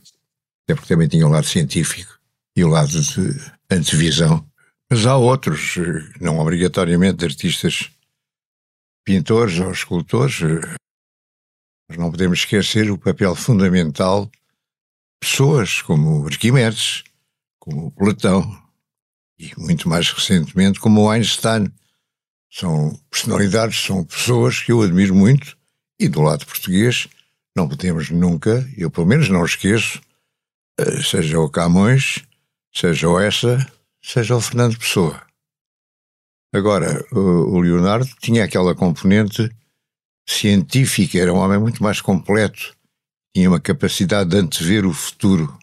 Até 0.65 0.75
porque 0.75 0.89
também 0.89 1.09
tinha 1.09 1.27
o 1.27 1.31
lado 1.31 1.47
científico 1.47 2.19
e 2.57 2.65
o 2.65 2.69
lado 2.69 2.91
de 2.91 3.41
antevisão. 3.71 4.45
Mas 4.91 5.05
há 5.05 5.17
outros, 5.17 5.77
não 6.21 6.39
obrigatoriamente 6.39 7.25
artistas, 7.25 7.91
pintores 9.05 9.59
ou 9.59 9.71
escultores. 9.71 10.41
Mas 11.89 11.99
não 11.99 12.11
podemos 12.11 12.41
esquecer 12.41 12.91
o 12.91 12.99
papel 12.99 13.35
fundamental 13.35 14.27
de 14.27 14.33
pessoas 15.21 15.83
como 15.83 16.27
Arquimedes, 16.27 17.05
como 17.59 17.91
Platão 17.93 18.67
e 19.39 19.53
muito 19.59 19.89
mais 19.89 20.11
recentemente 20.11 20.81
como 20.81 21.11
Einstein. 21.11 21.73
São 22.59 22.99
personalidades, 23.11 23.85
são 23.85 24.03
pessoas 24.03 24.61
que 24.61 24.73
eu 24.73 24.81
admiro 24.81 25.15
muito 25.15 25.59
e 26.01 26.09
do 26.09 26.23
lado 26.23 26.47
português 26.47 27.07
não 27.55 27.69
podemos 27.69 28.09
nunca, 28.09 28.67
eu 28.79 28.91
pelo 28.91 29.07
menos 29.07 29.29
não 29.29 29.45
esqueço, 29.45 30.01
eh, 30.79 31.03
seja 31.03 31.39
o 31.39 31.51
Camões, 31.51 32.25
seja 32.75 33.11
o 33.11 33.21
Essa, 33.21 33.71
seja 34.03 34.35
o 34.35 34.41
Fernando 34.41 34.79
Pessoa. 34.79 35.23
Agora, 36.55 37.05
o 37.13 37.61
Leonardo 37.61 38.09
tinha 38.21 38.45
aquela 38.45 38.75
componente 38.75 39.51
científica, 40.27 41.19
era 41.19 41.35
um 41.35 41.37
homem 41.37 41.59
muito 41.59 41.83
mais 41.83 42.01
completo, 42.01 42.75
tinha 43.35 43.51
uma 43.51 43.61
capacidade 43.61 44.31
de 44.31 44.37
antever 44.39 44.87
o 44.87 44.95
futuro. 44.95 45.59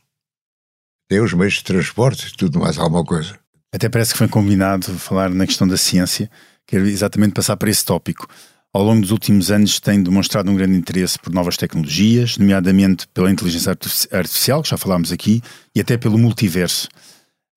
Até 1.08 1.20
os 1.20 1.34
meios 1.34 1.56
de 1.56 1.64
transporte, 1.64 2.38
tudo 2.38 2.60
mais 2.60 2.78
alguma 2.78 3.04
coisa. 3.04 3.39
Até 3.74 3.89
parece 3.89 4.12
que 4.12 4.20
foi 4.20 4.28
combinado 4.28 5.00
falar 5.00 5.32
na 5.32 5.48
questão 5.48 5.68
da 5.68 5.78
ciência, 5.78 6.30
quero 6.68 6.88
exatamente 6.88 7.34
passar 7.34 7.57
para 7.57 7.70
esse 7.70 7.84
tópico 7.84 8.28
ao 8.74 8.84
longo 8.84 9.01
dos 9.01 9.11
últimos 9.11 9.51
anos 9.51 9.80
tem 9.80 10.01
demonstrado 10.01 10.49
um 10.49 10.55
grande 10.55 10.76
interesse 10.76 11.20
por 11.20 11.32
novas 11.32 11.55
tecnologias, 11.55 12.38
nomeadamente 12.38 13.07
pela 13.09 13.30
inteligência 13.30 13.72
artificial, 14.11 14.64
que 14.64 14.70
já 14.70 14.78
falámos 14.78 15.11
aqui, 15.11 15.43
e 15.76 15.80
até 15.80 15.95
pelo 15.95 16.18
multiverso. 16.18 16.89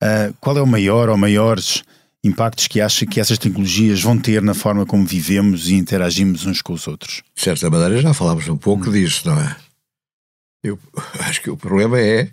Uh, 0.02 0.34
qual 0.38 0.58
é 0.58 0.62
o 0.62 0.66
maior 0.66 1.08
ou 1.08 1.16
maiores 1.16 1.82
impactos 2.22 2.66
que 2.66 2.82
acha 2.82 3.06
que 3.06 3.18
essas 3.18 3.38
tecnologias 3.38 4.02
vão 4.02 4.18
ter 4.18 4.42
na 4.42 4.52
forma 4.52 4.84
como 4.84 5.06
vivemos 5.06 5.70
e 5.70 5.74
interagimos 5.74 6.44
uns 6.44 6.60
com 6.60 6.74
os 6.74 6.86
outros? 6.86 7.22
De 7.34 7.42
certa 7.42 7.70
maneira 7.70 8.02
já 8.02 8.12
falámos 8.12 8.46
um 8.48 8.58
pouco 8.58 8.90
hum. 8.90 8.92
disso, 8.92 9.26
não 9.26 9.40
é? 9.40 9.56
Eu 10.62 10.78
acho 11.20 11.40
que 11.40 11.48
o 11.48 11.56
problema 11.56 11.98
é 11.98 12.28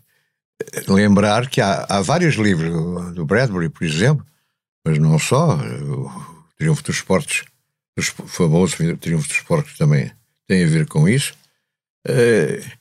lembrar 0.90 1.48
que 1.48 1.62
há, 1.62 1.86
há 1.88 2.02
vários 2.02 2.36
livros 2.36 3.14
do 3.16 3.26
Bradbury, 3.26 3.70
por 3.70 3.86
exemplo, 3.86 4.26
mas 4.86 4.98
não 4.98 5.18
só, 5.18 5.58
Triunfo 6.58 6.84
dos 6.84 6.98
Esportes 6.98 7.46
os 7.98 8.08
famosos 8.08 8.76
triunfos 9.00 9.28
dos 9.28 9.40
porcos 9.42 9.78
também 9.78 10.12
tem 10.48 10.64
a 10.64 10.68
ver 10.68 10.88
com 10.88 11.08
isso, 11.08 11.34
uh, 12.08 12.72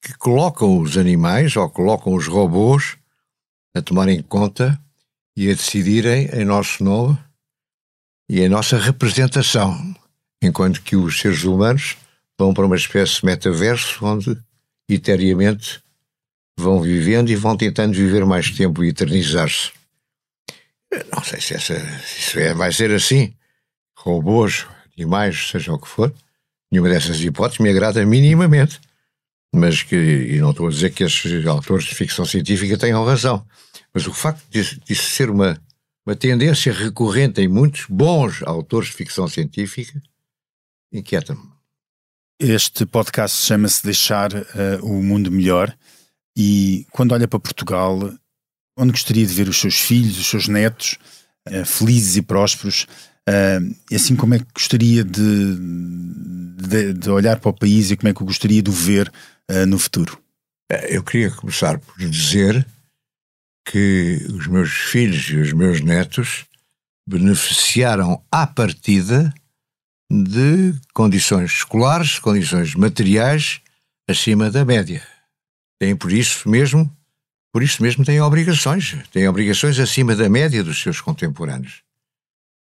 que 0.00 0.14
colocam 0.18 0.78
os 0.78 0.98
animais 0.98 1.56
ou 1.56 1.68
colocam 1.70 2.14
os 2.14 2.26
robôs 2.26 2.96
a 3.74 3.80
tomarem 3.80 4.22
conta 4.22 4.78
e 5.36 5.50
a 5.50 5.54
decidirem 5.54 6.28
em 6.32 6.44
nosso 6.44 6.82
nome 6.84 7.16
e 8.28 8.40
em 8.40 8.48
nossa 8.48 8.76
representação, 8.76 9.94
enquanto 10.42 10.82
que 10.82 10.96
os 10.96 11.18
seres 11.20 11.44
humanos 11.44 11.96
vão 12.38 12.52
para 12.52 12.66
uma 12.66 12.76
espécie 12.76 13.20
de 13.20 13.26
metaverso 13.26 14.04
onde 14.04 14.36
eternamente 14.88 15.82
vão 16.58 16.82
vivendo 16.82 17.30
e 17.30 17.36
vão 17.36 17.56
tentando 17.56 17.94
viver 17.94 18.26
mais 18.26 18.50
tempo 18.50 18.84
e 18.84 18.88
eternizar-se. 18.88 19.72
Não 21.14 21.22
sei 21.24 21.40
se, 21.40 21.54
essa, 21.54 21.78
se 22.00 22.20
isso 22.20 22.38
é, 22.38 22.54
vai 22.54 22.72
ser 22.72 22.90
assim 22.92 23.34
robôs, 23.96 24.66
animais, 24.96 25.50
seja 25.50 25.72
o 25.72 25.78
que 25.78 25.88
for, 25.88 26.12
nenhuma 26.70 26.88
dessas 26.88 27.20
hipóteses 27.20 27.60
me 27.60 27.70
agrada 27.70 28.04
minimamente. 28.04 28.80
Mas 29.54 29.82
que, 29.82 29.96
e 29.96 30.38
não 30.38 30.50
estou 30.50 30.66
a 30.66 30.70
dizer 30.70 30.90
que 30.90 31.04
estes 31.04 31.46
autores 31.46 31.84
de 31.84 31.94
ficção 31.94 32.24
científica 32.24 32.78
tenham 32.78 33.04
razão, 33.04 33.46
mas 33.92 34.06
o 34.06 34.14
facto 34.14 34.42
de 34.50 34.94
ser 34.94 35.28
uma, 35.28 35.60
uma 36.06 36.16
tendência 36.16 36.72
recorrente 36.72 37.40
em 37.42 37.48
muitos 37.48 37.84
bons 37.86 38.42
autores 38.44 38.88
de 38.88 38.94
ficção 38.94 39.28
científica 39.28 40.00
inquieta-me. 40.90 41.52
Este 42.38 42.86
podcast 42.86 43.46
chama-se 43.46 43.84
Deixar 43.84 44.32
uh, 44.32 44.44
o 44.82 45.02
Mundo 45.02 45.30
Melhor 45.30 45.76
e 46.36 46.86
quando 46.90 47.12
olha 47.12 47.28
para 47.28 47.38
Portugal, 47.38 47.98
onde 48.76 48.92
gostaria 48.92 49.26
de 49.26 49.34
ver 49.34 49.48
os 49.48 49.58
seus 49.58 49.78
filhos, 49.78 50.18
os 50.18 50.26
seus 50.26 50.48
netos 50.48 50.98
uh, 51.48 51.64
felizes 51.64 52.16
e 52.16 52.22
prósperos, 52.22 52.86
Uh, 53.28 53.94
assim 53.94 54.16
como 54.16 54.34
é 54.34 54.40
que 54.40 54.46
gostaria 54.52 55.04
de, 55.04 55.56
de, 56.56 56.92
de, 56.92 57.08
olhar 57.08 57.38
para 57.38 57.50
o 57.50 57.56
país 57.56 57.88
e 57.90 57.96
como 57.96 58.08
é 58.08 58.12
que 58.12 58.20
eu 58.20 58.26
gostaria 58.26 58.60
de 58.60 58.68
o 58.68 58.72
ver 58.72 59.12
uh, 59.48 59.64
no 59.64 59.78
futuro? 59.78 60.20
Eu 60.88 61.04
queria 61.04 61.30
começar 61.30 61.78
por 61.78 61.96
dizer 61.98 62.66
que 63.64 64.26
os 64.28 64.48
meus 64.48 64.70
filhos 64.70 65.28
e 65.30 65.36
os 65.36 65.52
meus 65.52 65.80
netos 65.80 66.46
beneficiaram 67.06 68.20
à 68.30 68.44
partida 68.44 69.32
de 70.10 70.74
condições 70.92 71.52
escolares, 71.52 72.18
condições 72.18 72.74
materiais 72.74 73.60
acima 74.08 74.50
da 74.50 74.64
média. 74.64 75.06
Têm 75.78 75.94
por 75.94 76.10
isso 76.10 76.48
mesmo, 76.48 76.90
por 77.52 77.62
isso 77.62 77.82
mesmo 77.82 78.04
têm 78.04 78.20
obrigações, 78.20 78.96
têm 79.10 79.28
obrigações 79.28 79.78
acima 79.78 80.16
da 80.16 80.28
média 80.28 80.64
dos 80.64 80.80
seus 80.80 81.00
contemporâneos. 81.00 81.82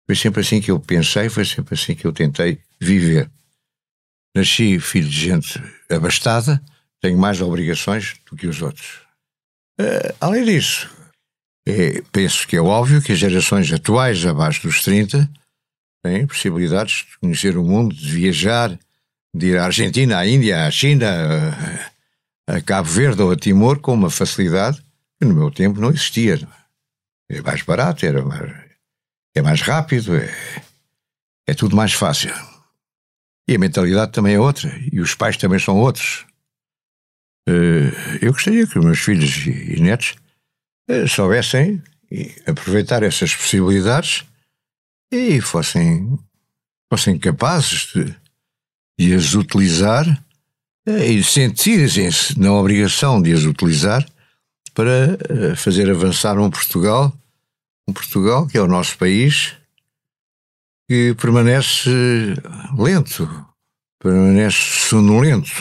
Foi 0.06 0.16
sempre 0.16 0.42
assim 0.42 0.60
que 0.60 0.70
eu 0.70 0.80
pensei, 0.80 1.30
foi 1.30 1.46
sempre 1.46 1.76
assim 1.76 1.96
que 1.96 2.06
eu 2.06 2.12
tentei 2.12 2.60
viver. 2.80 3.32
Nasci 4.36 4.80
filho 4.80 5.08
de 5.08 5.18
gente 5.18 5.64
abastada, 5.89 6.62
tenho 7.00 7.18
mais 7.18 7.39
obrigações 7.42 8.16
do 8.30 8.36
que 8.36 8.48
os 8.48 8.62
outros. 8.62 9.00
Uh, 9.80 10.14
além 10.20 10.44
disso, 10.44 10.89
é, 11.68 12.02
penso 12.12 12.48
que 12.48 12.56
é 12.58 12.62
óbvio 12.62 13.02
que 13.02 13.14
as 13.14 13.20
gerações 13.20 13.72
atuais, 13.72 14.26
abaixo 14.26 14.68
dos 14.68 14.84
30, 14.84 15.30
têm 16.04 16.28
possibilidades 16.28 17.06
de 17.10 17.18
conhecer 17.20 17.58
o 17.58 17.64
mundo, 17.64 17.96
de 17.96 18.12
viajar, 18.12 18.78
de 19.34 19.48
ir 19.48 19.58
à 19.58 19.66
Argentina, 19.66 20.18
à 20.18 20.28
Índia, 20.28 20.66
à 20.66 20.72
China, 20.72 21.08
a, 22.48 22.62
Cabo 22.62 22.89
Verde 22.89 23.22
ou 23.22 23.32
a 23.32 23.36
Timor 23.36 23.80
com 23.80 23.94
uma 23.94 24.10
facilidade 24.10 24.82
que 25.20 25.28
no 25.28 25.34
meu 25.34 25.52
tempo 25.52 25.80
não 25.80 25.89
existia. 25.89 26.39
Era 27.30 27.42
mais 27.44 27.62
barato, 27.62 28.06
era 28.06 28.24
mais, 28.24 28.52
é 29.36 29.42
mais 29.42 29.62
rápido, 29.62 30.16
é, 30.16 30.30
é 31.48 31.54
tudo 31.54 31.76
mais 31.76 31.94
fácil. 31.94 32.34
E 33.48 33.56
a 33.56 33.60
mentalidade 33.60 34.12
também 34.12 34.36
é 34.36 34.39
outra, 34.39 34.72
e 34.92 35.00
os 35.00 35.16
pais 35.16 35.38
também 35.38 35.60
são 35.60 35.78
outros. 35.78 36.26
Eh, 37.48 37.92
eu 38.22 38.32
gostaria 38.32 38.68
que 38.68 38.78
os 38.78 38.86
meus 38.86 39.00
filhos 39.00 39.46
e 39.46 39.82
netos 39.82 40.16
eh, 40.88 41.08
soubessem 41.08 41.82
aproveitar 42.46 43.04
essas 43.04 43.34
possibilidades 43.36 44.26
e 45.12 45.42
fossem, 45.42 46.20
fossem 46.92 47.18
capazes 47.18 47.92
de, 47.94 48.16
de 49.00 49.14
as 49.14 49.34
utilizar 49.34 50.06
e 50.86 51.24
sentirem-se 51.24 52.40
na 52.40 52.54
obrigação 52.54 53.22
de 53.22 53.34
as 53.34 53.44
utilizar 53.44 54.06
para 54.74 55.18
fazer 55.56 55.90
avançar 55.90 56.40
um 56.40 56.50
Portugal 56.50 57.14
um 57.88 57.94
Portugal, 57.94 58.48
que 58.48 58.58
é 58.58 58.62
o 58.62 58.68
nosso 58.68 58.98
país, 58.98 59.54
que 60.90 61.14
permanece 61.16 61.90
lento, 62.78 63.28
permanece 64.00 64.58
sonolento. 64.90 65.52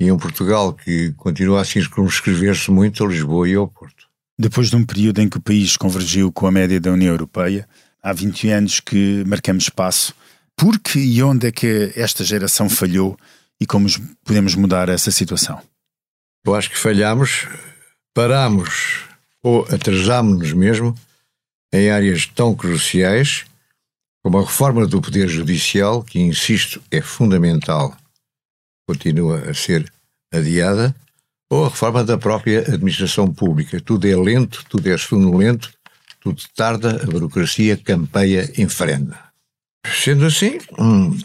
E 0.00 0.08
é 0.08 0.12
um 0.12 0.18
Portugal 0.18 0.72
que 0.72 1.12
continua 1.16 1.60
a 1.60 1.64
circunscrever-se 1.64 2.70
muito 2.70 3.04
a 3.04 3.08
Lisboa 3.08 3.48
e 3.48 3.54
ao 3.54 3.66
Porto. 3.66 4.06
Depois 4.38 4.70
de 4.70 4.76
um 4.76 4.84
período 4.84 5.20
em 5.20 5.28
que 5.28 5.38
o 5.38 5.40
país 5.40 5.76
convergiu 5.76 6.30
com 6.30 6.46
a 6.46 6.52
média 6.52 6.80
da 6.80 6.92
União 6.92 7.12
Europeia, 7.12 7.68
há 8.00 8.12
20 8.12 8.50
anos 8.50 8.80
que 8.80 9.24
marcamos 9.26 9.64
espaço. 9.64 10.14
Por 10.56 10.78
que 10.78 11.00
e 11.00 11.22
onde 11.22 11.48
é 11.48 11.52
que 11.52 11.92
esta 11.96 12.22
geração 12.22 12.68
falhou 12.68 13.18
e 13.60 13.66
como 13.66 13.88
podemos 14.24 14.54
mudar 14.54 14.88
essa 14.88 15.10
situação? 15.10 15.60
Eu 16.44 16.54
acho 16.54 16.70
que 16.70 16.78
falhamos, 16.78 17.46
paramos 18.14 19.04
ou 19.42 19.64
atrasámos-nos 19.64 20.52
mesmo 20.52 20.94
em 21.72 21.90
áreas 21.90 22.26
tão 22.26 22.54
cruciais 22.54 23.44
como 24.22 24.38
a 24.38 24.42
reforma 24.42 24.86
do 24.86 25.00
Poder 25.00 25.28
Judicial, 25.28 26.02
que, 26.02 26.18
insisto, 26.18 26.82
é 26.90 27.00
fundamental, 27.00 27.96
continua 28.86 29.38
a 29.50 29.54
ser 29.54 29.90
adiada, 30.32 30.94
ou 31.50 31.64
a 31.64 31.68
reforma 31.68 32.04
da 32.04 32.18
própria 32.18 32.60
administração 32.60 33.32
pública. 33.32 33.80
Tudo 33.80 34.06
é 34.06 34.14
lento, 34.16 34.64
tudo 34.68 34.90
é 34.90 34.98
sonolento, 34.98 35.72
tudo 36.20 36.42
tarda, 36.54 37.02
a 37.02 37.06
burocracia 37.06 37.76
campeia 37.76 38.52
em 38.56 38.68
frente. 38.68 39.16
Sendo 39.86 40.26
assim, 40.26 40.58
hum, 40.78 41.16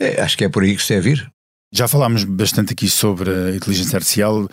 É, 0.00 0.20
acho 0.20 0.36
que 0.36 0.44
é 0.44 0.48
por 0.48 0.62
aí 0.62 0.76
que 0.76 0.82
se 0.82 0.94
deve 0.94 1.10
ir. 1.10 1.32
Já 1.72 1.88
falámos 1.88 2.24
bastante 2.24 2.72
aqui 2.72 2.88
sobre 2.88 3.30
a 3.30 3.54
inteligência 3.54 3.96
artificial, 3.96 4.48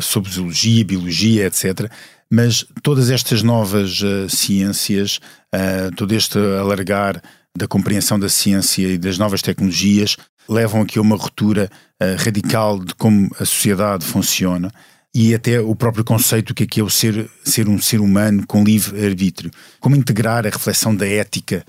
sobre 0.00 0.30
zoologia, 0.30 0.84
biologia, 0.84 1.46
etc. 1.46 1.90
Mas 2.30 2.64
todas 2.82 3.10
estas 3.10 3.42
novas 3.42 4.00
uh, 4.00 4.28
ciências, 4.28 5.18
uh, 5.54 5.94
todo 5.96 6.12
este 6.12 6.38
alargar 6.38 7.22
da 7.56 7.68
compreensão 7.68 8.18
da 8.18 8.28
ciência 8.28 8.86
e 8.86 8.96
das 8.96 9.18
novas 9.18 9.42
tecnologias 9.42 10.16
levam 10.48 10.80
aqui 10.80 10.98
a 10.98 11.02
uma 11.02 11.16
ruptura 11.16 11.68
uh, 12.02 12.24
radical 12.24 12.78
de 12.78 12.94
como 12.94 13.30
a 13.38 13.44
sociedade 13.44 14.04
funciona 14.04 14.72
e 15.14 15.34
até 15.34 15.60
o 15.60 15.74
próprio 15.74 16.04
conceito 16.04 16.54
que 16.54 16.62
é, 16.62 16.66
que 16.66 16.80
é 16.80 16.82
o 16.82 16.88
ser, 16.88 17.28
ser 17.44 17.68
um 17.68 17.78
ser 17.78 18.00
humano 18.00 18.46
com 18.46 18.64
livre 18.64 19.04
arbítrio. 19.04 19.50
Como 19.78 19.94
integrar 19.94 20.46
a 20.46 20.50
reflexão 20.50 20.96
da 20.96 21.06
ética 21.06 21.66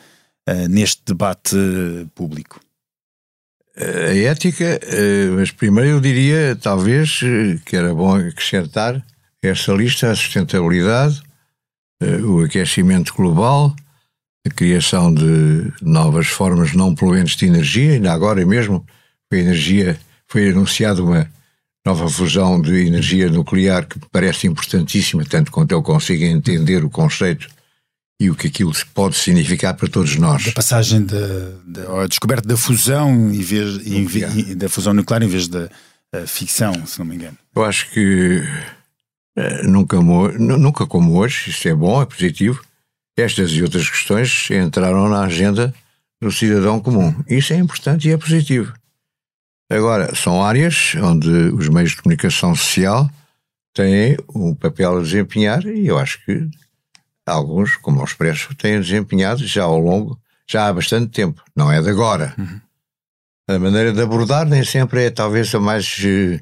neste 0.69 1.01
debate 1.05 1.57
público? 2.15 2.61
A 3.75 4.15
ética, 4.15 4.79
mas 5.35 5.49
primeiro 5.49 5.91
eu 5.91 5.99
diria, 5.99 6.55
talvez, 6.55 7.19
que 7.65 7.75
era 7.75 7.93
bom 7.93 8.15
acrescentar 8.15 9.03
esta 9.41 9.73
lista 9.73 10.11
a 10.11 10.15
sustentabilidade, 10.15 11.21
o 12.23 12.41
aquecimento 12.41 13.13
global, 13.15 13.75
a 14.45 14.49
criação 14.51 15.11
de 15.11 15.73
novas 15.81 16.27
formas 16.27 16.73
não 16.73 16.93
poluentes 16.93 17.35
de 17.35 17.47
energia, 17.47 17.93
ainda 17.93 18.13
agora 18.13 18.45
mesmo 18.45 18.85
a 19.31 19.35
energia 19.35 19.99
foi 20.27 20.49
anunciada 20.49 21.01
uma 21.01 21.27
nova 21.83 22.07
fusão 22.07 22.61
de 22.61 22.85
energia 22.85 23.27
nuclear 23.29 23.87
que 23.87 23.97
me 23.97 24.05
parece 24.11 24.45
importantíssima, 24.45 25.25
tanto 25.25 25.51
quanto 25.51 25.71
eu 25.71 25.81
consigo 25.81 26.23
entender 26.23 26.83
o 26.85 26.89
conceito 26.89 27.49
e 28.23 28.29
o 28.29 28.35
que 28.35 28.47
aquilo 28.47 28.71
pode 28.93 29.17
significar 29.17 29.73
para 29.73 29.89
todos 29.89 30.15
nós. 30.15 30.45
Da 30.45 30.51
passagem 30.53 31.05
da, 31.05 32.05
descoberta 32.07 32.47
da 32.47 32.55
fusão 32.55 33.11
em 33.33 33.41
vez, 33.41 33.85
em, 33.85 34.55
da 34.55 34.69
fusão 34.69 34.93
nuclear 34.93 35.21
em 35.21 35.27
vez 35.27 35.49
da 35.49 35.69
ficção, 36.25 36.85
se 36.85 36.99
não 36.99 37.05
me 37.05 37.15
engano. 37.15 37.37
Eu 37.53 37.65
acho 37.65 37.89
que 37.91 38.41
uh, 39.37 39.67
nunca, 39.67 39.99
nunca 39.99 40.85
como 40.85 41.17
hoje, 41.17 41.49
isso 41.49 41.67
é 41.67 41.73
bom, 41.73 42.01
é 42.01 42.05
positivo, 42.05 42.63
estas 43.17 43.51
e 43.51 43.61
outras 43.61 43.89
questões 43.89 44.47
entraram 44.49 45.09
na 45.09 45.23
agenda 45.23 45.73
do 46.21 46.31
cidadão 46.31 46.79
comum. 46.79 47.13
Isso 47.27 47.51
é 47.51 47.57
importante 47.57 48.07
e 48.07 48.11
é 48.11 48.17
positivo. 48.17 48.73
Agora, 49.69 50.15
são 50.15 50.41
áreas 50.41 50.93
onde 50.95 51.29
os 51.29 51.67
meios 51.67 51.91
de 51.91 52.01
comunicação 52.01 52.55
social 52.55 53.09
têm 53.73 54.17
um 54.33 54.55
papel 54.55 54.97
a 54.97 55.01
desempenhar 55.01 55.65
e 55.65 55.87
eu 55.87 55.97
acho 55.97 56.23
que 56.23 56.47
alguns, 57.31 57.75
como 57.77 58.01
o 58.01 58.03
Expresso, 58.03 58.53
têm 58.55 58.81
desempenhado 58.81 59.45
já 59.45 59.63
ao 59.63 59.79
longo, 59.79 60.19
já 60.47 60.67
há 60.67 60.73
bastante 60.73 61.11
tempo, 61.11 61.41
não 61.55 61.71
é 61.71 61.81
de 61.81 61.89
agora. 61.89 62.33
Uhum. 62.37 62.59
A 63.47 63.59
maneira 63.59 63.91
de 63.91 64.01
abordar 64.01 64.45
nem 64.45 64.63
sempre 64.63 65.05
é 65.05 65.09
talvez 65.09 65.53
a 65.53 65.59
mais 65.59 66.01
eh, 66.05 66.39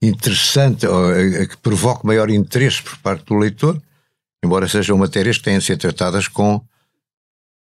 interessante, 0.00 0.86
ou 0.86 1.10
a 1.10 1.46
que 1.46 1.56
provoque 1.58 2.06
maior 2.06 2.30
interesse 2.30 2.82
por 2.82 2.96
parte 2.98 3.24
do 3.26 3.34
leitor, 3.34 3.80
embora 4.44 4.68
sejam 4.68 4.98
matérias 4.98 5.38
que 5.38 5.44
têm 5.44 5.58
de 5.58 5.64
ser 5.64 5.76
tratadas 5.76 6.28
com, 6.28 6.62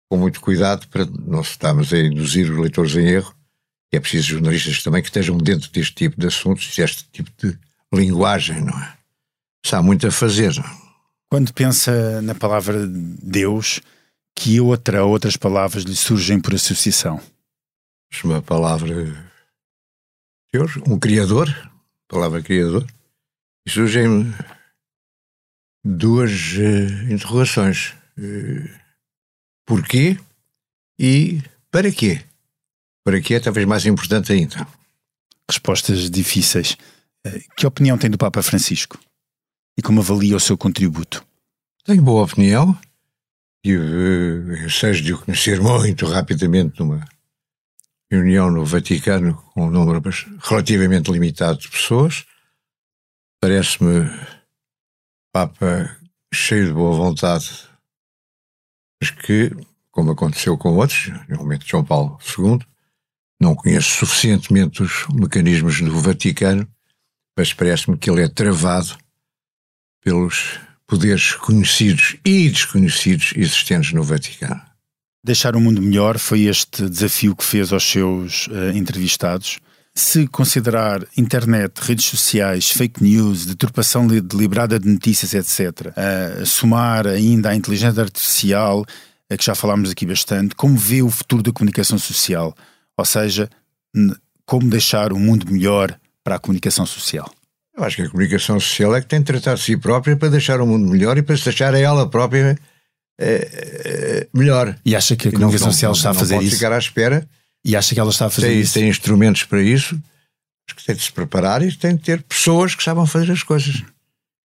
com 0.09 0.17
muito 0.17 0.41
cuidado 0.41 0.87
para 0.89 1.07
não 1.07 1.41
estarmos 1.41 1.93
a 1.93 1.99
induzir 1.99 2.51
os 2.51 2.59
leitores 2.59 2.95
em 2.97 3.07
erro. 3.07 3.35
E 3.93 3.97
é 3.97 4.01
preciso 4.01 4.29
jornalistas 4.29 4.83
também 4.83 5.03
que 5.03 5.09
estejam 5.09 5.39
dentro 5.39 5.71
deste 5.71 5.95
tipo 5.95 6.21
de 6.21 6.27
assuntos, 6.27 6.75
deste 6.77 7.05
tipo 7.13 7.31
de 7.39 7.57
linguagem, 7.93 8.61
não 8.61 8.77
é? 8.77 8.93
Há 9.71 9.83
muito 9.83 10.07
a 10.07 10.11
fazer. 10.11 10.53
Quando 11.31 11.53
pensa 11.53 12.23
na 12.23 12.35
palavra 12.35 12.87
Deus, 12.87 13.81
que 14.37 14.61
outra, 14.61 15.05
outras 15.05 15.37
palavras 15.37 15.85
lhe 15.85 15.97
surgem 15.97 16.41
por 16.41 16.55
associação? 16.55 17.21
Uma 18.23 18.41
palavra 18.41 18.95
Deus, 20.53 20.77
um 20.87 20.99
Criador, 20.99 21.49
palavra 22.07 22.41
Criador, 22.41 22.87
e 23.67 23.71
surgem 23.71 24.33
duas 25.85 26.53
uh, 26.53 27.13
interrogações. 27.13 27.93
Uh, 28.17 28.71
porquê 29.67 30.17
e 30.99 31.43
para 31.71 31.91
quê? 31.91 32.23
Para 33.05 33.21
quê 33.21 33.35
é 33.35 33.41
talvez 33.41 33.67
mais 33.67 33.85
importante 33.85 34.33
ainda. 34.33 34.67
Respostas 35.51 36.09
difíceis. 36.09 36.77
Uh, 37.27 37.41
que 37.57 37.67
opinião 37.67 37.99
tem 37.99 38.09
do 38.09 38.17
Papa 38.17 38.43
Francisco? 38.43 38.99
E 39.77 39.83
como 39.83 40.01
avalia 40.01 40.37
o 40.37 40.41
seu 40.41 40.57
contributo? 40.57 41.25
Tenho 41.85 42.03
boa 42.03 42.25
opinião. 42.25 42.79
Tive 43.65 44.65
ensejo 44.65 45.03
de 45.03 45.13
o 45.15 45.19
conhecer 45.19 45.61
muito 45.61 46.07
rapidamente 46.07 46.79
numa 46.79 47.05
reunião 48.11 48.51
no 48.51 48.65
Vaticano 48.65 49.35
com 49.53 49.67
um 49.67 49.71
número 49.71 50.01
relativamente 50.41 51.11
limitado 51.11 51.59
de 51.59 51.69
pessoas. 51.69 52.25
Parece-me 53.41 54.09
Papa 55.33 55.99
cheio 56.33 56.69
de 56.69 56.73
boa 56.73 56.97
vontade, 56.97 57.69
mas 59.01 59.11
que, 59.11 59.51
como 59.91 60.13
aconteceu 60.13 60.57
com 60.57 60.77
outros, 60.77 61.11
realmente 61.29 61.69
João 61.69 61.85
Paulo 61.85 62.19
II, 62.39 62.61
não 63.41 63.55
conheço 63.55 63.99
suficientemente 63.99 64.83
os 64.83 65.07
mecanismos 65.09 65.81
do 65.81 65.99
Vaticano, 66.01 66.69
mas 67.37 67.53
parece-me 67.53 67.99
que 67.99 68.09
ele 68.09 68.23
é 68.23 68.29
travado 68.29 68.97
pelos 70.05 70.61
poderes 70.87 71.33
conhecidos 71.33 72.17
e 72.25 72.51
desconhecidos 72.51 73.33
existentes 73.35 73.93
no 73.93 74.05
Vaticano. 74.05 74.61
Deixar 75.25 75.57
o 75.57 75.61
mundo 75.61 75.81
melhor 75.81 76.19
foi 76.19 76.43
este 76.43 76.89
desafio 76.89 77.35
que 77.35 77.45
fez 77.45 77.73
aos 77.73 77.83
seus 77.83 78.47
uh, 78.49 78.71
entrevistados 78.75 79.59
se 79.95 80.27
considerar 80.27 81.07
internet, 81.17 81.79
redes 81.79 82.07
sociais, 82.07 82.71
fake 82.71 83.03
news, 83.03 83.47
deturpação 83.47 84.07
deliberada 84.07 84.79
de 84.79 84.89
notícias, 84.89 85.33
etc., 85.35 85.95
somar 86.45 87.07
ainda 87.07 87.51
a 87.51 87.55
inteligência 87.55 88.03
artificial, 88.03 88.85
a 89.31 89.37
que 89.37 89.45
já 89.45 89.55
falámos 89.55 89.91
aqui 89.91 90.05
bastante, 90.05 90.55
como 90.57 90.77
vê 90.77 91.01
o 91.01 91.09
futuro 91.09 91.45
da 91.45 91.53
comunicação 91.53 91.97
social? 91.97 92.55
Ou 92.97 93.05
seja, 93.05 93.49
como 94.45 94.69
deixar 94.69 95.13
o 95.13 95.19
mundo 95.19 95.51
melhor 95.51 95.97
para 96.25 96.37
a 96.37 96.39
comunicação 96.41 96.85
social? 96.85 97.31
Eu 97.77 97.83
acho 97.83 97.97
que 97.97 98.03
a 98.03 98.09
comunicação 98.09 98.59
social 98.61 98.95
é 98.95 99.01
que 99.01 99.07
tem 99.07 99.19
de 99.19 99.27
tratar 99.27 99.55
de 99.55 99.63
si 99.63 99.77
própria 99.77 100.17
para 100.17 100.29
deixar 100.29 100.61
o 100.61 100.67
mundo 100.67 100.89
melhor 100.89 101.19
e 101.19 101.23
para 101.23 101.37
se 101.37 101.45
deixar 101.45 101.75
a 101.75 101.79
ela 101.79 102.09
própria 102.09 102.57
é, 103.19 103.27
é, 103.27 104.29
melhor. 104.33 104.77
E 104.85 104.95
acha 104.95 105.17
que 105.17 105.29
a 105.29 105.33
comunicação 105.33 105.67
não, 105.67 105.73
social 105.73 105.93
está 105.93 106.09
não, 106.11 106.17
a 106.17 106.19
fazer 106.19 106.35
não 106.35 106.39
pode 106.39 106.49
isso? 106.49 106.57
ficar 106.57 106.73
à 106.73 106.79
espera 106.79 107.29
e 107.65 107.75
acha 107.75 107.95
que 107.95 108.01
ela 108.01 108.11
está 108.11 108.27
a 108.27 108.31
fazer 108.31 108.49
tem, 108.49 108.61
isso? 108.61 108.75
Tem 108.75 108.89
instrumentos 108.89 109.43
para 109.45 109.61
isso, 109.61 110.01
acho 110.69 110.77
que 110.77 110.85
tem 110.85 110.95
de 110.95 111.03
se 111.03 111.13
preparar 111.13 111.63
e 111.63 111.73
tem 111.73 111.97
de 111.97 112.03
ter 112.03 112.23
pessoas 112.23 112.75
que 112.75 112.83
saibam 112.83 113.07
fazer 113.07 113.33
as 113.33 113.43
coisas. 113.43 113.83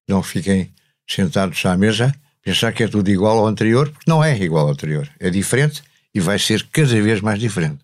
Não 0.07 0.23
fiquem 0.23 0.71
sentados 1.07 1.63
à 1.65 1.77
mesa 1.77 2.13
pensar 2.43 2.71
que 2.71 2.84
é 2.84 2.88
tudo 2.88 3.09
igual 3.11 3.38
ao 3.38 3.47
anterior, 3.47 3.89
porque 3.89 4.09
não 4.09 4.23
é 4.23 4.36
igual 4.38 4.65
ao 4.65 4.71
anterior. 4.71 5.07
É 5.19 5.30
diferente 5.30 5.84
e 6.13 6.19
vai 6.19 6.39
ser 6.39 6.65
cada 6.71 6.99
vez 7.01 7.21
mais 7.21 7.39
diferente. 7.39 7.80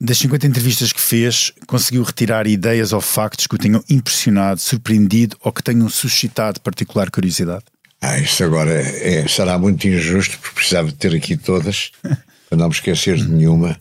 Das 0.00 0.18
50 0.18 0.46
entrevistas 0.46 0.92
que 0.92 1.00
fez, 1.00 1.52
conseguiu 1.66 2.04
retirar 2.04 2.46
ideias 2.46 2.92
ou 2.92 3.00
factos 3.00 3.48
que 3.48 3.56
o 3.56 3.58
tenham 3.58 3.82
impressionado, 3.90 4.60
surpreendido 4.60 5.36
ou 5.40 5.52
que 5.52 5.62
tenham 5.62 5.88
suscitado 5.88 6.60
particular 6.60 7.10
curiosidade? 7.10 7.64
Ah, 8.00 8.16
isso 8.16 8.44
agora 8.44 8.70
é, 8.70 9.26
será 9.26 9.58
muito 9.58 9.88
injusto, 9.88 10.38
porque 10.38 10.54
precisava 10.54 10.86
de 10.86 10.94
ter 10.94 11.16
aqui 11.16 11.36
todas, 11.36 11.90
para 12.48 12.56
não 12.56 12.68
me 12.68 12.74
esquecer 12.74 13.16
de 13.16 13.28
nenhuma 13.28 13.76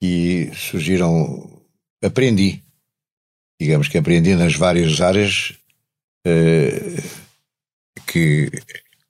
e 0.00 0.52
surgiram. 0.54 1.50
Aprendi. 2.00 2.62
Digamos 3.60 3.88
que 3.88 3.98
aprendi 3.98 4.36
nas 4.36 4.54
várias 4.54 5.00
áreas 5.00 5.54
uh, 6.26 7.02
que 8.06 8.50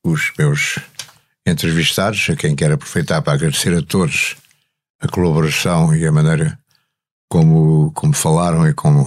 os 0.02 0.32
meus 0.38 0.78
entrevistados, 1.46 2.30
a 2.30 2.36
quem 2.36 2.56
quero 2.56 2.74
aproveitar 2.74 3.20
para 3.20 3.34
agradecer 3.34 3.74
a 3.76 3.82
todos 3.82 4.36
a 5.04 5.08
colaboração 5.08 5.94
e 5.94 6.06
a 6.06 6.10
maneira 6.10 6.58
como, 7.28 7.92
como 7.92 8.14
falaram 8.14 8.66
e 8.66 8.72
como 8.72 9.06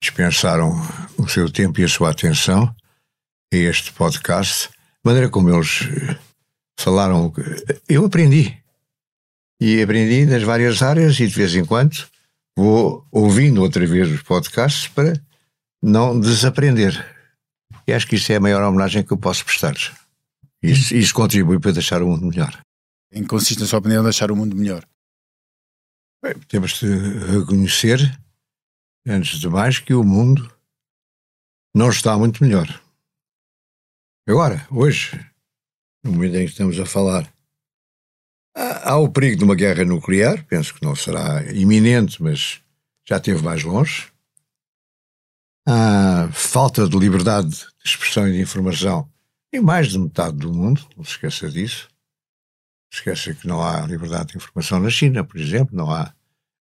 dispensaram 0.00 0.72
o 1.18 1.28
seu 1.28 1.50
tempo 1.52 1.80
e 1.80 1.84
a 1.84 1.88
sua 1.88 2.10
atenção 2.10 2.74
a 3.52 3.56
este 3.56 3.92
podcast, 3.92 4.68
a 5.04 5.08
maneira 5.08 5.28
como 5.28 5.50
eles 5.50 5.80
falaram, 6.78 7.32
eu 7.88 8.06
aprendi 8.06 8.56
e 9.60 9.82
aprendi 9.82 10.24
nas 10.24 10.42
várias 10.42 10.80
áreas 10.82 11.20
e 11.20 11.26
de 11.26 11.34
vez 11.34 11.54
em 11.54 11.64
quando 11.64 12.06
vou 12.56 13.06
ouvindo 13.12 13.60
outra 13.60 13.86
vez 13.86 14.10
os 14.10 14.22
podcasts 14.22 14.88
para 14.88 15.20
não 15.82 16.18
desaprender. 16.18 17.04
E 17.86 17.92
acho 17.92 18.06
que 18.06 18.16
isso 18.16 18.32
é 18.32 18.36
a 18.36 18.40
maior 18.40 18.62
homenagem 18.62 19.02
que 19.02 19.12
eu 19.12 19.18
posso 19.18 19.44
prestar-lhes. 19.44 19.90
Isso, 20.62 20.94
isso 20.94 21.14
contribui 21.14 21.58
para 21.58 21.72
deixar 21.72 22.02
o 22.02 22.08
mundo 22.08 22.26
melhor. 22.26 22.58
Em 23.10 23.22
que 23.22 23.28
consiste 23.28 23.62
a 23.62 23.66
sua 23.66 23.78
opinião 23.78 24.02
deixar 24.02 24.30
o 24.30 24.36
mundo 24.36 24.56
melhor? 24.56 24.86
Bem, 26.22 26.34
temos 26.48 26.80
de 26.80 26.86
reconhecer, 26.86 27.98
antes 29.06 29.38
de 29.38 29.48
mais, 29.48 29.78
que 29.78 29.94
o 29.94 30.04
mundo 30.04 30.52
não 31.74 31.90
está 31.90 32.18
muito 32.18 32.42
melhor. 32.42 32.66
Agora, 34.28 34.66
hoje, 34.70 35.18
no 36.02 36.12
momento 36.12 36.36
em 36.36 36.44
que 36.44 36.50
estamos 36.50 36.78
a 36.78 36.84
falar, 36.84 37.32
há 38.54 38.96
o 38.96 39.10
perigo 39.10 39.38
de 39.38 39.44
uma 39.44 39.54
guerra 39.54 39.84
nuclear, 39.84 40.44
penso 40.46 40.74
que 40.74 40.84
não 40.84 40.94
será 40.94 41.44
iminente, 41.52 42.22
mas 42.22 42.60
já 43.06 43.16
esteve 43.16 43.42
mais 43.42 43.62
longe. 43.62 44.12
Há 45.66 46.28
falta 46.32 46.88
de 46.88 46.98
liberdade 46.98 47.50
de 47.50 47.66
expressão 47.84 48.28
e 48.28 48.32
de 48.32 48.40
informação 48.40 49.10
em 49.52 49.60
mais 49.60 49.88
de 49.88 49.98
metade 49.98 50.36
do 50.36 50.52
mundo, 50.52 50.86
não 50.96 51.04
se 51.04 51.12
esqueça 51.12 51.48
disso. 51.48 51.88
Esqueça 52.92 53.34
que 53.34 53.46
não 53.46 53.62
há 53.62 53.82
liberdade 53.86 54.30
de 54.30 54.36
informação 54.36 54.80
na 54.80 54.90
China, 54.90 55.22
por 55.24 55.38
exemplo, 55.38 55.76
não 55.76 55.90
há 55.90 56.12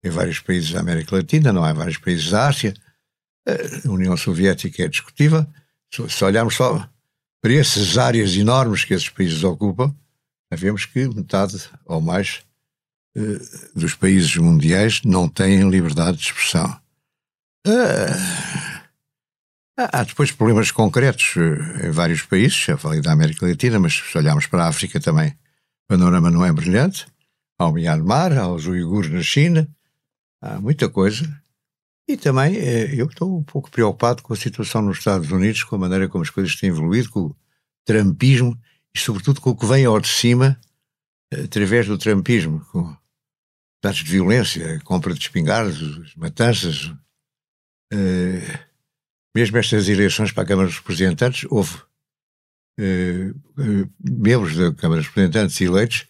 em 0.03 0.09
vários 0.09 0.39
países 0.39 0.71
da 0.71 0.79
América 0.79 1.15
Latina, 1.15 1.53
não 1.53 1.63
há 1.63 1.71
em 1.71 1.75
vários 1.75 1.97
países 1.97 2.29
da 2.29 2.47
Ásia. 2.47 2.73
A 3.47 3.89
União 3.89 4.15
Soviética 4.15 4.83
é 4.83 4.87
discutível. 4.87 5.45
Se 5.89 6.23
olharmos 6.23 6.55
só 6.55 6.87
para 7.41 7.53
essas 7.53 7.97
áreas 7.97 8.35
enormes 8.35 8.85
que 8.85 8.93
esses 8.93 9.09
países 9.09 9.43
ocupam, 9.43 9.93
vemos 10.53 10.85
que 10.85 11.07
metade 11.07 11.69
ou 11.85 11.99
mais 11.99 12.43
eh, 13.15 13.39
dos 13.75 13.95
países 13.95 14.35
mundiais 14.37 15.01
não 15.03 15.27
têm 15.27 15.69
liberdade 15.69 16.17
de 16.17 16.23
expressão. 16.25 16.79
Ah, 19.77 19.99
há 19.99 20.03
depois 20.03 20.31
problemas 20.31 20.71
concretos 20.71 21.33
eh, 21.37 21.87
em 21.87 21.91
vários 21.91 22.21
países, 22.21 22.57
já 22.57 22.77
falei 22.77 23.01
da 23.01 23.11
América 23.11 23.45
Latina, 23.45 23.79
mas 23.79 23.93
se 23.95 24.17
olharmos 24.17 24.45
para 24.45 24.65
a 24.65 24.67
África 24.67 24.99
também, 24.99 25.35
o 25.91 25.97
panorama 25.97 26.31
não 26.31 26.45
é 26.45 26.53
brilhante. 26.53 27.05
Há 27.59 27.67
o 27.67 27.73
Myanmar, 27.73 28.37
há 28.37 28.47
os 28.47 28.65
uigures 28.65 29.11
na 29.11 29.21
China, 29.21 29.69
há 30.41 30.57
muita 30.57 30.87
coisa. 30.87 31.25
E 32.07 32.15
também 32.15 32.55
eh, 32.55 32.95
eu 32.95 33.07
estou 33.07 33.37
um 33.37 33.43
pouco 33.43 33.69
preocupado 33.69 34.23
com 34.23 34.31
a 34.31 34.37
situação 34.37 34.81
nos 34.81 34.99
Estados 34.99 35.29
Unidos, 35.29 35.65
com 35.65 35.75
a 35.75 35.79
maneira 35.79 36.07
como 36.07 36.23
as 36.23 36.29
coisas 36.29 36.55
têm 36.55 36.69
evoluído, 36.69 37.09
com 37.09 37.19
o 37.25 37.35
trampismo 37.85 38.57
e, 38.95 38.99
sobretudo, 38.99 39.41
com 39.41 39.49
o 39.49 39.55
que 39.55 39.65
vem 39.65 39.83
ao 39.83 39.99
de 39.99 40.07
cima 40.07 40.57
através 41.29 41.87
do 41.87 41.97
trampismo, 41.97 42.65
com 42.71 42.95
atos 43.83 44.03
de 44.03 44.11
violência, 44.11 44.79
compra 44.85 45.13
de 45.13 45.19
espingardas, 45.19 46.15
matanças. 46.15 46.85
Uh, 47.93 48.59
mesmo 49.35 49.57
estas 49.57 49.89
eleições 49.89 50.31
para 50.31 50.43
a 50.43 50.45
Câmara 50.45 50.69
dos 50.69 50.77
Representantes, 50.77 51.45
houve 51.49 51.81
membros 53.99 54.55
da 54.55 54.73
Câmara 54.73 55.01
dos 55.01 55.07
Representantes 55.07 55.59
eleitos 55.61 56.07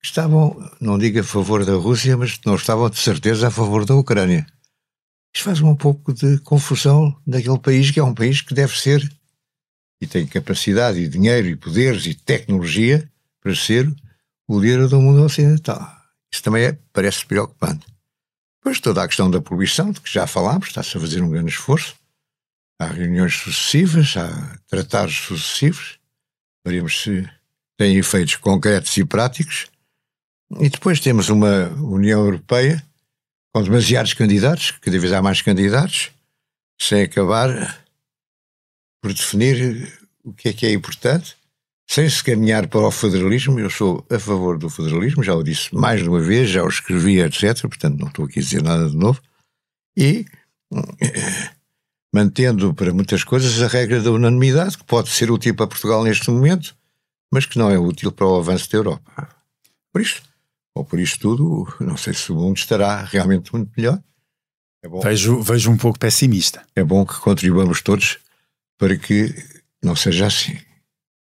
que 0.00 0.06
estavam, 0.06 0.56
não 0.80 0.98
digo 0.98 1.20
a 1.20 1.24
favor 1.24 1.64
da 1.64 1.74
Rússia, 1.74 2.16
mas 2.16 2.38
não 2.44 2.56
estavam 2.56 2.90
de 2.90 2.98
certeza 2.98 3.48
a 3.48 3.50
favor 3.50 3.84
da 3.84 3.94
Ucrânia. 3.94 4.46
Isto 5.34 5.44
faz 5.44 5.60
um 5.60 5.74
pouco 5.74 6.12
de 6.12 6.38
confusão 6.40 7.16
naquele 7.26 7.58
país 7.58 7.90
que 7.90 7.98
é 7.98 8.04
um 8.04 8.14
país 8.14 8.40
que 8.40 8.54
deve 8.54 8.78
ser 8.78 9.10
e 10.00 10.06
tem 10.06 10.26
capacidade 10.26 10.98
e 10.98 11.08
dinheiro 11.08 11.48
e 11.48 11.56
poderes 11.56 12.06
e 12.06 12.14
tecnologia 12.14 13.10
para 13.40 13.54
ser 13.54 13.92
o 14.46 14.60
líder 14.60 14.88
do 14.88 15.00
mundo 15.00 15.22
ocidental. 15.22 15.90
Isso 16.32 16.42
também 16.42 16.64
é, 16.64 16.78
parece 16.92 17.24
preocupante. 17.24 17.86
Depois 18.58 18.80
toda 18.80 19.02
a 19.02 19.06
questão 19.06 19.30
da 19.30 19.40
poluição, 19.40 19.90
de 19.90 20.00
que 20.00 20.12
já 20.12 20.26
falámos, 20.26 20.68
está-se 20.68 20.96
a 20.96 21.00
fazer 21.00 21.22
um 21.22 21.30
grande 21.30 21.50
esforço. 21.50 21.94
Há 22.80 22.86
reuniões 22.86 23.34
sucessivas, 23.34 24.16
há 24.16 24.58
tratados 24.66 25.16
sucessivos. 25.16 25.98
Veremos 26.66 27.02
se 27.02 27.28
têm 27.76 27.96
efeitos 27.96 28.36
concretos 28.36 28.96
e 28.96 29.04
práticos. 29.04 29.66
E 30.60 30.68
depois 30.68 31.00
temos 31.00 31.28
uma 31.28 31.68
União 31.80 32.20
Europeia 32.20 32.84
com 33.52 33.62
demasiados 33.62 34.14
candidatos, 34.14 34.72
cada 34.72 34.98
vez 34.98 35.12
há 35.12 35.22
mais 35.22 35.40
candidatos, 35.40 36.10
sem 36.80 37.02
acabar 37.02 37.84
por 39.00 39.12
definir 39.12 39.92
o 40.24 40.32
que 40.32 40.48
é 40.48 40.52
que 40.52 40.66
é 40.66 40.72
importante 40.72 41.36
sem 41.86 42.08
se 42.08 42.24
caminhar 42.24 42.66
para 42.66 42.80
o 42.80 42.90
federalismo, 42.90 43.60
eu 43.60 43.68
sou 43.68 44.04
a 44.10 44.18
favor 44.18 44.58
do 44.58 44.70
federalismo, 44.70 45.22
já 45.22 45.34
o 45.34 45.42
disse 45.42 45.74
mais 45.74 46.02
de 46.02 46.08
uma 46.08 46.20
vez, 46.20 46.48
já 46.48 46.64
o 46.64 46.68
escrevi, 46.68 47.20
etc. 47.20 47.60
Portanto, 47.62 47.98
não 47.98 48.08
estou 48.08 48.24
aqui 48.24 48.38
a 48.38 48.42
dizer 48.42 48.62
nada 48.62 48.88
de 48.88 48.96
novo. 48.96 49.20
E 49.96 50.24
eh, 50.72 51.50
mantendo 52.14 52.72
para 52.72 52.94
muitas 52.94 53.24
coisas 53.24 53.60
a 53.60 53.66
regra 53.66 54.00
da 54.00 54.12
unanimidade, 54.12 54.78
que 54.78 54.84
pode 54.84 55.08
ser 55.08 55.32
útil 55.32 55.52
para 55.52 55.66
Portugal 55.66 56.04
neste 56.04 56.30
momento, 56.30 56.76
mas 57.28 57.44
que 57.44 57.58
não 57.58 57.68
é 57.68 57.76
útil 57.76 58.12
para 58.12 58.24
o 58.24 58.36
avanço 58.36 58.70
da 58.70 58.78
Europa. 58.78 59.28
Por 59.92 60.00
isso, 60.00 60.22
ou 60.72 60.84
por 60.84 61.00
isto 61.00 61.18
tudo, 61.18 61.66
não 61.80 61.96
sei 61.96 62.14
se 62.14 62.30
o 62.30 62.36
mundo 62.36 62.56
estará 62.56 63.02
realmente 63.02 63.52
muito 63.52 63.68
melhor. 63.76 64.00
É 64.80 64.88
vejo, 64.88 65.42
vejo 65.42 65.68
um 65.72 65.76
pouco 65.76 65.98
pessimista. 65.98 66.64
É 66.76 66.84
bom 66.84 67.04
que 67.04 67.18
contribuamos 67.18 67.82
todos 67.82 68.18
para 68.78 68.96
que 68.96 69.34
não 69.82 69.96
seja 69.96 70.26
assim. 70.26 70.56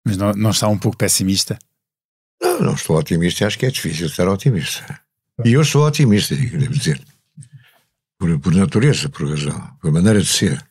Mas 0.05 0.19
não, 0.19 0.35
não 0.35 0.51
está 0.51 0.69
um 0.69 0.77
pouco 0.77 0.99
pessimista? 0.99 1.59
Não, 2.39 2.61
não 2.61 2.75
estou 2.75 2.99
otimista. 2.99 3.47
Acho 3.47 3.59
que 3.59 3.65
é 3.65 3.71
difícil 3.71 4.09
estar 4.09 4.29
otimista. 4.29 5.01
E 5.43 5.55
eu 5.55 5.65
sou 5.65 5.87
otimista, 5.87 6.37
devo 6.37 6.69
dizer. 6.69 7.03
Por, 8.19 8.39
por 8.41 8.55
natureza, 8.55 9.09
por 9.09 9.27
razão, 9.27 9.75
por 9.81 9.91
maneira 9.91 10.21
de 10.21 10.29
ser. 10.29 10.63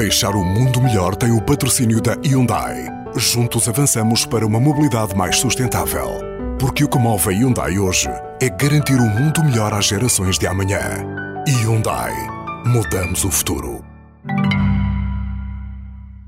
Deixar 0.00 0.34
o 0.34 0.42
mundo 0.42 0.80
melhor 0.80 1.14
tem 1.14 1.30
o 1.30 1.42
patrocínio 1.42 2.00
da 2.00 2.14
Hyundai. 2.24 2.86
Juntos 3.14 3.68
avançamos 3.68 4.24
para 4.24 4.46
uma 4.46 4.58
mobilidade 4.58 5.14
mais 5.14 5.36
sustentável. 5.36 6.08
Porque 6.58 6.82
o 6.82 6.88
que 6.88 6.98
move 6.98 7.28
a 7.28 7.32
Hyundai 7.32 7.78
hoje 7.78 8.08
é 8.40 8.48
garantir 8.48 8.94
um 8.94 9.10
mundo 9.10 9.44
melhor 9.44 9.74
às 9.74 9.84
gerações 9.84 10.38
de 10.38 10.46
amanhã. 10.46 10.80
Hyundai. 11.46 12.14
Mudamos 12.64 13.26
o 13.26 13.30
futuro. 13.30 13.84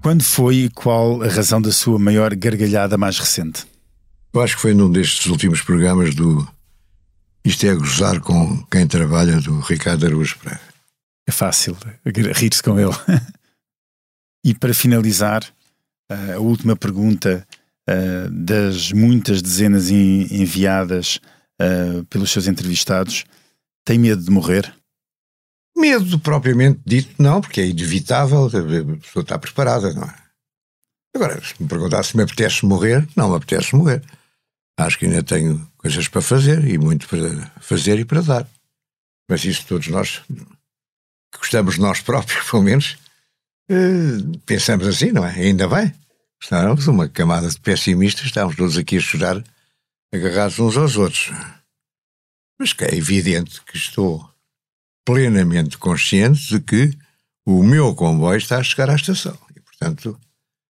Quando 0.02 0.22
foi 0.22 0.56
e 0.56 0.68
qual 0.68 1.22
a 1.22 1.28
razão 1.28 1.62
da 1.62 1.72
sua 1.72 1.98
maior 1.98 2.34
gargalhada 2.34 2.98
mais 2.98 3.18
recente? 3.18 3.64
Eu 4.34 4.42
acho 4.42 4.56
que 4.56 4.60
foi 4.60 4.74
num 4.74 4.92
destes 4.92 5.24
últimos 5.24 5.62
programas 5.62 6.14
do 6.14 6.46
Isto 7.42 7.66
é 7.66 7.74
gozar 7.74 8.20
com 8.20 8.62
quem 8.70 8.86
trabalha 8.86 9.40
do 9.40 9.60
Ricardo 9.60 10.04
Araújo 10.04 10.38
Pereira. 10.40 10.60
É 11.26 11.32
fácil 11.32 11.74
rir-se 12.04 12.62
com 12.62 12.78
ele. 12.78 12.92
e 14.44 14.54
para 14.54 14.74
finalizar, 14.74 15.44
a 16.34 16.38
última 16.38 16.76
pergunta 16.76 17.46
das 18.30 18.92
muitas 18.92 19.40
dezenas 19.40 19.90
enviadas 19.90 21.20
pelos 22.10 22.30
seus 22.30 22.46
entrevistados: 22.46 23.24
tem 23.84 23.98
medo 23.98 24.22
de 24.22 24.30
morrer? 24.30 24.74
Medo 25.76 26.18
propriamente 26.18 26.80
dito, 26.84 27.14
não, 27.20 27.40
porque 27.40 27.60
é 27.60 27.66
inevitável, 27.66 28.46
a 28.46 28.98
pessoa 28.98 29.22
está 29.22 29.38
preparada, 29.38 29.92
não 29.94 30.04
é? 30.04 30.22
Agora, 31.14 31.42
se 31.44 31.60
me 31.60 31.68
perguntar 31.68 32.02
se 32.02 32.16
me 32.16 32.22
apetece 32.22 32.64
morrer, 32.64 33.06
não 33.14 33.30
me 33.30 33.36
apetece 33.36 33.76
morrer. 33.76 34.02
Acho 34.78 34.98
que 34.98 35.04
ainda 35.04 35.22
tenho 35.22 35.70
coisas 35.76 36.08
para 36.08 36.22
fazer 36.22 36.66
e 36.66 36.78
muito 36.78 37.06
para 37.06 37.52
fazer 37.60 37.98
e 37.98 38.04
para 38.04 38.22
dar. 38.22 38.48
Mas 39.28 39.44
isso 39.44 39.66
todos 39.66 39.88
nós, 39.88 40.22
que 40.28 41.38
gostamos 41.38 41.74
de 41.74 41.80
nós 41.80 42.00
próprios, 42.00 42.44
pelo 42.50 42.62
menos, 42.62 42.96
eh, 42.96 43.01
pensamos 44.46 44.86
assim, 44.86 45.12
não 45.12 45.24
é? 45.24 45.32
Ainda 45.34 45.68
bem. 45.68 45.92
Estávamos 46.42 46.88
uma 46.88 47.08
camada 47.08 47.48
de 47.48 47.60
pessimistas, 47.60 48.26
estávamos 48.26 48.56
todos 48.56 48.76
aqui 48.76 48.96
a 48.96 49.00
chorar, 49.00 49.42
agarrados 50.12 50.58
uns 50.58 50.76
aos 50.76 50.96
outros. 50.96 51.30
Mas 52.58 52.72
que 52.72 52.84
é 52.84 52.94
evidente 52.94 53.62
que 53.64 53.76
estou 53.76 54.28
plenamente 55.04 55.78
consciente 55.78 56.48
de 56.48 56.60
que 56.60 56.90
o 57.46 57.62
meu 57.62 57.94
comboio 57.94 58.38
está 58.38 58.58
a 58.58 58.62
chegar 58.62 58.90
à 58.90 58.94
estação 58.94 59.36
e, 59.54 59.60
portanto, 59.60 60.18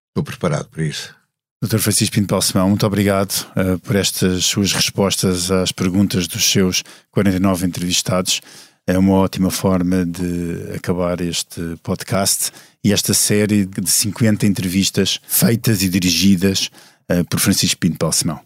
estou 0.09 0.25
preparado 0.25 0.69
para 0.69 0.85
isso. 0.85 1.15
Dr. 1.63 1.79
Francisco 1.79 2.17
Pinto 2.17 2.35
Balsemão, 2.35 2.69
muito 2.69 2.85
obrigado 2.85 3.47
uh, 3.57 3.79
por 3.81 3.95
estas 3.95 4.45
suas 4.47 4.73
respostas 4.73 5.51
às 5.51 5.71
perguntas 5.71 6.27
dos 6.27 6.51
seus 6.51 6.83
49 7.13 7.67
entrevistados. 7.67 8.41
É 8.87 8.99
uma 8.99 9.15
ótima 9.15 9.51
forma 9.51 10.05
de 10.05 10.73
acabar 10.75 11.21
este 11.21 11.77
podcast 11.83 12.51
e 12.83 12.93
esta 12.93 13.15
série 13.15 13.65
de 13.65 13.89
50 13.89 14.47
entrevistas 14.47 15.21
feitas 15.27 15.83
e 15.83 15.89
dirigidas 15.89 16.71
uh, 17.11 17.25
por 17.29 17.39
Francisco 17.39 17.81
Pinto 17.81 17.99
Balsemão. 17.99 18.41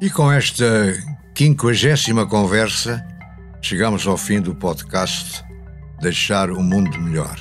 E 0.00 0.08
com 0.08 0.30
esta 0.30 0.94
quinquagésima 1.34 2.26
conversa, 2.26 3.04
Chegamos 3.60 4.06
ao 4.06 4.16
fim 4.16 4.40
do 4.40 4.54
podcast 4.54 5.44
Deixar 6.00 6.50
o 6.50 6.62
Mundo 6.62 6.98
Melhor. 7.00 7.36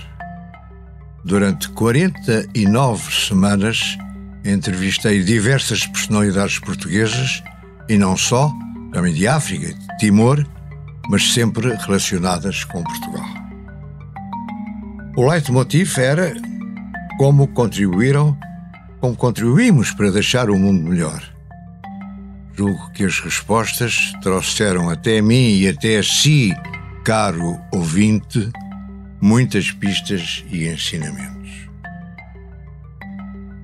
Durante 1.24 1.70
49 1.70 3.14
semanas 3.14 3.98
entrevistei 4.44 5.24
diversas 5.24 5.86
personalidades 5.86 6.60
portuguesas 6.60 7.44
e 7.88 7.98
não 7.98 8.18
só, 8.18 8.52
também 8.92 9.14
de 9.14 9.28
África, 9.28 9.68
de 9.68 9.98
Timor, 10.00 10.44
mas 11.10 11.34
sempre 11.34 11.74
relacionadas 11.76 12.64
com 12.64 12.84
Portugal. 12.84 13.26
O 15.16 15.28
leitmotiv 15.28 15.98
era 15.98 16.36
como 17.18 17.48
contribuíram, 17.48 18.38
como 19.00 19.16
contribuímos 19.16 19.92
para 19.92 20.12
deixar 20.12 20.50
o 20.50 20.58
mundo 20.58 20.90
melhor. 20.90 21.24
Julgo 22.54 22.92
que 22.92 23.04
as 23.04 23.20
respostas 23.20 24.14
trouxeram 24.22 24.90
até 24.90 25.22
mim 25.22 25.60
e 25.60 25.68
até 25.68 25.98
a 25.98 26.04
si, 26.04 26.56
caro 27.04 27.60
ouvinte, 27.74 28.52
muitas 29.22 29.72
pistas 29.72 30.44
e 30.52 30.68
ensinamentos. 30.68 31.38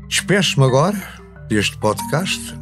Despeço-me 0.08 0.66
agora, 0.66 1.02
deste 1.50 1.78
podcast, 1.78 2.56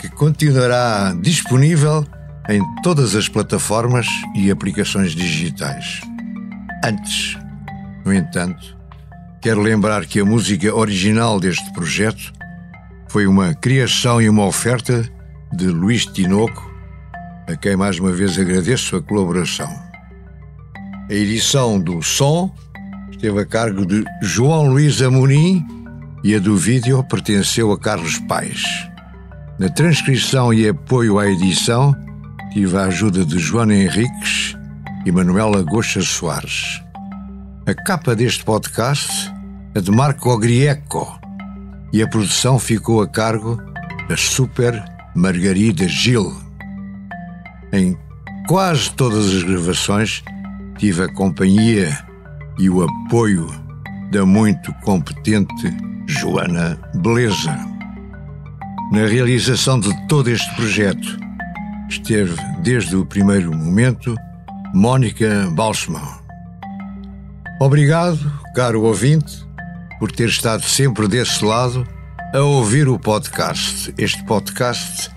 que 0.00 0.08
continuará 0.08 1.14
disponível 1.20 2.06
em 2.48 2.62
todas 2.82 3.14
as 3.14 3.28
plataformas 3.28 4.06
e 4.34 4.50
aplicações 4.50 5.12
digitais. 5.12 6.00
Antes, 6.84 7.38
no 8.04 8.12
entanto, 8.12 8.76
quero 9.40 9.60
lembrar 9.60 10.06
que 10.06 10.20
a 10.20 10.24
música 10.24 10.74
original 10.74 11.38
deste 11.38 11.72
projeto 11.72 12.32
foi 13.08 13.26
uma 13.26 13.54
criação 13.54 14.20
e 14.20 14.28
uma 14.28 14.46
oferta 14.46 15.08
de 15.52 15.66
Luís 15.66 16.06
Tinoco, 16.06 16.70
a 17.48 17.56
quem 17.56 17.76
mais 17.76 17.98
uma 17.98 18.12
vez 18.12 18.38
agradeço 18.38 18.96
a 18.96 19.02
colaboração. 19.02 19.68
A 21.08 21.12
edição 21.12 21.78
do 21.78 22.02
som 22.02 22.52
esteve 23.10 23.40
a 23.40 23.46
cargo 23.46 23.84
de 23.84 24.04
João 24.22 24.68
Luís 24.68 25.02
Amorim 25.02 25.64
e 26.24 26.34
a 26.34 26.38
do 26.38 26.56
vídeo 26.56 27.04
pertenceu 27.04 27.70
a 27.70 27.78
Carlos 27.78 28.18
Paes. 28.18 28.62
Na 29.58 29.68
transcrição 29.68 30.52
e 30.52 30.68
apoio 30.68 31.18
à 31.18 31.28
edição, 31.28 31.94
tive 32.52 32.76
a 32.76 32.84
ajuda 32.84 33.24
de 33.24 33.38
Joana 33.38 33.74
Henriques 33.74 34.54
e 35.06 35.10
Manuela 35.10 35.62
Goxa 35.62 36.02
Soares. 36.02 36.82
A 37.66 37.74
capa 37.74 38.14
deste 38.14 38.44
podcast 38.44 39.32
é 39.74 39.80
de 39.80 39.90
MarcoOgrieco 39.90 41.18
e 41.94 42.02
a 42.02 42.08
produção 42.08 42.58
ficou 42.58 43.00
a 43.00 43.08
cargo 43.08 43.58
da 44.06 44.18
Super 44.18 44.84
Margarida 45.16 45.88
Gil. 45.88 46.30
Em 47.72 47.96
quase 48.46 48.92
todas 48.92 49.34
as 49.34 49.42
gravações 49.42 50.22
tive 50.76 51.04
a 51.04 51.12
companhia 51.14 51.98
e 52.58 52.68
o 52.68 52.82
apoio 52.82 53.48
da 54.10 54.26
muito 54.26 54.74
competente 54.84 55.74
Joana 56.06 56.78
Beleza. 56.96 57.58
Na 58.92 59.06
realização 59.06 59.80
de 59.80 59.90
todo 60.06 60.28
este 60.28 60.54
projeto 60.54 61.31
esteve 61.92 62.34
desde 62.62 62.96
o 62.96 63.04
primeiro 63.04 63.54
momento 63.54 64.16
Mónica 64.74 65.50
Balsemão. 65.54 66.20
Obrigado, 67.60 68.32
caro 68.54 68.82
ouvinte, 68.82 69.44
por 69.98 70.10
ter 70.10 70.28
estado 70.28 70.62
sempre 70.62 71.06
desse 71.06 71.44
lado 71.44 71.86
a 72.34 72.40
ouvir 72.40 72.88
o 72.88 72.98
podcast, 72.98 73.92
este 73.98 74.24
podcast 74.24 75.10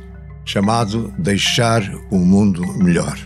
chamado 0.43 1.13
Deixar 1.17 1.81
o 2.11 2.19
Mundo 2.19 2.61
Melhor. 2.77 3.17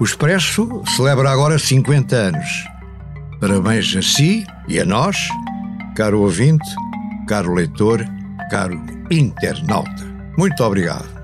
O 0.00 0.04
Expresso 0.04 0.82
celebra 0.94 1.30
agora 1.30 1.58
50 1.58 2.14
anos. 2.14 2.68
Parabéns 3.40 3.94
a 3.96 4.02
si 4.02 4.46
e 4.68 4.78
a 4.78 4.84
nós, 4.84 5.28
caro 5.96 6.20
ouvinte, 6.20 6.68
caro 7.26 7.52
leitor, 7.52 8.04
caro 8.48 8.80
internauta. 9.10 10.06
Muito 10.38 10.62
obrigado. 10.62 11.17